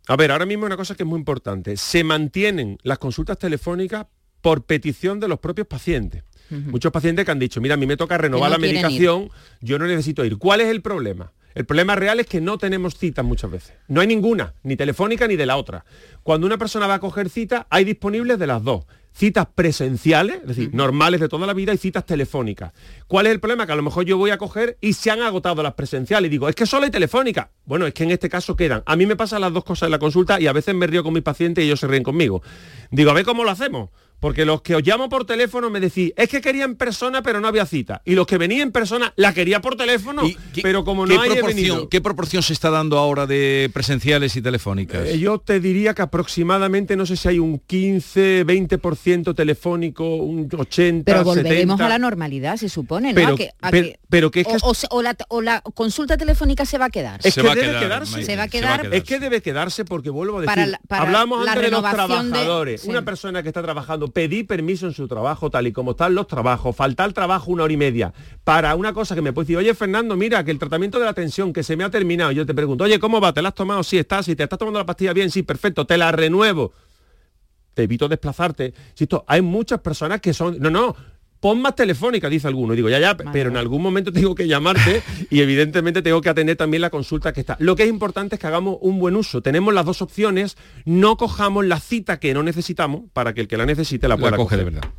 A 0.08 0.16
ver, 0.16 0.32
ahora 0.32 0.46
mismo 0.46 0.66
una 0.66 0.76
cosa 0.76 0.94
que 0.94 1.02
es 1.02 1.08
muy 1.08 1.18
importante. 1.18 1.76
Se 1.76 2.04
mantienen 2.04 2.78
las 2.82 2.98
consultas 2.98 3.38
telefónicas 3.38 4.06
por 4.40 4.64
petición 4.64 5.20
de 5.20 5.28
los 5.28 5.38
propios 5.38 5.66
pacientes. 5.66 6.24
Muchos 6.50 6.90
pacientes 6.90 7.24
que 7.24 7.30
han 7.30 7.38
dicho, 7.38 7.60
mira, 7.60 7.74
a 7.74 7.76
mí 7.76 7.86
me 7.86 7.96
toca 7.96 8.18
renovar 8.18 8.50
no 8.50 8.56
la 8.56 8.58
medicación, 8.58 9.30
yo 9.60 9.78
no 9.78 9.86
necesito 9.86 10.24
ir. 10.24 10.36
¿Cuál 10.36 10.60
es 10.60 10.66
el 10.66 10.82
problema? 10.82 11.32
El 11.54 11.64
problema 11.64 11.94
real 11.94 12.18
es 12.18 12.26
que 12.26 12.40
no 12.40 12.58
tenemos 12.58 12.96
citas 12.96 13.24
muchas 13.24 13.50
veces. 13.50 13.74
No 13.86 14.00
hay 14.00 14.08
ninguna, 14.08 14.54
ni 14.64 14.76
telefónica 14.76 15.28
ni 15.28 15.36
de 15.36 15.46
la 15.46 15.56
otra. 15.56 15.84
Cuando 16.24 16.46
una 16.46 16.58
persona 16.58 16.86
va 16.88 16.94
a 16.94 17.00
coger 17.00 17.28
cita, 17.28 17.66
hay 17.70 17.84
disponibles 17.84 18.38
de 18.38 18.46
las 18.48 18.64
dos. 18.64 18.84
Citas 19.12 19.48
presenciales, 19.54 20.36
es 20.42 20.46
decir, 20.46 20.70
normales 20.72 21.20
de 21.20 21.28
toda 21.28 21.46
la 21.46 21.52
vida, 21.52 21.74
y 21.74 21.78
citas 21.78 22.06
telefónicas. 22.06 22.72
¿Cuál 23.06 23.26
es 23.26 23.32
el 23.32 23.40
problema? 23.40 23.66
Que 23.66 23.72
a 23.72 23.76
lo 23.76 23.82
mejor 23.82 24.04
yo 24.04 24.16
voy 24.16 24.30
a 24.30 24.38
coger 24.38 24.78
y 24.80 24.92
se 24.92 25.10
han 25.10 25.20
agotado 25.20 25.62
las 25.62 25.74
presenciales. 25.74 26.28
Y 26.28 26.30
digo, 26.30 26.48
es 26.48 26.54
que 26.54 26.64
solo 26.64 26.84
hay 26.84 26.90
telefónica. 26.90 27.50
Bueno, 27.64 27.86
es 27.86 27.94
que 27.94 28.04
en 28.04 28.12
este 28.12 28.28
caso 28.28 28.56
quedan. 28.56 28.82
A 28.86 28.96
mí 28.96 29.06
me 29.06 29.16
pasan 29.16 29.40
las 29.40 29.52
dos 29.52 29.64
cosas 29.64 29.88
en 29.88 29.92
la 29.92 29.98
consulta 29.98 30.40
y 30.40 30.46
a 30.46 30.52
veces 30.52 30.74
me 30.74 30.86
río 30.86 31.02
con 31.02 31.12
mis 31.12 31.22
pacientes 31.22 31.62
y 31.62 31.66
ellos 31.66 31.80
se 31.80 31.86
ríen 31.86 32.02
conmigo. 32.02 32.42
Digo, 32.90 33.10
a 33.10 33.14
ver 33.14 33.24
cómo 33.24 33.44
lo 33.44 33.50
hacemos. 33.50 33.90
Porque 34.20 34.44
los 34.44 34.60
que 34.62 34.74
os 34.76 34.82
llamo 34.86 35.08
por 35.08 35.24
teléfono 35.24 35.70
me 35.70 35.80
decís, 35.80 36.12
es 36.16 36.28
que 36.28 36.40
quería 36.40 36.64
en 36.64 36.76
persona 36.76 37.22
pero 37.22 37.40
no 37.40 37.48
había 37.48 37.64
cita. 37.66 38.02
Y 38.04 38.14
los 38.14 38.26
que 38.26 38.36
venían 38.38 38.60
en 38.60 38.72
persona 38.72 39.12
la 39.16 39.32
quería 39.32 39.60
por 39.60 39.76
teléfono, 39.76 40.22
pero 40.62 40.84
como 40.84 41.06
no 41.06 41.20
¿Qué 41.22 41.30
hay 41.30 41.42
venido. 41.42 41.88
¿Qué 41.88 42.00
proporción 42.00 42.42
se 42.42 42.52
está 42.52 42.70
dando 42.70 42.98
ahora 42.98 43.26
de 43.26 43.70
presenciales 43.72 44.36
y 44.36 44.42
telefónicas? 44.42 45.06
Eh, 45.08 45.18
yo 45.18 45.38
te 45.38 45.58
diría 45.58 45.94
que 45.94 46.02
aproximadamente, 46.02 46.96
no 46.96 47.06
sé 47.06 47.16
si 47.16 47.28
hay 47.28 47.38
un 47.38 47.58
15, 47.60 48.44
20% 48.46 49.34
telefónico, 49.34 50.16
un 50.16 50.48
80, 50.54 51.04
Pero 51.10 51.24
volveremos 51.24 51.76
70. 51.78 51.86
a 51.86 51.88
la 51.88 51.98
normalidad, 51.98 52.56
se 52.56 52.68
supone, 52.68 53.08
¿no? 53.12 53.14
Pero- 53.14 53.34
A 53.34 53.36
que- 53.36 53.50
a 53.60 53.70
pero- 53.70 53.86
que- 53.88 53.98
pero 54.08 54.30
que 54.30 54.40
es 54.40 54.46
que 54.46 54.56
o, 54.62 54.74
se- 54.74 54.86
la, 55.02 55.16
o 55.28 55.40
la 55.40 55.60
consulta 55.62 56.16
telefónica 56.16 56.64
se 56.66 56.76
va 56.78 56.86
a 56.86 56.90
quedar. 56.90 57.20
Es 57.24 57.34
que 57.34 57.42
debe 57.42 57.78
quedarse. 57.78 58.22
Se 58.22 58.36
va 58.36 58.42
a 58.44 58.48
quedar. 58.48 58.86
Es 58.92 59.04
que 59.04 59.18
debe 59.18 59.40
quedarse 59.40 59.84
porque 59.84 60.10
vuelvo 60.10 60.38
a 60.38 60.40
decir, 60.42 60.54
Para 60.54 60.66
la- 60.66 60.80
para 60.86 61.02
hablamos 61.04 61.44
la 61.44 61.52
antes 61.52 61.64
de 61.66 61.70
los 61.70 61.82
de- 61.82 61.90
trabajadores. 61.90 62.80
sí. 62.82 62.90
Una 62.90 63.02
persona 63.04 63.42
que 63.42 63.48
está 63.48 63.62
trabajando, 63.62 64.09
pedí 64.10 64.44
permiso 64.44 64.86
en 64.86 64.92
su 64.92 65.08
trabajo, 65.08 65.50
tal 65.50 65.66
y 65.66 65.72
como 65.72 65.92
están 65.92 66.14
los 66.14 66.26
trabajos, 66.26 66.74
faltar 66.74 67.12
trabajo 67.12 67.50
una 67.50 67.64
hora 67.64 67.72
y 67.72 67.76
media. 67.76 68.12
Para 68.44 68.74
una 68.74 68.92
cosa 68.92 69.14
que 69.14 69.22
me 69.22 69.32
puede 69.32 69.46
decir, 69.46 69.56
oye 69.56 69.74
Fernando, 69.74 70.16
mira, 70.16 70.44
que 70.44 70.50
el 70.50 70.58
tratamiento 70.58 70.98
de 70.98 71.04
la 71.04 71.14
tensión 71.14 71.52
que 71.52 71.62
se 71.62 71.76
me 71.76 71.84
ha 71.84 71.90
terminado. 71.90 72.32
Yo 72.32 72.46
te 72.46 72.54
pregunto, 72.54 72.84
oye, 72.84 72.98
¿cómo 72.98 73.20
va? 73.20 73.32
¿Te 73.32 73.42
la 73.42 73.48
has 73.48 73.54
tomado? 73.54 73.82
Sí, 73.82 73.98
estás, 73.98 74.26
si 74.26 74.36
te 74.36 74.42
estás 74.42 74.58
tomando 74.58 74.78
la 74.78 74.86
pastilla 74.86 75.12
bien, 75.12 75.30
sí, 75.30 75.42
perfecto, 75.42 75.86
te 75.86 75.96
la 75.96 76.12
renuevo. 76.12 76.72
Te 77.74 77.84
evito 77.84 78.08
desplazarte. 78.08 78.74
Insisto, 78.90 79.24
hay 79.26 79.42
muchas 79.42 79.80
personas 79.80 80.20
que 80.20 80.34
son. 80.34 80.58
No, 80.58 80.70
no. 80.70 80.96
Pon 81.40 81.60
más 81.62 81.74
telefónica, 81.74 82.28
dice 82.28 82.46
alguno. 82.46 82.74
Digo, 82.74 82.88
ya, 82.90 82.98
ya, 82.98 83.16
pero 83.16 83.50
en 83.50 83.56
algún 83.56 83.82
momento 83.82 84.12
tengo 84.12 84.34
que 84.34 84.46
llamarte 84.46 85.02
y 85.30 85.40
evidentemente 85.40 86.02
tengo 86.02 86.20
que 86.20 86.28
atender 86.28 86.56
también 86.56 86.82
la 86.82 86.90
consulta 86.90 87.32
que 87.32 87.40
está. 87.40 87.56
Lo 87.60 87.76
que 87.76 87.84
es 87.84 87.88
importante 87.88 88.34
es 88.36 88.40
que 88.40 88.46
hagamos 88.46 88.76
un 88.82 88.98
buen 88.98 89.16
uso. 89.16 89.40
Tenemos 89.42 89.72
las 89.72 89.86
dos 89.86 90.02
opciones, 90.02 90.56
no 90.84 91.16
cojamos 91.16 91.64
la 91.64 91.80
cita 91.80 92.20
que 92.20 92.34
no 92.34 92.42
necesitamos 92.42 93.02
para 93.12 93.32
que 93.32 93.40
el 93.40 93.48
que 93.48 93.56
la 93.56 93.64
necesite 93.66 94.06
la 94.06 94.16
pueda 94.16 94.32
La 94.32 94.36
coge 94.36 94.56
de 94.56 94.64
coger. 94.64 94.74
verdad. 94.80 94.90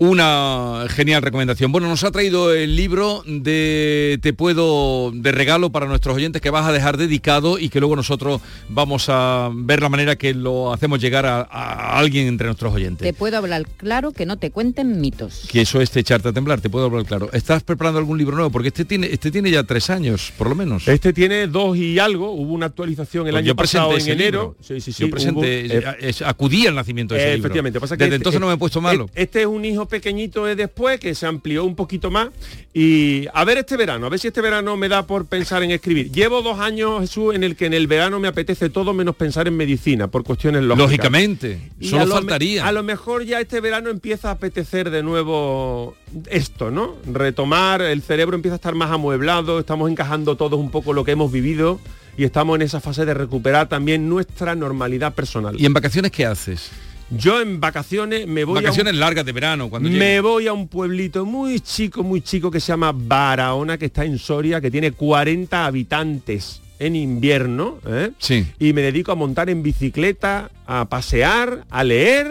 Una 0.00 0.84
genial 0.90 1.22
recomendación. 1.22 1.72
Bueno, 1.72 1.88
nos 1.88 2.04
ha 2.04 2.12
traído 2.12 2.54
el 2.54 2.76
libro 2.76 3.24
de 3.26 4.20
Te 4.22 4.32
puedo 4.32 5.10
de 5.12 5.32
regalo 5.32 5.70
para 5.70 5.86
nuestros 5.86 6.14
oyentes 6.14 6.40
que 6.40 6.50
vas 6.50 6.66
a 6.68 6.72
dejar 6.72 6.96
dedicado 6.98 7.58
y 7.58 7.68
que 7.68 7.80
luego 7.80 7.96
nosotros 7.96 8.40
vamos 8.68 9.06
a 9.08 9.50
ver 9.52 9.82
la 9.82 9.88
manera 9.88 10.14
que 10.14 10.34
lo 10.34 10.72
hacemos 10.72 11.00
llegar 11.00 11.26
a, 11.26 11.40
a 11.40 11.98
alguien 11.98 12.28
entre 12.28 12.46
nuestros 12.46 12.72
oyentes. 12.72 13.04
Te 13.08 13.12
puedo 13.12 13.38
hablar 13.38 13.66
claro 13.76 14.12
que 14.12 14.24
no 14.24 14.36
te 14.36 14.52
cuenten 14.52 15.00
mitos. 15.00 15.48
Que 15.50 15.62
eso 15.62 15.80
es 15.80 15.90
te 15.90 15.98
echarte 15.98 16.28
a 16.28 16.32
temblar, 16.32 16.60
te 16.60 16.70
puedo 16.70 16.84
hablar 16.86 17.04
claro. 17.04 17.28
¿Estás 17.32 17.64
preparando 17.64 17.98
algún 17.98 18.18
libro 18.18 18.36
nuevo? 18.36 18.50
Porque 18.52 18.68
este 18.68 18.84
tiene, 18.84 19.08
este 19.10 19.32
tiene 19.32 19.50
ya 19.50 19.64
tres 19.64 19.90
años, 19.90 20.32
por 20.38 20.48
lo 20.48 20.54
menos. 20.54 20.86
Este 20.86 21.12
tiene 21.12 21.48
dos 21.48 21.76
y 21.76 21.98
algo, 21.98 22.30
hubo 22.30 22.52
una 22.52 22.66
actualización 22.66 23.26
el 23.26 23.32
Pues 23.32 23.40
año 23.40 23.48
yo 23.48 23.56
pasado 23.56 23.98
en 23.98 24.08
enero. 24.08 24.54
Sí, 24.60 24.80
sí, 24.80 24.92
sí, 24.92 25.02
Yo 25.02 25.10
presenté, 25.10 25.66
hubo, 25.66 25.90
eh, 26.06 26.14
acudí 26.24 26.68
al 26.68 26.76
nacimiento 26.76 27.14
de 27.14 27.20
ese 27.20 27.30
Eh, 27.30 27.34
libro. 27.34 27.46
Efectivamente. 27.48 27.80
Pasa 27.80 27.96
que 27.96 28.04
Desde 28.04 28.14
este- 28.14 28.20
entonces 28.20 28.40
no 28.40 28.46
me 28.46 28.54
he 28.54 28.58
puesto 28.58 28.80
malo. 28.80 29.10
e- 29.16 29.22
Este 29.24 29.40
es 29.40 29.46
un 29.48 29.64
hijo 29.64 29.87
pequeñito 29.88 30.44
de 30.44 30.54
después 30.54 31.00
que 31.00 31.14
se 31.14 31.26
amplió 31.26 31.64
un 31.64 31.74
poquito 31.74 32.10
más. 32.10 32.28
Y 32.72 33.26
a 33.34 33.44
ver 33.44 33.58
este 33.58 33.76
verano, 33.76 34.06
a 34.06 34.08
ver 34.08 34.20
si 34.20 34.28
este 34.28 34.40
verano 34.40 34.76
me 34.76 34.88
da 34.88 35.04
por 35.06 35.26
pensar 35.26 35.62
en 35.62 35.70
escribir. 35.72 36.12
Llevo 36.12 36.42
dos 36.42 36.60
años, 36.60 37.00
Jesús, 37.00 37.34
en 37.34 37.42
el 37.42 37.56
que 37.56 37.66
en 37.66 37.74
el 37.74 37.86
verano 37.88 38.20
me 38.20 38.28
apetece 38.28 38.70
todo 38.70 38.94
menos 38.94 39.16
pensar 39.16 39.48
en 39.48 39.56
medicina, 39.56 40.06
por 40.08 40.22
cuestiones 40.22 40.62
lógicas. 40.62 40.86
Lógicamente, 40.90 41.60
Y 41.80 41.88
solo 41.88 42.02
a 42.02 42.06
lo 42.06 42.14
me- 42.14 42.20
faltaría. 42.20 42.66
A 42.68 42.72
lo 42.72 42.82
mejor 42.84 43.24
ya 43.24 43.40
este 43.40 43.60
verano 43.60 43.90
empieza 43.90 44.28
a 44.28 44.32
apetecer 44.32 44.90
de 44.90 45.02
nuevo 45.02 45.96
esto, 46.30 46.70
¿no? 46.70 46.96
Retomar, 47.10 47.82
el 47.82 48.02
cerebro 48.02 48.36
empieza 48.36 48.54
a 48.54 48.56
estar 48.56 48.74
más 48.74 48.90
amueblado, 48.92 49.58
estamos 49.58 49.90
encajando 49.90 50.36
todos 50.36 50.60
un 50.60 50.70
poco 50.70 50.92
lo 50.92 51.04
que 51.04 51.12
hemos 51.12 51.32
vivido 51.32 51.80
y 52.16 52.24
estamos 52.24 52.56
en 52.56 52.62
esa 52.62 52.80
fase 52.80 53.04
de 53.04 53.14
recuperar 53.14 53.68
también 53.68 54.08
nuestra 54.08 54.54
normalidad 54.54 55.14
personal. 55.14 55.54
¿Y 55.60 55.66
en 55.66 55.72
vacaciones 55.72 56.10
qué 56.12 56.26
haces? 56.26 56.70
Yo 57.10 57.40
en 57.40 57.60
vacaciones 57.60 58.26
me 58.26 58.44
voy 58.44 58.56
Vacaciones 58.56 58.92
a 58.92 58.94
un, 58.94 59.00
largas 59.00 59.24
de 59.24 59.32
verano, 59.32 59.70
cuando 59.70 59.88
me 59.88 59.94
llegue. 59.94 60.20
voy 60.20 60.46
a 60.46 60.52
un 60.52 60.68
pueblito 60.68 61.24
muy 61.24 61.60
chico, 61.60 62.02
muy 62.02 62.20
chico 62.20 62.50
que 62.50 62.60
se 62.60 62.68
llama 62.68 62.92
Barahona, 62.94 63.78
que 63.78 63.86
está 63.86 64.04
en 64.04 64.18
Soria, 64.18 64.60
que 64.60 64.70
tiene 64.70 64.92
40 64.92 65.64
habitantes 65.64 66.60
en 66.78 66.94
invierno, 66.94 67.78
¿eh? 67.86 68.10
Sí. 68.18 68.46
y 68.60 68.72
me 68.72 68.82
dedico 68.82 69.10
a 69.10 69.14
montar 69.16 69.50
en 69.50 69.62
bicicleta, 69.62 70.50
a 70.66 70.88
pasear, 70.88 71.64
a 71.70 71.82
leer 71.82 72.28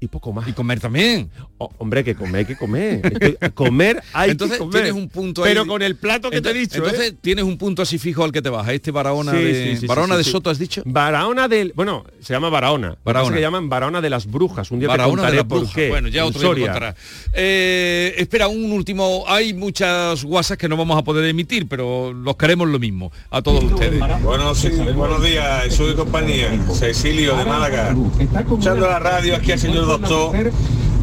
y 0.00 0.06
poco 0.08 0.32
más. 0.32 0.48
Y 0.48 0.52
comer 0.52 0.80
también. 0.80 1.30
hombre, 1.58 2.02
que 2.02 2.14
comer, 2.14 2.36
hay 2.40 2.44
que 2.46 2.56
comer. 2.56 3.00
Estoy- 3.04 3.36
comer 3.54 4.02
hay 4.14 4.30
entonces 4.30 4.56
que 4.56 4.64
comer. 4.64 4.82
tienes 4.84 4.92
un 5.02 5.08
punto 5.10 5.44
ahí. 5.44 5.50
Pero 5.50 5.66
con 5.66 5.82
el 5.82 5.96
plato 5.96 6.30
que 6.30 6.40
te 6.40 6.48
he 6.48 6.52
Entonces- 6.52 6.70
dicho. 6.70 6.84
¿eh? 6.84 6.88
Entonces 6.90 7.14
tienes 7.20 7.44
un 7.44 7.58
punto 7.58 7.82
así 7.82 7.98
fijo 7.98 8.24
al 8.24 8.32
que 8.32 8.40
te 8.40 8.48
vas. 8.48 8.66
A 8.66 8.72
este 8.72 8.90
Barahona 8.90 9.32
Sí, 9.32 9.38
de, 9.38 9.74
sí, 9.74 9.80
sí, 9.82 9.86
Barahona 9.86 10.14
sí, 10.14 10.18
de 10.18 10.24
sí. 10.24 10.30
Soto, 10.30 10.48
has 10.50 10.58
dicho. 10.58 10.82
Barahona 10.86 11.48
del. 11.48 11.72
Bueno, 11.76 12.04
se 12.20 12.32
llama 12.32 12.48
Barahona. 12.48 12.96
Barahona. 13.04 13.36
que 13.36 13.42
llaman 13.42 13.68
Barahona 13.68 14.00
de 14.00 14.08
las 14.10 14.26
Brujas. 14.30 14.70
Un 14.70 14.78
día 14.80 14.88
Barahona 14.88 15.10
te 15.16 15.16
contaré 15.20 15.36
de 15.36 15.44
por 15.44 15.58
Brujas. 15.58 15.74
qué. 15.74 15.88
Bueno, 15.90 16.08
ya 16.08 16.24
otro 16.24 16.54
día. 16.54 16.94
Eh, 17.32 18.14
espera, 18.16 18.48
un 18.48 18.72
último. 18.72 19.24
Hay 19.28 19.52
muchas 19.54 20.24
guasas 20.24 20.56
que 20.56 20.68
no 20.68 20.76
vamos 20.76 20.98
a 20.98 21.02
poder 21.04 21.24
emitir, 21.26 21.66
pero 21.68 22.12
los 22.12 22.36
queremos 22.36 22.68
lo 22.68 22.78
mismo 22.78 23.12
a 23.30 23.42
todos 23.42 23.64
ustedes. 23.64 24.00
Bueno, 24.22 24.54
sí, 24.54 24.68
buenos 24.94 25.22
días, 25.22 25.74
soy 25.74 25.88
de 25.90 25.94
compañía, 25.94 26.50
Cecilio 26.74 27.36
de 27.36 27.44
Málaga. 27.44 27.94
Escuchando 28.38 28.86
la 28.88 28.98
radio 28.98 29.36
aquí 29.36 29.52
al 29.52 29.58
señor 29.58 29.89
doctor. 29.98 30.52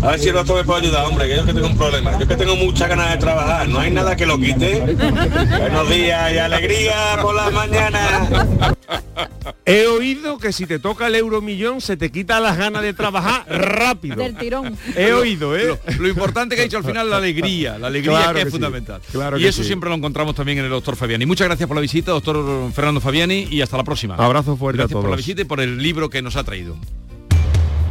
A 0.03 0.11
ver 0.11 0.19
si 0.19 0.27
el 0.29 0.35
doctor 0.35 0.57
me 0.57 0.63
puede 0.63 0.81
ayudar, 0.85 1.05
hombre, 1.07 1.27
que 1.27 1.33
yo 1.35 1.39
es 1.41 1.45
que 1.47 1.53
tengo 1.55 1.65
un 1.67 1.75
problema. 1.77 2.11
Yo 2.13 2.19
es 2.19 2.27
que 2.27 2.35
tengo 2.35 2.55
muchas 2.55 2.87
ganas 2.87 3.09
de 3.09 3.17
trabajar, 3.17 3.67
no 3.67 3.79
hay 3.79 3.89
nada 3.89 4.15
que 4.15 4.27
lo 4.27 4.37
quite. 4.39 4.79
Buenos 4.81 5.89
días 5.89 6.33
y 6.33 6.37
alegría 6.37 7.17
por 7.19 7.33
las 7.35 7.51
mañanas. 7.51 8.29
He 9.65 9.87
oído 9.87 10.37
que 10.37 10.53
si 10.53 10.67
te 10.67 10.77
toca 10.77 11.07
el 11.07 11.15
euromillón 11.15 11.81
se 11.81 11.97
te 11.97 12.11
quita 12.11 12.39
las 12.39 12.57
ganas 12.57 12.83
de 12.83 12.93
trabajar 12.93 13.43
rápido. 13.49 14.17
Del 14.17 14.37
tirón. 14.37 14.77
He 14.95 15.13
oído, 15.13 15.57
¿eh? 15.57 15.79
Lo, 15.87 15.93
lo 16.03 16.07
importante 16.07 16.55
que 16.55 16.61
ha 16.61 16.65
dicho 16.65 16.77
al 16.77 16.83
final 16.83 17.09
la 17.09 17.17
alegría, 17.17 17.79
la 17.79 17.87
alegría 17.87 18.11
Claro 18.19 18.33
que, 18.33 18.35
que 18.35 18.41
es 18.41 18.45
sí, 18.47 18.51
fundamental. 18.51 19.01
claro 19.11 19.37
y 19.39 19.41
que 19.41 19.47
eso 19.47 19.61
sí. 19.63 19.67
siempre 19.67 19.89
lo 19.89 19.95
encontramos 19.95 20.35
también 20.35 20.59
en 20.59 20.65
el 20.65 20.69
doctor 20.71 20.95
Fabiani. 20.95 21.25
Muchas 21.25 21.47
gracias 21.47 21.67
por 21.67 21.75
la 21.75 21.81
visita, 21.81 22.11
doctor 22.11 22.71
Fernando 22.71 23.01
Fabiani, 23.01 23.47
y 23.49 23.61
hasta 23.61 23.77
la 23.77 23.83
próxima. 23.83 24.13
Abrazo 24.15 24.55
fuerte 24.55 24.79
a 24.81 24.83
gracias 24.83 24.93
por 24.95 25.03
la 25.05 25.15
todos. 25.15 25.17
visita 25.25 25.41
y 25.41 25.45
por 25.45 25.59
el 25.59 25.79
libro 25.79 26.09
que 26.11 26.21
nos 26.21 26.35
ha 26.35 26.43
traído. 26.43 26.77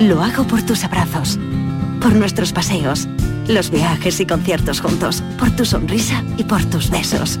Lo 0.00 0.22
hago 0.22 0.44
por 0.44 0.60
tus 0.62 0.84
abrazos, 0.84 1.38
por 2.00 2.14
nuestros 2.14 2.52
paseos, 2.52 3.08
los 3.46 3.70
viajes 3.70 4.18
y 4.20 4.26
conciertos 4.26 4.80
juntos, 4.80 5.22
por 5.38 5.50
tu 5.52 5.64
sonrisa 5.64 6.22
y 6.36 6.44
por 6.44 6.64
tus 6.64 6.90
besos. 6.90 7.38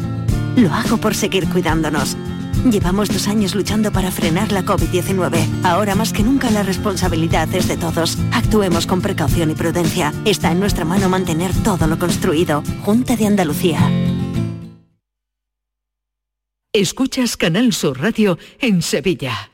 Lo 0.56 0.72
hago 0.72 0.96
por 0.96 1.14
seguir 1.14 1.48
cuidándonos. 1.48 2.16
Llevamos 2.70 3.08
dos 3.08 3.26
años 3.26 3.54
luchando 3.54 3.92
para 3.92 4.10
frenar 4.12 4.52
la 4.52 4.62
COVID-19. 4.62 5.64
Ahora 5.64 5.96
más 5.96 6.12
que 6.12 6.22
nunca 6.22 6.48
la 6.50 6.62
responsabilidad 6.62 7.52
es 7.54 7.66
de 7.66 7.76
todos. 7.76 8.16
Actuemos 8.32 8.86
con 8.86 9.02
precaución 9.02 9.50
y 9.50 9.54
prudencia. 9.54 10.14
Está 10.24 10.52
en 10.52 10.60
nuestra 10.60 10.84
mano 10.84 11.08
mantener 11.08 11.52
todo 11.64 11.88
lo 11.88 11.98
construido. 11.98 12.62
Junta 12.84 13.16
de 13.16 13.26
Andalucía. 13.26 13.80
Escuchas 16.72 17.36
Canal 17.36 17.72
Sur 17.72 18.00
Radio 18.00 18.38
en 18.60 18.80
Sevilla. 18.80 19.53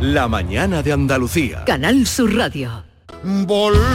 La 0.00 0.28
mañana 0.28 0.80
de 0.80 0.92
Andalucía. 0.92 1.64
Canal 1.64 2.06
Sur 2.06 2.32
Radio. 2.36 2.84
Volver 3.24 3.88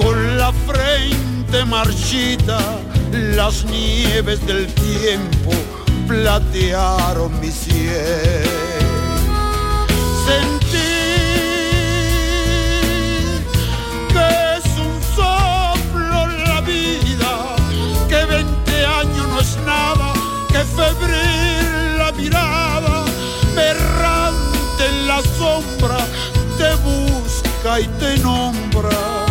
con 0.00 0.38
la 0.38 0.50
frente 0.50 1.64
marchita, 1.66 2.58
las 3.12 3.66
nieves 3.66 4.44
del 4.46 4.66
tiempo 4.72 5.50
platearon 6.08 7.38
mi 7.40 7.50
cielo. 7.50 8.48
Sentí 10.24 10.78
que 14.08 14.56
es 14.56 14.64
un 14.78 15.02
soplo 15.14 16.26
la 16.46 16.62
vida, 16.62 17.54
que 18.08 18.24
20 18.24 18.86
años 18.86 19.28
no 19.28 19.40
es 19.40 19.58
nada, 19.66 20.14
que 20.48 20.60
febril 20.60 21.23
te 26.58 26.74
busca 26.82 27.80
y 27.80 27.86
te 27.98 28.18
nombra. 28.18 29.24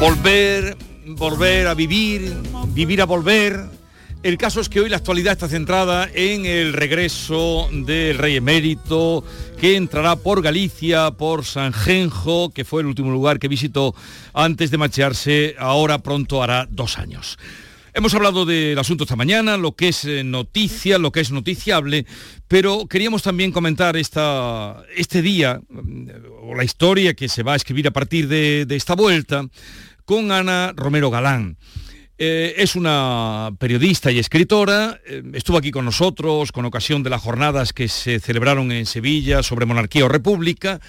Volver, 0.00 0.76
volver 1.06 1.66
a 1.66 1.74
vivir, 1.74 2.34
vivir 2.68 3.02
a 3.02 3.04
volver. 3.04 3.78
El 4.22 4.36
caso 4.36 4.60
es 4.60 4.68
que 4.68 4.80
hoy 4.80 4.88
la 4.88 4.96
actualidad 4.96 5.32
está 5.32 5.48
centrada 5.48 6.08
en 6.12 6.44
el 6.44 6.72
regreso 6.72 7.68
del 7.72 8.18
rey 8.18 8.36
emérito, 8.36 9.24
que 9.60 9.76
entrará 9.76 10.16
por 10.16 10.42
Galicia, 10.42 11.12
por 11.12 11.44
Sanjenjo, 11.44 12.50
que 12.50 12.64
fue 12.64 12.82
el 12.82 12.88
último 12.88 13.10
lugar 13.10 13.38
que 13.38 13.48
visitó 13.48 13.94
antes 14.34 14.70
de 14.70 14.78
marcharse, 14.78 15.54
ahora 15.58 15.98
pronto 15.98 16.42
hará 16.42 16.66
dos 16.68 16.98
años. 16.98 17.38
Hemos 17.98 18.14
hablado 18.14 18.46
del 18.46 18.78
asunto 18.78 19.02
esta 19.02 19.16
mañana, 19.16 19.56
lo 19.56 19.74
que 19.74 19.88
es 19.88 20.04
eh, 20.04 20.22
noticia, 20.22 20.98
lo 20.98 21.10
que 21.10 21.18
es 21.18 21.32
noticiable, 21.32 22.06
pero 22.46 22.86
queríamos 22.86 23.24
también 23.24 23.50
comentar 23.50 23.96
esta, 23.96 24.84
este 24.96 25.20
día, 25.20 25.60
mm, 25.68 26.06
o 26.44 26.54
la 26.54 26.62
historia 26.62 27.14
que 27.14 27.28
se 27.28 27.42
va 27.42 27.54
a 27.54 27.56
escribir 27.56 27.88
a 27.88 27.90
partir 27.90 28.28
de, 28.28 28.66
de 28.66 28.76
esta 28.76 28.94
vuelta, 28.94 29.44
con 30.04 30.30
Ana 30.30 30.72
Romero 30.76 31.10
Galán. 31.10 31.56
Eh, 32.18 32.54
es 32.58 32.76
una 32.76 33.50
periodista 33.58 34.12
y 34.12 34.20
escritora, 34.20 35.00
eh, 35.04 35.24
estuvo 35.32 35.58
aquí 35.58 35.72
con 35.72 35.84
nosotros 35.84 36.52
con 36.52 36.66
ocasión 36.66 37.02
de 37.02 37.10
las 37.10 37.20
jornadas 37.20 37.72
que 37.72 37.88
se 37.88 38.20
celebraron 38.20 38.70
en 38.70 38.86
Sevilla 38.86 39.42
sobre 39.42 39.66
monarquía 39.66 40.04
o 40.04 40.08
república. 40.08 40.80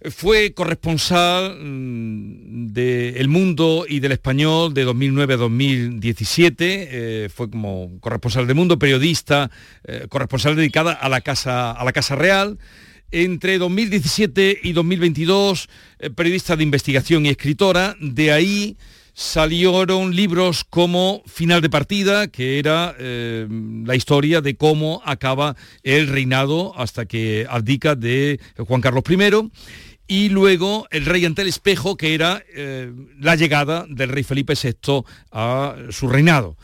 Fue 0.00 0.54
corresponsal 0.54 1.58
mm, 1.60 2.68
de 2.72 3.18
El 3.18 3.26
Mundo 3.28 3.84
y 3.88 3.98
del 3.98 4.12
Español 4.12 4.72
de 4.72 4.84
2009 4.84 5.34
a 5.34 5.36
2017. 5.36 6.88
eh, 6.90 7.28
fue 7.28 7.50
como 7.50 7.98
corresponsal 7.98 8.46
del 8.46 8.54
Mundo, 8.54 8.78
periodista, 8.78 9.50
eh, 9.82 10.06
corresponsal 10.08 10.54
dedicada 10.54 10.92
a 10.92 11.08
la 11.08 11.20
Casa, 11.20 11.72
a 11.72 11.84
la 11.84 11.92
casa 11.92 12.14
Real. 12.14 12.58
Entre 13.10 13.58
2017 13.58 14.60
y 14.62 14.72
2022, 14.72 15.68
eh, 15.98 16.10
periodista 16.10 16.54
de 16.54 16.62
investigación 16.62 17.26
y 17.26 17.30
escritora. 17.30 17.96
De 18.00 18.30
ahí 18.30 18.76
salieron 19.14 20.14
libros 20.14 20.62
como 20.62 21.24
Final 21.26 21.60
de 21.60 21.70
Partida, 21.70 22.28
que 22.28 22.60
era 22.60 22.94
la 23.00 23.96
historia 23.96 24.40
de 24.42 24.54
cómo 24.54 25.02
acaba 25.04 25.56
el 25.82 26.06
reinado 26.06 26.78
hasta 26.78 27.04
que 27.04 27.44
abdica 27.50 27.96
de 27.96 28.38
Juan 28.58 28.80
Carlos 28.80 29.02
I 29.10 29.16
y 30.08 30.30
luego 30.30 30.88
El 30.90 31.04
rey 31.04 31.24
ante 31.24 31.42
el 31.42 31.48
espejo, 31.48 31.96
que 31.96 32.14
era 32.14 32.42
eh, 32.54 32.92
la 33.20 33.36
llegada 33.36 33.86
del 33.88 34.08
rey 34.08 34.24
Felipe 34.24 34.54
VI 34.54 35.02
a 35.30 35.76
su 35.90 36.08
reinado. 36.08 36.56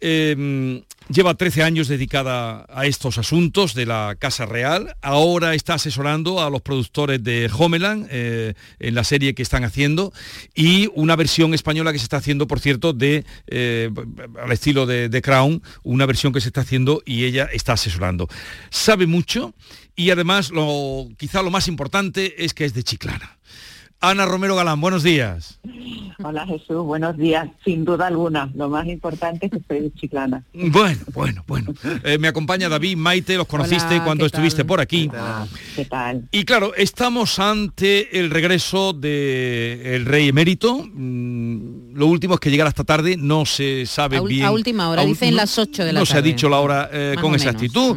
Eh, 0.00 0.82
lleva 1.08 1.34
13 1.34 1.62
años 1.62 1.88
dedicada 1.88 2.66
a 2.68 2.86
estos 2.86 3.18
asuntos 3.18 3.74
de 3.74 3.86
la 3.86 4.16
Casa 4.18 4.46
Real. 4.46 4.94
Ahora 5.00 5.54
está 5.54 5.74
asesorando 5.74 6.40
a 6.40 6.50
los 6.50 6.62
productores 6.62 7.22
de 7.22 7.50
Homeland 7.56 8.06
eh, 8.10 8.54
en 8.78 8.94
la 8.94 9.04
serie 9.04 9.34
que 9.34 9.42
están 9.42 9.64
haciendo 9.64 10.12
y 10.54 10.90
una 10.94 11.16
versión 11.16 11.54
española 11.54 11.92
que 11.92 11.98
se 11.98 12.04
está 12.04 12.18
haciendo, 12.18 12.46
por 12.46 12.60
cierto, 12.60 12.92
de 12.92 13.24
eh, 13.46 13.90
al 14.40 14.52
estilo 14.52 14.86
de, 14.86 15.08
de 15.08 15.22
Crown, 15.22 15.62
una 15.82 16.06
versión 16.06 16.32
que 16.32 16.40
se 16.40 16.48
está 16.48 16.60
haciendo 16.60 17.02
y 17.04 17.24
ella 17.24 17.48
está 17.52 17.72
asesorando. 17.72 18.28
Sabe 18.70 19.06
mucho 19.06 19.54
y 19.98 20.10
además 20.12 20.50
lo, 20.50 21.08
quizá 21.16 21.42
lo 21.42 21.50
más 21.50 21.66
importante 21.66 22.44
es 22.44 22.54
que 22.54 22.64
es 22.64 22.72
de 22.72 22.84
Chiclana. 22.84 23.36
Ana 24.00 24.26
Romero 24.26 24.54
Galán, 24.54 24.80
buenos 24.80 25.02
días. 25.02 25.58
Hola 26.22 26.46
Jesús, 26.46 26.84
buenos 26.84 27.16
días. 27.16 27.48
Sin 27.64 27.84
duda 27.84 28.06
alguna, 28.06 28.48
lo 28.54 28.68
más 28.68 28.86
importante 28.86 29.46
es 29.46 29.52
que 29.52 29.58
soy 29.66 29.80
de 29.80 29.92
Chiclana. 29.94 30.44
Bueno, 30.52 31.00
bueno, 31.12 31.44
bueno. 31.48 31.74
Eh, 32.04 32.16
me 32.16 32.28
acompaña 32.28 32.68
David 32.68 32.96
Maite, 32.96 33.36
los 33.36 33.48
conociste 33.48 33.96
Hola, 33.96 34.04
cuando 34.04 34.22
¿qué 34.22 34.26
estuviste 34.26 34.58
tal? 34.58 34.66
por 34.66 34.80
aquí. 34.80 35.10
¿Qué 35.74 35.84
tal? 35.84 36.28
Y 36.30 36.44
claro, 36.44 36.76
estamos 36.76 37.40
ante 37.40 38.20
el 38.20 38.30
regreso 38.30 38.92
del 38.92 40.06
rey 40.06 40.28
emérito. 40.28 40.86
Mm, 40.92 41.77
Lo 41.98 42.06
último 42.06 42.34
es 42.34 42.40
que 42.40 42.50
llegará 42.50 42.68
esta 42.70 42.84
tarde, 42.84 43.16
no 43.18 43.44
se 43.44 43.84
sabe 43.86 44.18
A, 44.18 44.20
bien. 44.22 44.44
a 44.44 44.50
última 44.52 44.88
hora, 44.88 45.02
a 45.02 45.04
dicen 45.04 45.30
no- 45.30 45.36
las 45.38 45.58
8 45.58 45.84
de 45.84 45.92
la 45.92 46.00
No 46.00 46.06
tarde. 46.06 46.12
se 46.12 46.18
ha 46.18 46.22
dicho 46.22 46.48
la 46.48 46.58
hora 46.60 46.88
eh, 46.92 47.16
con 47.20 47.32
o 47.32 47.36
esa 47.36 47.46
menos. 47.46 47.60
actitud. 47.62 47.96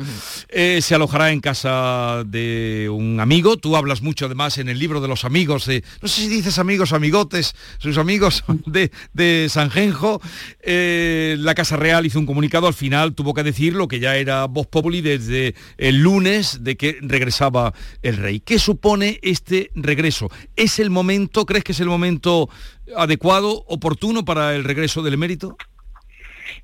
Eh, 0.49 0.79
se 0.81 0.95
alojará 0.95 1.31
en 1.31 1.39
casa 1.39 2.23
de 2.25 2.89
un 2.91 3.19
amigo. 3.19 3.57
Tú 3.57 3.75
hablas 3.75 4.01
mucho 4.01 4.25
además 4.25 4.57
en 4.57 4.69
el 4.69 4.79
libro 4.79 5.01
de 5.01 5.07
los 5.07 5.23
amigos 5.23 5.65
de, 5.67 5.83
no 6.01 6.07
sé 6.07 6.21
si 6.21 6.27
dices 6.29 6.57
amigos, 6.57 6.93
amigotes, 6.93 7.53
sus 7.77 7.97
amigos 7.97 8.43
de, 8.65 8.91
de 9.13 9.47
Sanjenjo. 9.49 10.19
Eh, 10.61 11.35
la 11.39 11.53
Casa 11.55 11.75
Real 11.77 12.05
hizo 12.05 12.17
un 12.19 12.25
comunicado, 12.25 12.67
al 12.67 12.73
final 12.73 13.13
tuvo 13.13 13.33
que 13.33 13.43
decir 13.43 13.73
lo 13.75 13.87
que 13.87 13.99
ya 13.99 14.15
era 14.15 14.45
Voz 14.45 14.67
Populi 14.67 15.01
desde 15.01 15.53
el 15.77 16.01
lunes 16.01 16.63
de 16.63 16.75
que 16.75 16.97
regresaba 17.01 17.73
el 18.01 18.17
rey. 18.17 18.39
¿Qué 18.39 18.57
supone 18.59 19.19
este 19.21 19.69
regreso? 19.75 20.29
¿Es 20.55 20.79
el 20.79 20.89
momento, 20.89 21.45
crees 21.45 21.63
que 21.63 21.71
es 21.73 21.79
el 21.79 21.87
momento 21.87 22.49
adecuado, 22.95 23.63
oportuno 23.67 24.25
para 24.25 24.55
el 24.55 24.63
regreso 24.63 25.01
del 25.01 25.13
emérito? 25.13 25.57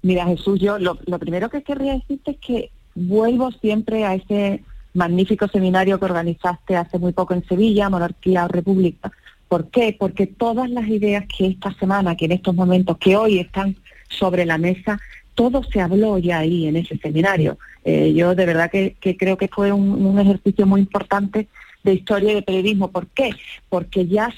Mira 0.01 0.25
Jesús, 0.25 0.59
yo 0.59 0.77
lo, 0.79 0.95
primero 1.19 1.49
que 1.49 1.63
querría 1.63 1.93
decirte 1.93 2.31
es 2.31 2.37
que 2.37 2.71
vuelvo 2.95 3.51
siempre 3.51 4.05
a 4.05 4.15
ese 4.15 4.63
magnífico 4.93 5.47
seminario 5.47 5.99
que 5.99 6.05
organizaste 6.05 6.75
hace 6.75 6.97
muy 6.99 7.13
poco 7.13 7.33
en 7.33 7.45
Sevilla, 7.47 7.89
Monarquía 7.89 8.45
o 8.45 8.47
República. 8.47 9.11
¿Por 9.47 9.69
qué? 9.69 9.95
Porque 9.97 10.27
todas 10.27 10.69
las 10.69 10.87
ideas 10.87 11.25
que 11.25 11.47
esta 11.47 11.73
semana, 11.75 12.15
que 12.15 12.25
en 12.25 12.33
estos 12.33 12.53
momentos, 12.55 12.97
que 12.97 13.15
hoy 13.15 13.39
están 13.39 13.77
sobre 14.09 14.45
la 14.45 14.57
mesa, 14.57 14.99
todo 15.35 15.63
se 15.63 15.79
habló 15.79 16.17
ya 16.17 16.39
ahí 16.39 16.67
en 16.67 16.75
ese 16.75 16.97
seminario. 16.97 17.57
Eh, 17.85 18.13
yo 18.13 18.35
de 18.35 18.45
verdad 18.45 18.69
que, 18.71 18.95
creo 19.17 19.37
que 19.37 19.47
fue 19.47 19.71
un 19.71 20.19
ejercicio 20.19 20.65
muy 20.65 20.81
importante 20.81 21.47
de 21.91 21.95
historia 21.95 22.35
de 22.35 22.41
periodismo. 22.41 22.89
¿Por 22.91 23.07
qué? 23.07 23.31
Porque 23.69 24.05
ya 24.07 24.33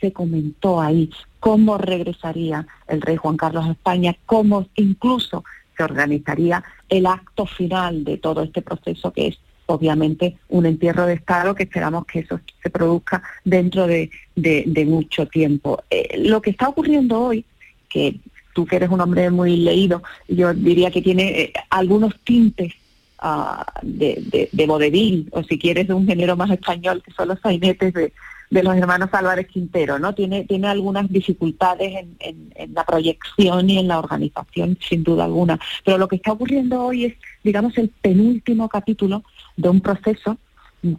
se 0.00 0.12
comentó 0.12 0.80
ahí 0.80 1.10
cómo 1.40 1.78
regresaría 1.78 2.66
el 2.88 3.00
rey 3.02 3.16
Juan 3.16 3.36
Carlos 3.36 3.64
a 3.66 3.72
España, 3.72 4.16
cómo 4.26 4.66
incluso 4.76 5.44
se 5.76 5.82
organizaría 5.84 6.62
el 6.88 7.06
acto 7.06 7.44
final 7.46 8.04
de 8.04 8.16
todo 8.18 8.42
este 8.42 8.62
proceso 8.62 9.12
que 9.12 9.26
es 9.28 9.38
obviamente 9.66 10.36
un 10.48 10.64
entierro 10.64 11.06
de 11.06 11.14
Estado 11.14 11.54
que 11.56 11.64
esperamos 11.64 12.06
que 12.06 12.20
eso 12.20 12.40
se 12.62 12.70
produzca 12.70 13.20
dentro 13.44 13.86
de, 13.88 14.10
de- 14.36 14.62
de 14.66 14.84
mucho 14.86 15.26
tiempo. 15.26 15.82
Eh, 15.90 16.18
lo 16.24 16.40
que 16.40 16.50
está 16.50 16.68
ocurriendo 16.68 17.20
hoy, 17.20 17.44
que 17.88 18.20
tú 18.54 18.64
que 18.64 18.76
eres 18.76 18.90
un 18.90 19.00
hombre 19.00 19.28
muy 19.30 19.56
leído, 19.56 20.02
yo 20.28 20.54
diría 20.54 20.90
que 20.92 21.02
tiene 21.02 21.24
eh, 21.40 21.52
algunos 21.68 22.14
tintes 22.22 22.72
ah, 23.18 23.64
de, 23.82 24.48
de, 24.52 25.28
o 25.32 25.42
si 25.42 25.58
quieres 25.58 25.88
de 25.88 25.94
un 25.94 26.06
género 26.06 26.36
más 26.36 26.50
español, 26.50 27.02
que 27.04 27.12
son 27.12 27.28
los 27.28 27.40
sainetes 27.40 27.92
de, 27.94 28.12
de 28.50 28.62
los 28.62 28.76
hermanos 28.76 29.08
Álvarez 29.12 29.46
Quintero, 29.48 29.98
¿no? 29.98 30.14
Tiene, 30.14 30.44
tiene 30.44 30.68
algunas 30.68 31.08
dificultades 31.10 31.94
en, 31.96 32.16
en- 32.20 32.52
en 32.54 32.74
la 32.74 32.84
proyección 32.84 33.68
y 33.70 33.78
en 33.78 33.88
la 33.88 33.98
organización, 33.98 34.78
sin 34.80 35.02
duda 35.02 35.24
alguna. 35.24 35.58
Pero 35.84 35.98
lo 35.98 36.08
que 36.08 36.16
está 36.16 36.32
ocurriendo 36.32 36.82
hoy 36.84 37.06
es, 37.06 37.14
digamos, 37.44 37.76
el 37.78 37.88
penúltimo 37.88 38.68
capítulo 38.68 39.22
de 39.56 39.68
un 39.68 39.80
proceso 39.80 40.38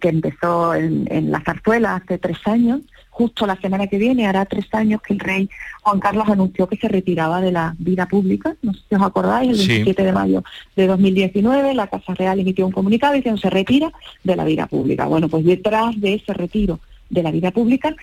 que 0.01 0.09
empezó 0.09 0.73
en, 0.75 1.07
en 1.09 1.31
la 1.31 1.39
zarzuela 1.41 1.95
hace 1.95 2.17
tres 2.17 2.37
años, 2.45 2.81
justo 3.17 3.47
la 3.47 3.55
semana 3.59 3.87
que 3.87 3.97
viene 3.97 4.27
hará 4.27 4.45
tres 4.45 4.67
años 4.73 5.01
que 5.01 5.13
el 5.13 5.19
rey 5.19 5.49
Juan 5.81 5.99
Carlos 5.99 6.29
anunció 6.29 6.67
que 6.67 6.77
se 6.77 6.87
retiraba 6.87 7.41
de 7.41 7.51
la 7.51 7.73
vida 7.79 8.05
pública, 8.05 8.55
no 8.61 8.73
sé 8.73 8.81
si 8.87 8.95
os 8.95 9.01
acordáis, 9.01 9.49
el 9.49 9.57
Sí. 9.57 9.67
27 9.69 10.03
de 10.03 10.11
mayo 10.13 10.43
de 10.75 10.85
2019 10.85 11.73
la 11.73 11.87
Casa 11.87 12.13
Real 12.13 12.39
emitió 12.39 12.65
un 12.67 12.71
comunicado 12.71 13.13
diciendo 13.15 13.41
se 13.41 13.49
retira 13.49 13.91
de 14.23 14.35
la 14.35 14.43
vida 14.45 14.67
pública. 14.67 15.07
Bueno, 15.07 15.29
pues 15.29 15.43
detrás 15.45 15.99
de 15.99 16.13
ese 16.13 16.33
retiro 16.33 16.79
de 17.09 17.23
la 17.23 17.31
vida 17.31 17.49
pública 17.51 17.95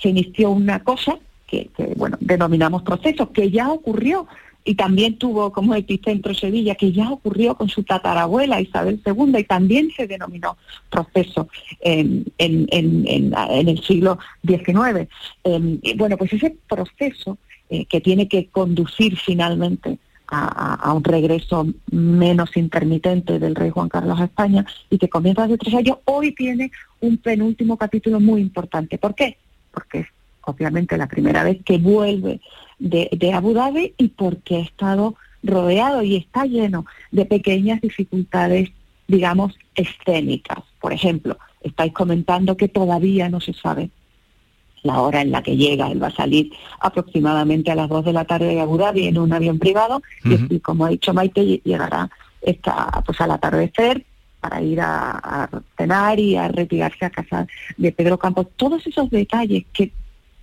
se 0.00 0.08
inició 0.08 0.50
una 0.50 0.78
cosa 0.82 1.18
que, 1.46 1.68
que, 1.76 1.92
bueno, 1.96 2.16
denominamos 2.20 2.82
proceso, 2.82 3.30
que 3.32 3.50
ya 3.50 3.70
ocurrió 3.70 4.26
y 4.66 4.74
también 4.76 5.18
tuvo 5.18 5.52
como 5.52 5.74
epicentro 5.74 6.32
Sevilla, 6.34 6.74
que 6.74 6.90
ya 6.92 7.10
ocurrió 7.10 7.54
con 7.54 7.68
su 7.68 7.82
tatarabuela 7.82 8.60
Isabel 8.62 9.00
II 9.04 9.38
y 9.38 9.44
también 9.44 9.90
se 9.94 10.06
denominó 10.06 10.56
proceso 10.90 11.48
en, 11.80 12.24
el 12.38 13.82
siglo 13.86 14.18
XIX. 14.46 15.08
Y 15.82 15.96
bueno, 15.96 16.16
pues 16.16 16.32
ese 16.32 16.56
proceso 16.68 17.38
eh, 17.70 17.84
que 17.86 18.00
tiene 18.00 18.28
que 18.28 18.46
conducir 18.48 19.16
finalmente 19.18 19.98
a, 20.28 20.46
a- 20.46 20.74
a 20.76 20.92
un 20.94 21.04
regreso 21.04 21.66
menos 21.90 22.56
intermitente 22.56 23.38
del 23.38 23.54
rey 23.54 23.70
Juan 23.70 23.88
Carlos 23.88 24.18
a 24.20 24.24
España 24.24 24.64
y 24.90 24.98
que 24.98 25.08
comienza 25.08 25.44
hace 25.44 25.58
tres 25.58 25.74
años, 25.74 25.98
hoy 26.06 26.32
tiene 26.34 26.70
un 27.00 27.18
penúltimo 27.18 27.76
capítulo 27.76 28.20
muy 28.20 28.40
importante. 28.40 28.96
¿Por 28.98 29.14
qué? 29.14 29.36
Porque 29.72 30.00
es 30.00 30.06
obviamente 30.46 30.96
la 30.98 31.06
primera 31.06 31.42
vez 31.44 31.58
que 31.64 31.78
vuelve 31.78 32.40
de, 32.78 33.08
de 33.12 33.32
Abu 33.32 33.52
Dhabi 33.54 33.94
y 33.98 34.08
porque 34.08 34.56
ha 34.56 34.60
estado 34.60 35.14
rodeado 35.42 36.02
y 36.02 36.16
está 36.16 36.44
lleno 36.46 36.86
de 37.10 37.26
pequeñas 37.26 37.80
dificultades, 37.80 38.70
digamos, 39.08 39.54
escénicas. 39.74 40.58
Por 40.80 40.92
ejemplo, 40.92 41.36
estáis 41.62 41.92
comentando 41.92 42.56
que 42.56 42.68
todavía 42.68 43.28
no 43.28 43.40
se 43.40 43.52
sabe 43.52 43.90
la 44.82 45.00
hora 45.00 45.22
en 45.22 45.30
la 45.30 45.42
que 45.42 45.56
llega. 45.56 45.90
Él 45.90 46.02
va 46.02 46.08
a 46.08 46.14
salir 46.14 46.50
aproximadamente 46.80 47.70
a 47.70 47.74
las 47.74 47.88
2 47.88 48.04
de 48.04 48.12
la 48.12 48.24
tarde 48.24 48.46
de 48.54 48.60
Abu 48.60 48.76
Dhabi 48.78 49.06
en 49.06 49.18
un 49.18 49.32
avión 49.32 49.58
privado 49.58 50.02
y, 50.24 50.54
y 50.56 50.60
como 50.60 50.84
ha 50.84 50.90
dicho 50.90 51.14
Maite, 51.14 51.42
ll- 51.42 51.62
llegará 51.64 52.10
esta, 52.42 53.02
pues 53.06 53.18
al 53.20 53.30
atardecer 53.30 54.04
para 54.40 54.60
ir 54.60 54.78
a, 54.82 55.12
a 55.12 55.48
cenar 55.78 56.20
y 56.20 56.36
a 56.36 56.48
retirarse 56.48 57.06
a 57.06 57.10
casa 57.10 57.46
de 57.78 57.92
Pedro 57.92 58.18
Campos. 58.18 58.48
Todos 58.56 58.86
esos 58.86 59.08
detalles 59.08 59.64
que 59.72 59.90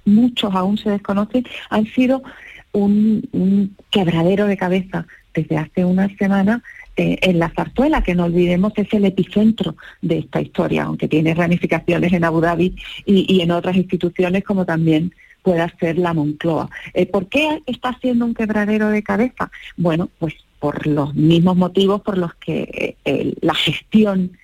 muchos 0.06 0.54
aún 0.54 0.78
se 0.78 0.89
desconocen 0.89 1.45
han 1.70 1.86
sido 1.88 2.24
un, 2.72 3.76
quebradero 3.89 4.47
de 4.47 4.58
cabeza 4.58 5.06
desde 5.34 5.58
hace 5.58 5.86
unas 5.86 6.12
semanas 6.18 6.62
eh, 6.97 7.18
en 7.22 7.39
la 7.39 7.49
zarzuela, 7.49 8.04
que 8.04 8.16
no 8.16 8.26
olvidemos 8.26 8.74
es 8.76 8.93
el 8.93 9.06
epicentro 9.06 9.76
de 10.02 10.20
esta 10.20 10.41
historia, 10.41 10.84
aunque 10.84 11.08
tiene 11.08 11.34
ramificaciones 11.34 12.12
en 12.14 12.24
Abu 12.24 12.41
Dhabi 12.41 12.76
y, 13.06 13.34
y 13.34 13.41
en 13.41 13.52
otras 13.52 13.76
instituciones 13.76 14.43
como 14.43 14.66
también 14.66 15.14
pueda 15.41 15.74
ser 15.80 15.97
la 15.97 16.14
Moncloa. 16.14 16.70
Eh, 16.93 17.06
¿Por 17.06 17.28
qué 17.28 17.62
está 17.66 17.97
siendo 17.99 18.26
un 18.26 18.34
quebradero 18.34 18.89
de 18.89 19.04
cabeza? 19.04 19.52
Bueno, 19.78 20.10
pues 20.20 20.36
por 20.60 20.86
los 20.86 21.16
mismos 21.16 21.58
motivos 21.58 22.02
por 22.02 22.18
los 22.18 22.36
que 22.36 22.95
eh, 23.04 23.34
la 23.41 23.56
gestión 23.56 24.38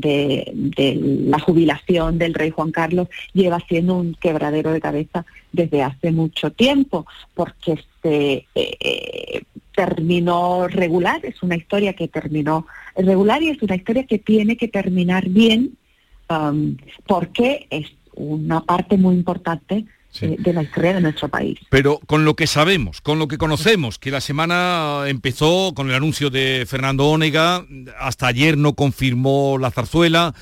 de, 0.00 1.24
la 1.26 1.38
jubilación 1.38 2.18
del 2.18 2.34
rey 2.34 2.50
Juan 2.50 2.70
Carlos 2.70 3.08
lleva 3.32 3.60
siendo 3.60 3.96
un 3.96 4.14
quebradero 4.14 4.72
de 4.72 4.80
cabeza 4.80 5.24
desde 5.52 5.82
hace 5.82 6.12
mucho 6.12 6.50
tiempo, 6.50 7.06
porque 7.34 7.78
se 8.02 8.46
eh, 8.54 9.42
terminó 9.74 10.68
regular, 10.68 11.24
es 11.24 11.42
una 11.42 11.56
historia 11.56 11.94
que 11.94 12.08
terminó 12.08 12.66
regular 12.96 13.42
y 13.42 13.50
es 13.50 13.62
una 13.62 13.76
historia 13.76 14.06
que 14.06 14.18
tiene 14.18 14.56
que 14.56 14.68
terminar 14.68 15.28
bien, 15.28 15.76
um, 16.28 16.76
porque 17.06 17.66
es 17.70 17.86
una 18.14 18.60
parte 18.60 18.96
muy 18.96 19.14
importante 19.14 19.86
de 20.20 20.52
la 20.52 20.62
historia 20.62 20.94
de 20.94 21.00
nuestro 21.00 21.28
país. 21.28 21.58
Pero 21.70 21.98
con 22.06 22.24
lo 22.24 22.36
que 22.36 22.46
sabemos, 22.46 23.00
con 23.00 23.18
lo 23.18 23.28
que 23.28 23.38
conocemos, 23.38 23.98
que 23.98 24.10
la 24.10 24.20
semana 24.20 25.04
empezó 25.06 25.72
con 25.74 25.88
el 25.88 25.94
anuncio 25.94 26.30
de 26.30 26.64
Fernando 26.68 27.06
Ónega, 27.06 27.64
hasta 27.98 28.26
ayer 28.26 28.58
no 28.58 28.74
confirmó 28.74 29.56
la 29.58 29.70
zarzuela. 29.70 30.34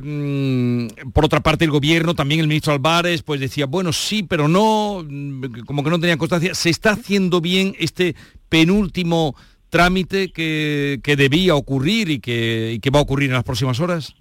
mm, 0.00 0.86
Por 1.12 1.24
otra 1.24 1.40
parte, 1.40 1.64
el 1.64 1.70
gobierno, 1.70 2.14
también 2.14 2.40
el 2.40 2.48
ministro 2.48 2.72
Álvarez, 2.72 3.22
pues 3.22 3.40
decía, 3.40 3.66
bueno, 3.66 3.92
sí, 3.92 4.22
pero 4.22 4.46
no, 4.46 5.04
mm, 5.06 5.64
como 5.66 5.82
que 5.82 5.90
no 5.90 6.00
tenía 6.00 6.16
constancia. 6.16 6.54
¿Se 6.54 6.70
está 6.70 6.92
haciendo 6.92 7.40
bien 7.40 7.74
este 7.78 8.14
penúltimo 8.48 9.34
trámite 9.70 10.30
que, 10.32 11.00
que 11.02 11.16
debía 11.16 11.54
ocurrir 11.54 12.08
y 12.10 12.20
que, 12.20 12.72
y 12.74 12.78
que 12.80 12.90
va 12.90 13.00
a 13.00 13.02
ocurrir 13.02 13.30
en 13.30 13.34
las 13.34 13.44
próximas 13.44 13.80
horas? 13.80 14.14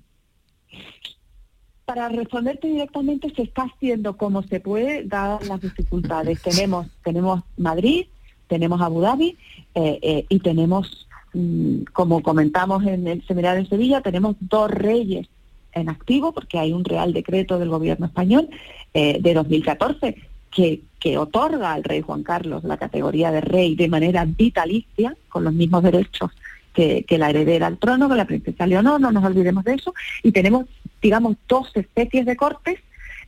Para 1.88 2.10
responderte 2.10 2.68
directamente, 2.68 3.34
se 3.34 3.44
está 3.44 3.62
haciendo 3.62 4.18
como 4.18 4.44
se 4.44 4.60
puede, 4.60 5.06
dadas 5.06 5.48
las 5.48 5.62
dificultades. 5.62 6.42
tenemos, 6.42 6.88
tenemos 7.02 7.44
Madrid, 7.56 8.08
tenemos 8.50 8.82
Abu 8.82 9.00
Dhabi 9.00 9.38
eh, 9.74 9.98
eh, 10.02 10.26
y 10.28 10.40
tenemos, 10.40 11.08
mm, 11.34 11.84
como 11.94 12.22
comentamos 12.22 12.86
en 12.86 13.08
el 13.08 13.26
seminario 13.26 13.64
de 13.64 13.70
Sevilla, 13.70 14.02
tenemos 14.02 14.36
dos 14.42 14.70
reyes 14.70 15.30
en 15.72 15.88
activo, 15.88 16.34
porque 16.34 16.60
hay 16.60 16.74
un 16.74 16.84
real 16.84 17.14
decreto 17.14 17.58
del 17.58 17.70
gobierno 17.70 18.08
español 18.08 18.50
eh, 18.94 19.20
de 19.22 19.34
2014 19.34 20.18
que, 20.52 20.82
que 21.00 21.18
otorga 21.18 21.72
al 21.72 21.86
rey 21.86 22.02
Juan 22.02 22.24
Carlos 22.24 22.66
la 22.66 22.76
categoría 22.76 23.32
de 23.32 23.40
rey 23.40 23.78
de 23.78 23.88
manera 23.88 24.26
vitalicia, 24.26 25.16
con 25.30 25.46
los 25.46 25.54
mismos 25.54 25.84
derechos 25.84 26.32
que, 26.74 27.06
que 27.08 27.18
la 27.18 27.30
heredera 27.30 27.68
al 27.68 27.78
trono, 27.78 28.10
con 28.10 28.18
la 28.18 28.26
princesa 28.26 28.68
Leonor, 28.68 29.00
no 29.00 29.10
nos 29.10 29.24
olvidemos 29.24 29.64
de 29.64 29.76
eso, 29.76 29.94
y 30.22 30.34
tenemos, 30.34 30.66
digamos, 31.02 31.38
dos 31.48 31.72
especies 31.76 32.26
de 32.26 32.36
cortes 32.36 32.80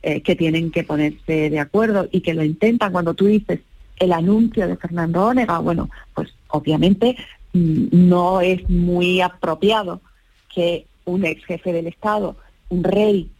eh, 0.02 0.22
que 0.22 0.36
tienen 0.36 0.70
que 0.70 0.84
ponerse 0.84 1.50
de 1.50 1.58
acuerdo 1.58 2.08
y 2.10 2.20
que 2.22 2.34
lo 2.34 2.42
intentan 2.42 2.92
cuando 2.92 3.14
tú 3.14 3.26
dices 3.26 3.60
el 3.98 4.12
anuncio 4.12 4.66
de 4.66 4.76
Fernando 4.76 5.26
Ónega, 5.26 5.58
bueno, 5.58 5.90
pues 6.14 6.32
obviamente 6.48 7.16
mm, 7.52 7.88
no 7.92 8.40
es 8.40 8.68
muy 8.70 9.20
apropiado 9.20 10.00
que 10.54 10.86
un 11.04 11.24
ex 11.24 11.44
jefe 11.44 11.72
del 11.72 11.86
Estado, 11.86 12.36
un 12.70 12.82
rey 12.82 13.30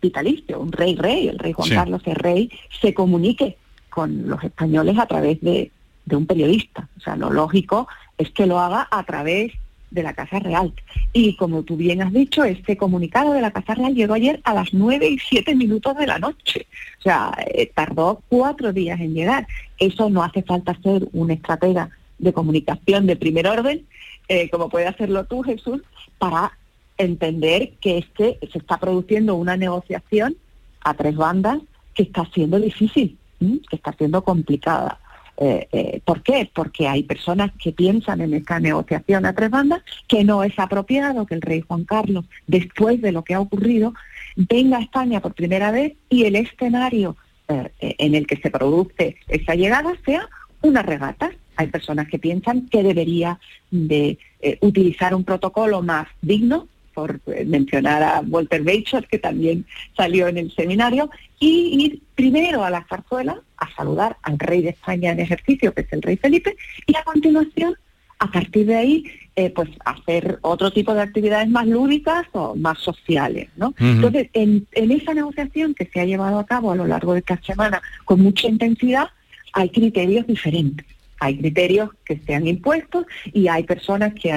vitalicio, 0.00 0.60
un 0.60 0.72
rey 0.72 0.96
rey, 0.96 1.28
el 1.28 1.38
rey 1.38 1.52
Juan 1.52 1.68
Sí. 1.68 1.74
Carlos 1.74 2.02
es 2.06 2.16
rey, 2.16 2.50
se 2.80 2.94
comunique 2.94 3.56
con 3.90 4.28
los 4.28 4.42
españoles 4.42 4.98
a 4.98 5.06
través 5.06 5.40
de, 5.40 5.70
de 6.04 6.16
un 6.16 6.26
periodista. 6.26 6.88
O 6.96 7.00
sea, 7.00 7.16
lo 7.16 7.30
lógico 7.30 7.88
es 8.18 8.30
que 8.30 8.46
lo 8.46 8.58
haga 8.58 8.88
a 8.90 9.04
través 9.04 9.52
de 9.90 10.02
la 10.02 10.14
Casa 10.14 10.38
Real. 10.38 10.72
Y 11.12 11.36
como 11.36 11.62
tú 11.62 11.76
bien 11.76 12.02
has 12.02 12.12
dicho, 12.12 12.44
este 12.44 12.76
comunicado 12.76 13.32
de 13.32 13.40
la 13.40 13.50
Casa 13.50 13.74
Real 13.74 13.94
llegó 13.94 14.14
ayer 14.14 14.40
a 14.44 14.54
las 14.54 14.72
9 14.72 15.08
y 15.08 15.18
7 15.18 15.54
minutos 15.54 15.96
de 15.96 16.06
la 16.06 16.18
noche. 16.18 16.66
O 16.98 17.02
sea, 17.02 17.36
eh, 17.46 17.70
tardó 17.74 18.22
cuatro 18.28 18.72
días 18.72 19.00
en 19.00 19.14
llegar. 19.14 19.46
Eso 19.78 20.10
no 20.10 20.22
hace 20.22 20.42
falta 20.42 20.76
ser 20.82 21.08
un 21.12 21.30
estratega 21.30 21.90
de 22.18 22.32
comunicación 22.32 23.06
de 23.06 23.16
primer 23.16 23.46
orden, 23.46 23.86
eh, 24.28 24.48
como 24.50 24.68
puede 24.68 24.86
hacerlo 24.86 25.24
tú, 25.24 25.42
Jesús, 25.42 25.82
para 26.18 26.52
entender 26.98 27.72
que 27.80 27.98
es 27.98 28.06
que 28.16 28.38
se 28.52 28.58
está 28.58 28.78
produciendo 28.78 29.34
una 29.34 29.56
negociación 29.56 30.36
a 30.80 30.94
tres 30.94 31.14
bandas 31.14 31.58
que 31.94 32.04
está 32.04 32.24
siendo 32.32 32.58
difícil, 32.58 33.18
que 33.38 33.76
está 33.76 33.92
siendo 33.92 34.22
complicada. 34.24 34.98
Eh, 35.38 35.68
eh, 35.72 36.00
¿Por 36.04 36.22
qué? 36.22 36.48
Porque 36.52 36.88
hay 36.88 37.02
personas 37.02 37.50
que 37.62 37.72
piensan 37.72 38.20
en 38.22 38.32
esta 38.32 38.58
negociación 38.58 39.26
a 39.26 39.34
tres 39.34 39.50
bandas 39.50 39.82
que 40.08 40.24
no 40.24 40.42
es 40.42 40.58
apropiado 40.58 41.26
que 41.26 41.34
el 41.34 41.42
rey 41.42 41.60
Juan 41.60 41.84
Carlos, 41.84 42.24
después 42.46 43.00
de 43.02 43.12
lo 43.12 43.22
que 43.22 43.34
ha 43.34 43.40
ocurrido, 43.40 43.92
venga 44.36 44.78
a 44.78 44.82
España 44.82 45.20
por 45.20 45.34
primera 45.34 45.70
vez 45.70 45.94
y 46.08 46.24
el 46.24 46.36
escenario 46.36 47.16
eh, 47.48 47.70
en 47.80 48.14
el 48.14 48.26
que 48.26 48.36
se 48.36 48.50
produce 48.50 49.16
esa 49.28 49.54
llegada 49.54 49.92
sea 50.04 50.28
una 50.62 50.82
regata. 50.82 51.30
Hay 51.56 51.68
personas 51.68 52.08
que 52.08 52.18
piensan 52.18 52.68
que 52.68 52.82
debería 52.82 53.38
de 53.70 54.18
utilizar 54.60 55.14
un 55.14 55.24
protocolo 55.24 55.82
más 55.82 56.06
digno, 56.22 56.68
por 56.96 57.20
eh, 57.26 57.44
mencionar 57.44 58.02
a 58.02 58.22
Walter 58.26 58.62
Beischer, 58.62 59.06
que 59.06 59.18
también 59.18 59.66
salió 59.94 60.28
en 60.28 60.38
el 60.38 60.50
seminario, 60.50 61.10
y 61.38 61.84
ir 61.84 62.00
primero 62.14 62.64
a 62.64 62.70
la 62.70 62.86
zarzuela 62.88 63.42
a 63.58 63.70
saludar 63.76 64.16
al 64.22 64.38
rey 64.38 64.62
de 64.62 64.70
España 64.70 65.12
en 65.12 65.20
ejercicio, 65.20 65.74
que 65.74 65.82
es 65.82 65.92
el 65.92 66.00
rey 66.00 66.16
Felipe, 66.16 66.56
y 66.86 66.96
a 66.96 67.04
continuación, 67.04 67.74
a 68.18 68.30
partir 68.30 68.64
de 68.64 68.76
ahí, 68.76 69.04
eh, 69.36 69.50
pues 69.50 69.68
hacer 69.84 70.38
otro 70.40 70.70
tipo 70.70 70.94
de 70.94 71.02
actividades 71.02 71.50
más 71.50 71.66
lúdicas 71.66 72.24
o 72.32 72.56
más 72.56 72.78
sociales, 72.78 73.50
¿no? 73.56 73.74
Entonces, 73.78 74.30
en, 74.32 74.66
en 74.72 74.90
esa 74.90 75.12
negociación 75.12 75.74
que 75.74 75.84
se 75.84 76.00
ha 76.00 76.06
llevado 76.06 76.38
a 76.38 76.46
cabo 76.46 76.72
a 76.72 76.76
lo 76.76 76.86
largo 76.86 77.12
de 77.12 77.18
esta 77.18 77.36
semana 77.42 77.82
con 78.06 78.22
mucha 78.22 78.48
intensidad, 78.48 79.10
hay 79.52 79.68
criterios 79.68 80.26
diferentes. 80.26 80.86
Hay 81.18 81.38
criterios 81.38 81.90
que 82.04 82.18
se 82.18 82.34
han 82.34 82.46
impuesto 82.46 83.06
y 83.32 83.48
hay 83.48 83.64
personas 83.64 84.14
que 84.14 84.30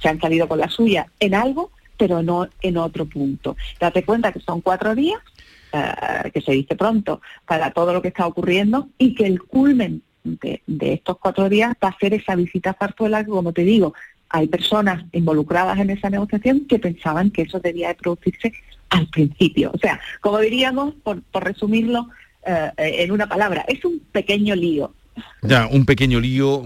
se 0.00 0.08
han 0.08 0.20
salido 0.20 0.48
con 0.48 0.58
la 0.58 0.68
suya 0.68 1.06
en 1.20 1.34
algo, 1.34 1.70
pero 1.96 2.22
no 2.22 2.48
en 2.62 2.76
otro 2.76 3.06
punto. 3.06 3.56
Date 3.80 4.04
cuenta 4.04 4.32
que 4.32 4.40
son 4.40 4.60
cuatro 4.60 4.94
días, 4.94 5.20
eh, 5.72 6.30
que 6.32 6.40
se 6.40 6.52
dice 6.52 6.76
pronto, 6.76 7.20
para 7.46 7.70
todo 7.70 7.92
lo 7.92 8.02
que 8.02 8.08
está 8.08 8.26
ocurriendo 8.26 8.88
y 8.98 9.14
que 9.14 9.26
el 9.26 9.42
culmen 9.42 10.02
de, 10.24 10.62
de 10.66 10.94
estos 10.94 11.18
cuatro 11.18 11.48
días 11.48 11.74
va 11.82 11.88
a 11.88 11.98
ser 11.98 12.14
esa 12.14 12.34
visita 12.34 12.76
Zarzuela, 12.78 13.24
que 13.24 13.30
como 13.30 13.52
te 13.52 13.62
digo, 13.62 13.94
hay 14.28 14.48
personas 14.48 15.04
involucradas 15.12 15.78
en 15.78 15.90
esa 15.90 16.10
negociación 16.10 16.66
que 16.66 16.78
pensaban 16.78 17.30
que 17.30 17.42
eso 17.42 17.60
debía 17.60 17.88
de 17.88 17.94
producirse 17.94 18.52
al 18.90 19.06
principio. 19.08 19.70
O 19.74 19.78
sea, 19.78 20.00
como 20.20 20.38
diríamos, 20.38 20.94
por, 21.02 21.22
por 21.22 21.44
resumirlo 21.44 22.08
eh, 22.44 22.70
en 22.76 23.12
una 23.12 23.28
palabra, 23.28 23.64
es 23.68 23.84
un 23.84 24.00
pequeño 24.12 24.54
lío. 24.54 24.92
Ya, 25.42 25.66
un 25.66 25.86
pequeño 25.86 26.20
lío 26.20 26.62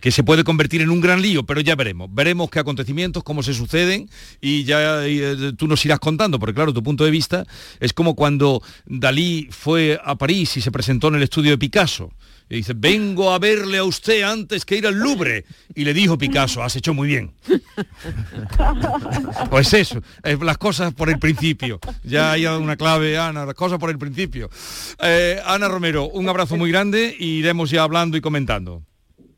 que 0.00 0.10
se 0.10 0.24
puede 0.24 0.44
convertir 0.44 0.82
en 0.82 0.90
un 0.90 1.00
gran 1.00 1.22
lío, 1.22 1.44
pero 1.44 1.60
ya 1.60 1.74
veremos. 1.74 2.08
Veremos 2.12 2.50
qué 2.50 2.58
acontecimientos, 2.58 3.22
cómo 3.22 3.42
se 3.42 3.54
suceden 3.54 4.08
y 4.40 4.64
ya 4.64 5.06
eh, 5.06 5.52
tú 5.56 5.68
nos 5.68 5.84
irás 5.84 5.98
contando, 6.00 6.38
porque 6.38 6.54
claro, 6.54 6.72
tu 6.72 6.82
punto 6.82 7.04
de 7.04 7.10
vista 7.10 7.46
es 7.80 7.92
como 7.92 8.14
cuando 8.14 8.62
Dalí 8.86 9.48
fue 9.50 9.98
a 10.04 10.16
París 10.16 10.56
y 10.56 10.60
se 10.60 10.72
presentó 10.72 11.08
en 11.08 11.16
el 11.16 11.22
estudio 11.22 11.52
de 11.52 11.58
Picasso. 11.58 12.10
Y 12.52 12.56
dice, 12.56 12.74
vengo 12.76 13.32
a 13.32 13.38
verle 13.38 13.78
a 13.78 13.84
usted 13.84 14.24
antes 14.24 14.66
que 14.66 14.76
ir 14.76 14.86
al 14.86 14.96
Louvre. 14.96 15.46
Y 15.74 15.84
le 15.84 15.94
dijo 15.94 16.18
Picasso, 16.18 16.62
has 16.62 16.76
hecho 16.76 16.92
muy 16.92 17.08
bien. 17.08 17.32
Pues 19.48 19.72
eso, 19.72 20.02
las 20.22 20.58
cosas 20.58 20.92
por 20.92 21.08
el 21.08 21.18
principio. 21.18 21.80
Ya 22.04 22.32
hay 22.32 22.44
una 22.46 22.76
clave, 22.76 23.16
Ana, 23.18 23.46
las 23.46 23.54
cosas 23.54 23.78
por 23.78 23.88
el 23.88 23.98
principio. 23.98 24.50
Eh, 25.02 25.40
Ana 25.44 25.68
Romero, 25.68 26.08
un 26.08 26.28
abrazo 26.28 26.56
muy 26.56 26.70
grande 26.70 27.16
y 27.18 27.38
iremos 27.38 27.70
ya 27.70 27.82
hablando 27.82 28.16
y 28.18 28.20
comentando. 28.20 28.82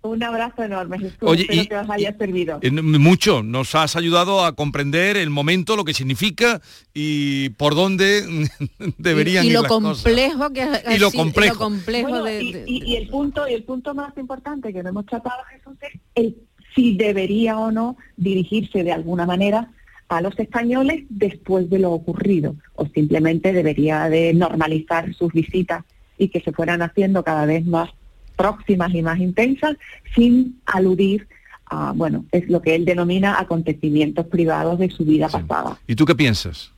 Un 0.04 0.22
abrazo 0.22 0.62
enorme, 0.62 0.98
Jesús. 0.98 1.16
Oye, 1.22 1.42
Espero 1.42 1.62
y- 1.62 1.66
que 1.66 1.76
os 1.76 1.88
haya 1.88 2.14
servido. 2.18 2.60
Mucho, 2.82 3.42
nos 3.42 3.74
has 3.74 3.96
ayudado 3.96 4.44
a 4.44 4.52
comprender 4.54 5.16
el 5.16 5.30
momento, 5.30 5.76
lo 5.76 5.84
que 5.84 5.94
significa 5.94 6.60
y 6.92 7.48
por 7.50 7.74
dónde 7.74 8.22
deberían 8.98 9.44
y, 9.44 9.48
y 9.48 9.50
ir 9.50 9.54
lo 9.56 9.62
las 9.62 9.70
cosas. 9.72 10.02
complejo 10.02 10.50
que 10.52 10.68
Y 10.94 10.98
lo 10.98 11.10
complejo. 11.10 11.58
complejo 11.58 12.08
Bueno, 12.10 12.24
de, 12.24 12.42
y, 12.42 12.52
de- 12.52 12.64
y- 12.66 12.82
y 12.84 12.96
el 12.96 13.08
punto 13.08 13.48
y 13.48 13.54
el 13.54 13.64
punto 13.64 13.94
más 13.94 14.14
importante 14.18 14.74
que 14.74 14.82
no 14.82 14.90
hemos 14.90 15.06
tratado 15.06 15.42
Jesús 15.50 15.74
es 15.80 16.00
el 16.14 16.36
si 16.74 16.96
debería 16.96 17.58
o 17.58 17.70
no 17.70 17.96
dirigirse 18.18 18.82
de 18.84 18.92
alguna 18.92 19.24
manera 19.24 19.70
a 20.08 20.20
los 20.20 20.38
españoles 20.38 21.04
después 21.08 21.70
de 21.70 21.78
lo 21.78 21.92
ocurrido 21.92 22.56
o 22.74 22.84
simplemente 22.88 23.54
debería 23.54 24.10
de 24.10 24.34
normalizar 24.34 25.14
sus 25.14 25.32
visitas 25.32 25.82
y 26.18 26.28
que 26.28 26.40
se 26.40 26.52
fueran 26.52 26.82
haciendo 26.82 27.24
cada 27.24 27.46
vez 27.46 27.64
más 27.64 27.88
próximas 28.36 28.94
y 28.94 29.02
más 29.02 29.18
intensas 29.18 29.76
sin 30.14 30.60
aludir 30.66 31.28
a 31.66 31.92
bueno 31.92 32.24
es 32.32 32.48
lo 32.48 32.60
que 32.60 32.74
él 32.74 32.84
denomina 32.84 33.38
acontecimientos 33.38 34.26
privados 34.26 34.78
de 34.78 34.90
su 34.90 35.04
vida 35.04 35.28
pasada 35.28 35.78
¿Y 35.86 35.94
tú 35.96 36.04
qué 36.04 36.14
piensas? 36.14 36.74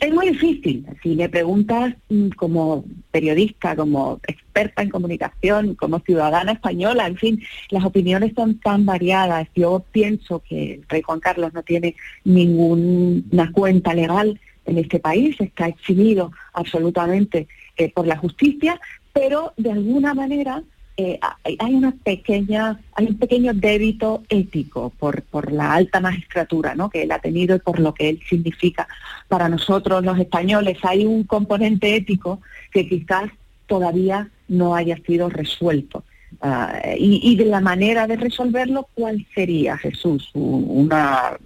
es 0.00 0.12
muy 0.12 0.30
difícil. 0.30 0.86
Si 1.02 1.14
le 1.14 1.28
preguntas 1.28 1.94
mm, 2.08 2.30
como 2.30 2.84
periodista, 3.10 3.76
como 3.76 4.20
experta 4.26 4.82
en 4.82 4.90
comunicación, 4.90 5.74
como 5.74 6.00
ciudadana 6.00 6.52
española, 6.52 7.06
en 7.06 7.16
fin, 7.16 7.42
las 7.70 7.84
opiniones 7.84 8.32
son 8.34 8.58
tan 8.58 8.86
variadas. 8.86 9.48
Yo 9.54 9.84
pienso 9.92 10.42
que 10.48 10.74
el 10.74 10.84
rey 10.88 11.02
Juan 11.02 11.20
Carlos 11.20 11.52
no 11.54 11.62
tiene 11.62 11.96
ninguna 12.24 13.52
cuenta 13.52 13.94
legal 13.94 14.40
en 14.64 14.78
este 14.78 14.98
país, 14.98 15.40
está 15.40 15.68
eximido 15.68 16.32
absolutamente 16.52 17.46
eh, 17.76 17.92
por 17.92 18.06
la 18.06 18.16
justicia, 18.16 18.80
pero 19.16 19.54
de 19.56 19.72
alguna 19.72 20.12
manera 20.12 20.62
eh, 20.98 21.18
hay 21.58 21.74
una 21.74 21.92
pequeña, 22.04 22.78
hay 22.92 23.06
un 23.06 23.18
pequeño 23.18 23.54
débito 23.54 24.22
ético 24.28 24.92
por, 24.98 25.50
la 25.50 25.72
alta 25.72 26.00
magistratura 26.00 26.74
¿no? 26.74 26.90
que 26.90 27.04
él 27.04 27.12
ha 27.12 27.18
tenido 27.18 27.56
y 27.56 27.60
por 27.60 27.80
lo 27.80 27.94
que 27.94 28.10
él 28.10 28.20
significa 28.28 28.86
para 29.26 29.48
nosotros 29.48 30.04
los 30.04 30.18
españoles. 30.18 30.76
Hay 30.82 31.06
un 31.06 31.24
componente 31.24 31.96
ético 31.96 32.42
que 32.70 32.86
quizás 32.86 33.30
todavía 33.66 34.28
no 34.48 34.74
haya 34.74 34.98
sido 35.06 35.30
resuelto. 35.30 36.04
Ah, 36.42 36.78
y, 36.98 37.36
de 37.36 37.46
la 37.46 37.62
manera 37.62 38.06
de 38.06 38.16
resolverlo, 38.16 38.88
¿cuál 38.92 39.26
sería, 39.34 39.78
Jesús? 39.78 40.28
Una, 40.34 41.38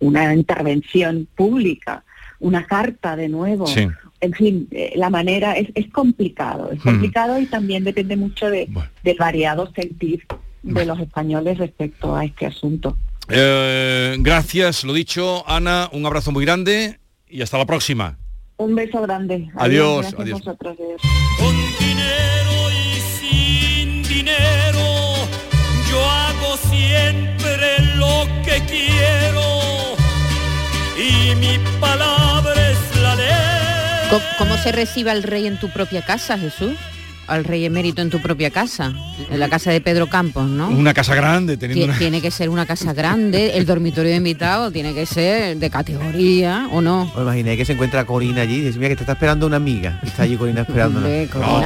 una 0.00 0.34
intervención 0.34 1.26
pública, 1.34 2.04
una 2.38 2.66
carta 2.66 3.16
de 3.16 3.30
nuevo. 3.30 3.66
Sí. 3.66 3.88
En 4.24 4.32
fin, 4.32 4.68
eh, 4.70 4.92
la 4.96 5.10
manera 5.10 5.52
es, 5.56 5.68
es 5.74 5.90
complicado, 5.92 6.70
es 6.72 6.78
Hmm. 6.80 6.88
complicado 6.90 7.38
y 7.38 7.46
también 7.46 7.84
depende 7.84 8.16
mucho 8.16 8.48
de, 8.50 8.68
del 9.02 9.16
variado 9.18 9.70
sentir 9.74 10.24
de 10.62 10.86
los 10.86 10.98
españoles 10.98 11.58
respecto 11.58 12.16
a 12.16 12.24
este 12.24 12.46
asunto. 12.46 12.96
Eh, 13.28 14.16
gracias, 14.20 14.84
lo 14.84 14.92
dicho. 14.92 15.44
Ana, 15.48 15.88
un 15.92 16.04
abrazo 16.06 16.32
muy 16.32 16.44
grande 16.44 16.98
y 17.28 17.42
hasta 17.42 17.58
la 17.58 17.66
próxima. 17.66 18.18
Un 18.56 18.74
beso 18.74 19.00
grande. 19.02 19.50
Adiós, 19.56 20.14
adiós. 20.18 20.40
vosotros, 20.40 20.76
adiós. 20.78 21.02
sin 23.20 24.02
dinero, 24.02 24.86
yo 25.90 26.00
hago 26.00 26.56
siempre 26.56 27.78
lo 27.96 28.26
que 28.44 28.62
quiero 28.66 29.42
y 30.96 31.34
mi 31.36 31.58
palabra. 31.80 32.23
¿Cómo, 34.14 34.24
cómo 34.38 34.56
se 34.58 34.70
recibe 34.70 35.10
al 35.10 35.24
rey 35.24 35.48
en 35.48 35.58
tu 35.58 35.70
propia 35.70 36.02
casa, 36.02 36.38
Jesús? 36.38 36.74
Al 37.26 37.42
rey 37.42 37.64
emérito 37.64 38.00
en 38.00 38.10
tu 38.10 38.20
propia 38.20 38.50
casa, 38.50 38.92
en 39.30 39.40
la 39.40 39.48
casa 39.48 39.72
de 39.72 39.80
Pedro 39.80 40.08
Campos, 40.08 40.46
¿no? 40.46 40.68
Una 40.68 40.94
casa 40.94 41.16
grande, 41.16 41.56
teniendo 41.56 41.86
una... 41.86 41.98
Tiene 41.98 42.20
que 42.20 42.30
ser 42.30 42.48
una 42.48 42.64
casa 42.64 42.92
grande, 42.92 43.56
el 43.56 43.66
dormitorio 43.66 44.10
de 44.12 44.18
invitados 44.18 44.72
tiene 44.72 44.94
que 44.94 45.04
ser 45.04 45.56
de 45.56 45.68
categoría, 45.70 46.68
¿o 46.70 46.80
no? 46.80 47.10
Os 47.12 47.22
imaginé 47.22 47.56
que 47.56 47.64
se 47.64 47.72
encuentra 47.72 48.04
Corina 48.04 48.42
allí 48.42 48.56
y 48.56 48.60
dice, 48.66 48.78
mira 48.78 48.90
que 48.90 48.96
te 48.96 49.02
está 49.02 49.14
esperando 49.14 49.46
una 49.48 49.56
amiga. 49.56 49.98
Está 50.04 50.22
allí 50.24 50.36
Corina 50.36 50.64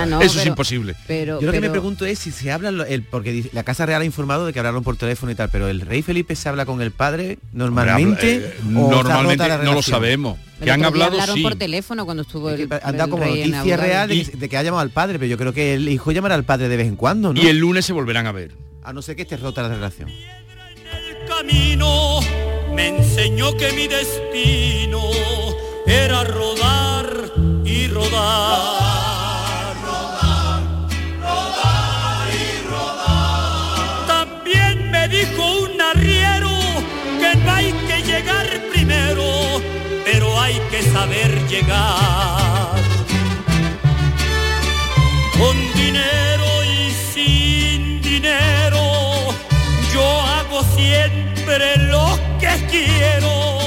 no, 0.07 0.23
eso 0.23 0.41
es 0.41 0.47
imposible. 0.47 0.95
Pero, 1.07 1.41
Yo 1.41 1.47
lo 1.49 1.53
que 1.53 1.61
me 1.61 1.69
pregunto 1.69 2.07
es 2.07 2.19
si 2.21 2.31
se 2.31 2.51
habla, 2.51 2.71
el, 2.89 3.03
porque 3.03 3.33
dice- 3.33 3.51
la 3.53 3.63
Casa 3.65 3.85
Real 3.85 4.01
ha 4.01 4.05
informado 4.07 4.47
de 4.47 4.55
que 4.55 4.61
hablaron 4.61 4.83
por 4.85 4.97
teléfono 4.97 5.31
y 5.33 5.35
tal, 5.35 5.51
pero 5.51 5.69
el 5.69 5.83
rey 5.83 6.01
Felipe 6.01 6.35
se 6.35 6.49
habla 6.49 6.65
con 6.65 6.81
el 6.81 6.93
padre 6.93 7.41
normalmente. 7.53 8.37
Hombre, 8.37 8.53
habla- 8.63 8.81
eh, 8.81 8.85
o 8.85 8.91
normalmente 8.91 9.49
no 9.65 9.75
lo 9.75 9.83
sabemos. 9.83 10.39
El 10.61 10.65
Que 10.65 10.71
han 10.71 10.85
hablado, 10.85 11.13
hablaron 11.13 11.37
sí. 11.37 11.43
por 11.43 11.57
teléfono 11.57 12.05
cuando 12.05 12.23
estuvo 12.23 12.51
el, 12.51 12.63
Han 12.63 12.97
dado 12.97 13.05
el 13.05 13.11
como 13.11 13.25
rey 13.25 13.49
noticia 13.49 13.77
real 13.77 14.09
de 14.09 14.25
que, 14.25 14.37
de 14.37 14.49
que 14.49 14.57
ha 14.57 14.63
llamado 14.63 14.81
al 14.83 14.91
padre, 14.91 15.19
pero 15.19 15.29
yo 15.29 15.37
creo 15.39 15.53
que 15.53 15.75
el 15.75 15.89
hijo 15.89 16.11
llamará 16.13 16.35
al 16.35 16.45
padre 16.45 16.69
de 16.69 16.77
vez 16.77 16.87
en 16.89 16.97
cuando, 16.97 17.33
¿no? 17.33 17.41
Y 17.41 17.47
el 17.47 17.59
lunes 17.59 17.85
se 17.85 17.93
volverán 17.93 18.27
a 18.27 18.33
ver. 18.33 18.53
A 18.83 18.93
no 18.93 19.03
ser 19.03 19.17
que 19.17 19.23
esté 19.23 19.37
rota 19.37 19.63
la 19.63 19.69
relación. 19.69 20.11
camino 21.29 22.21
me 22.75 22.89
enseñó 22.89 23.57
que 23.57 23.73
mi 23.73 23.87
destino 23.87 25.03
era 25.87 26.25
rodar 26.25 27.07
y 27.65 27.87
rodar. 27.89 29.75
Rodar, 29.85 30.57
rodar 31.21 32.29
y 32.35 32.69
rodar. 32.69 34.07
También 34.07 34.91
me 34.91 35.09
dijo 35.09 35.61
un 35.63 35.81
arriero 35.81 36.18
saber 41.09 41.49
llegar. 41.49 42.77
Con 45.39 45.57
dinero 45.75 46.47
y 46.65 46.91
sin 47.15 48.03
dinero, 48.03 49.33
yo 49.93 50.21
hago 50.21 50.63
siempre 50.77 51.77
lo 51.79 52.19
que 52.41 52.67
quiero. 52.71 53.59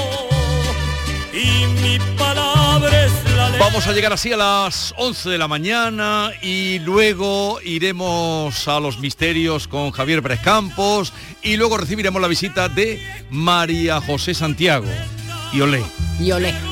Y 1.32 1.66
mi 1.80 1.98
palabra 2.16 3.06
es 3.06 3.12
la 3.34 3.48
ley. 3.48 3.58
Vamos 3.58 3.86
a 3.86 3.92
llegar 3.92 4.12
así 4.12 4.32
a 4.32 4.36
las 4.36 4.94
11 4.98 5.30
de 5.30 5.38
la 5.38 5.48
mañana 5.48 6.30
y 6.42 6.78
luego 6.80 7.60
iremos 7.62 8.68
a 8.68 8.78
los 8.78 8.98
misterios 8.98 9.66
con 9.66 9.90
Javier 9.90 10.22
Pérez 10.22 10.40
Campos 10.40 11.12
y 11.42 11.56
luego 11.56 11.78
recibiremos 11.78 12.20
la 12.20 12.28
visita 12.28 12.68
de 12.68 13.02
María 13.30 14.00
José 14.00 14.34
Santiago. 14.34 14.86
Y 15.52 15.60
olé. 15.60 15.82
Y 16.20 16.30
olé. 16.32 16.71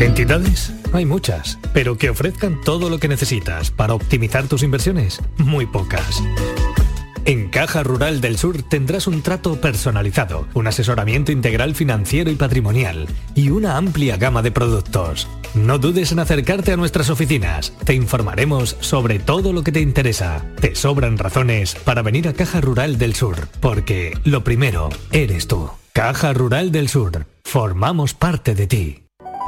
¿Entidades? 0.00 0.72
Hay 0.92 1.04
muchas, 1.04 1.58
pero 1.74 1.98
que 1.98 2.08
ofrezcan 2.08 2.60
todo 2.62 2.88
lo 2.88 2.98
que 2.98 3.08
necesitas 3.08 3.72
para 3.72 3.92
optimizar 3.94 4.46
tus 4.46 4.62
inversiones, 4.62 5.20
muy 5.36 5.66
pocas. 5.66 6.22
En 7.26 7.50
Caja 7.50 7.82
Rural 7.82 8.22
del 8.22 8.38
Sur 8.38 8.62
tendrás 8.62 9.06
un 9.06 9.20
trato 9.20 9.60
personalizado, 9.60 10.48
un 10.54 10.66
asesoramiento 10.66 11.30
integral 11.32 11.74
financiero 11.74 12.30
y 12.30 12.36
patrimonial 12.36 13.06
y 13.34 13.50
una 13.50 13.76
amplia 13.76 14.16
gama 14.16 14.40
de 14.40 14.50
productos. 14.50 15.28
No 15.54 15.78
dudes 15.78 16.12
en 16.12 16.18
acercarte 16.18 16.72
a 16.72 16.76
nuestras 16.76 17.10
oficinas. 17.10 17.72
Te 17.84 17.94
informaremos 17.94 18.76
sobre 18.80 19.18
todo 19.18 19.52
lo 19.52 19.62
que 19.62 19.72
te 19.72 19.80
interesa. 19.80 20.44
Te 20.60 20.74
sobran 20.74 21.18
razones 21.18 21.74
para 21.74 22.02
venir 22.02 22.28
a 22.28 22.32
Caja 22.32 22.60
Rural 22.60 22.98
del 22.98 23.14
Sur, 23.14 23.48
porque 23.60 24.16
lo 24.24 24.44
primero 24.44 24.88
eres 25.12 25.48
tú. 25.48 25.70
Caja 25.92 26.32
Rural 26.32 26.70
del 26.70 26.88
Sur. 26.88 27.26
Formamos 27.44 28.14
parte 28.14 28.54
de 28.54 28.66
ti. 28.66 29.07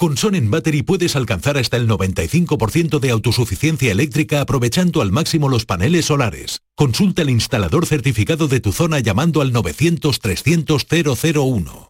Con 0.00 0.16
Sonen 0.16 0.50
Battery 0.50 0.82
puedes 0.82 1.14
alcanzar 1.14 1.58
hasta 1.58 1.76
el 1.76 1.86
95% 1.86 3.00
de 3.00 3.10
autosuficiencia 3.10 3.92
eléctrica 3.92 4.40
aprovechando 4.40 5.02
al 5.02 5.12
máximo 5.12 5.50
los 5.50 5.66
paneles 5.66 6.06
solares. 6.06 6.62
Consulta 6.74 7.20
el 7.20 7.28
instalador 7.28 7.84
certificado 7.84 8.48
de 8.48 8.60
tu 8.60 8.72
zona 8.72 9.00
llamando 9.00 9.42
al 9.42 9.52
900-300-001. 9.52 11.89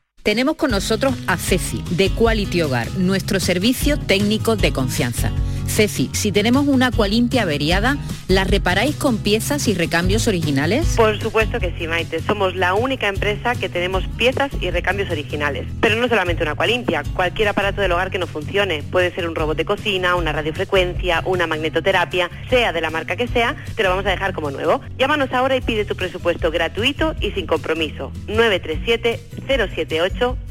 Tenemos 0.23 0.55
con 0.55 0.69
nosotros 0.69 1.15
a 1.25 1.35
Ceci, 1.35 1.83
de 1.89 2.11
Quality 2.11 2.61
Hogar, 2.61 2.91
nuestro 2.99 3.39
servicio 3.39 3.97
técnico 3.97 4.55
de 4.55 4.71
confianza. 4.71 5.31
Ceci, 5.65 6.09
si 6.11 6.31
tenemos 6.31 6.67
una 6.67 6.87
Aqualimpia 6.87 7.43
averiada, 7.43 7.97
¿la 8.27 8.43
reparáis 8.43 8.95
con 8.97 9.17
piezas 9.17 9.69
y 9.69 9.73
recambios 9.73 10.27
originales? 10.27 10.95
Por 10.97 11.19
supuesto 11.19 11.59
que 11.59 11.73
sí, 11.77 11.87
Maite. 11.87 12.21
Somos 12.21 12.55
la 12.55 12.73
única 12.73 13.07
empresa 13.07 13.55
que 13.55 13.69
tenemos 13.69 14.03
piezas 14.17 14.51
y 14.59 14.69
recambios 14.69 15.09
originales. 15.09 15.65
Pero 15.79 15.95
no 15.95 16.09
solamente 16.09 16.43
una 16.43 16.51
Aqualimpia, 16.51 17.03
cualquier 17.15 17.47
aparato 17.47 17.81
del 17.81 17.93
hogar 17.93 18.11
que 18.11 18.19
no 18.19 18.27
funcione. 18.27 18.83
Puede 18.83 19.15
ser 19.15 19.27
un 19.27 19.33
robot 19.33 19.57
de 19.57 19.65
cocina, 19.65 20.15
una 20.15 20.33
radiofrecuencia, 20.33 21.23
una 21.25 21.47
magnetoterapia, 21.47 22.29
sea 22.49 22.73
de 22.73 22.81
la 22.81 22.89
marca 22.89 23.15
que 23.15 23.27
sea, 23.27 23.55
te 23.73 23.83
lo 23.83 23.89
vamos 23.89 24.05
a 24.05 24.09
dejar 24.09 24.33
como 24.33 24.51
nuevo. 24.51 24.81
Llámanos 24.99 25.31
ahora 25.31 25.55
y 25.55 25.61
pide 25.61 25.85
tu 25.85 25.95
presupuesto 25.95 26.51
gratuito 26.51 27.15
y 27.21 27.31
sin 27.31 27.47
compromiso. 27.47 28.11
937 28.27 29.19
078 29.47 30.10
8 30.19 30.50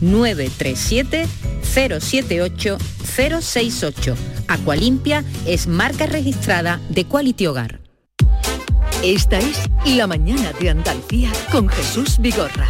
937 0.00 1.26
078 1.62 2.78
068. 3.04 4.16
Aqualimpia 4.48 5.24
es 5.46 5.66
marca 5.66 6.06
registrada 6.06 6.80
de 6.88 7.04
Quality 7.04 7.46
Hogar. 7.46 7.80
Esta 9.02 9.38
es 9.38 9.68
La 9.84 10.06
mañana 10.06 10.52
de 10.58 10.70
Andalucía 10.70 11.30
con 11.52 11.68
Jesús 11.68 12.16
Vigorra. 12.18 12.66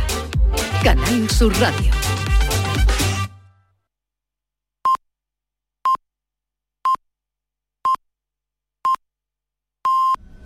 Canal 0.83 1.31
Sur 1.31 1.53
Radio. 1.61 1.91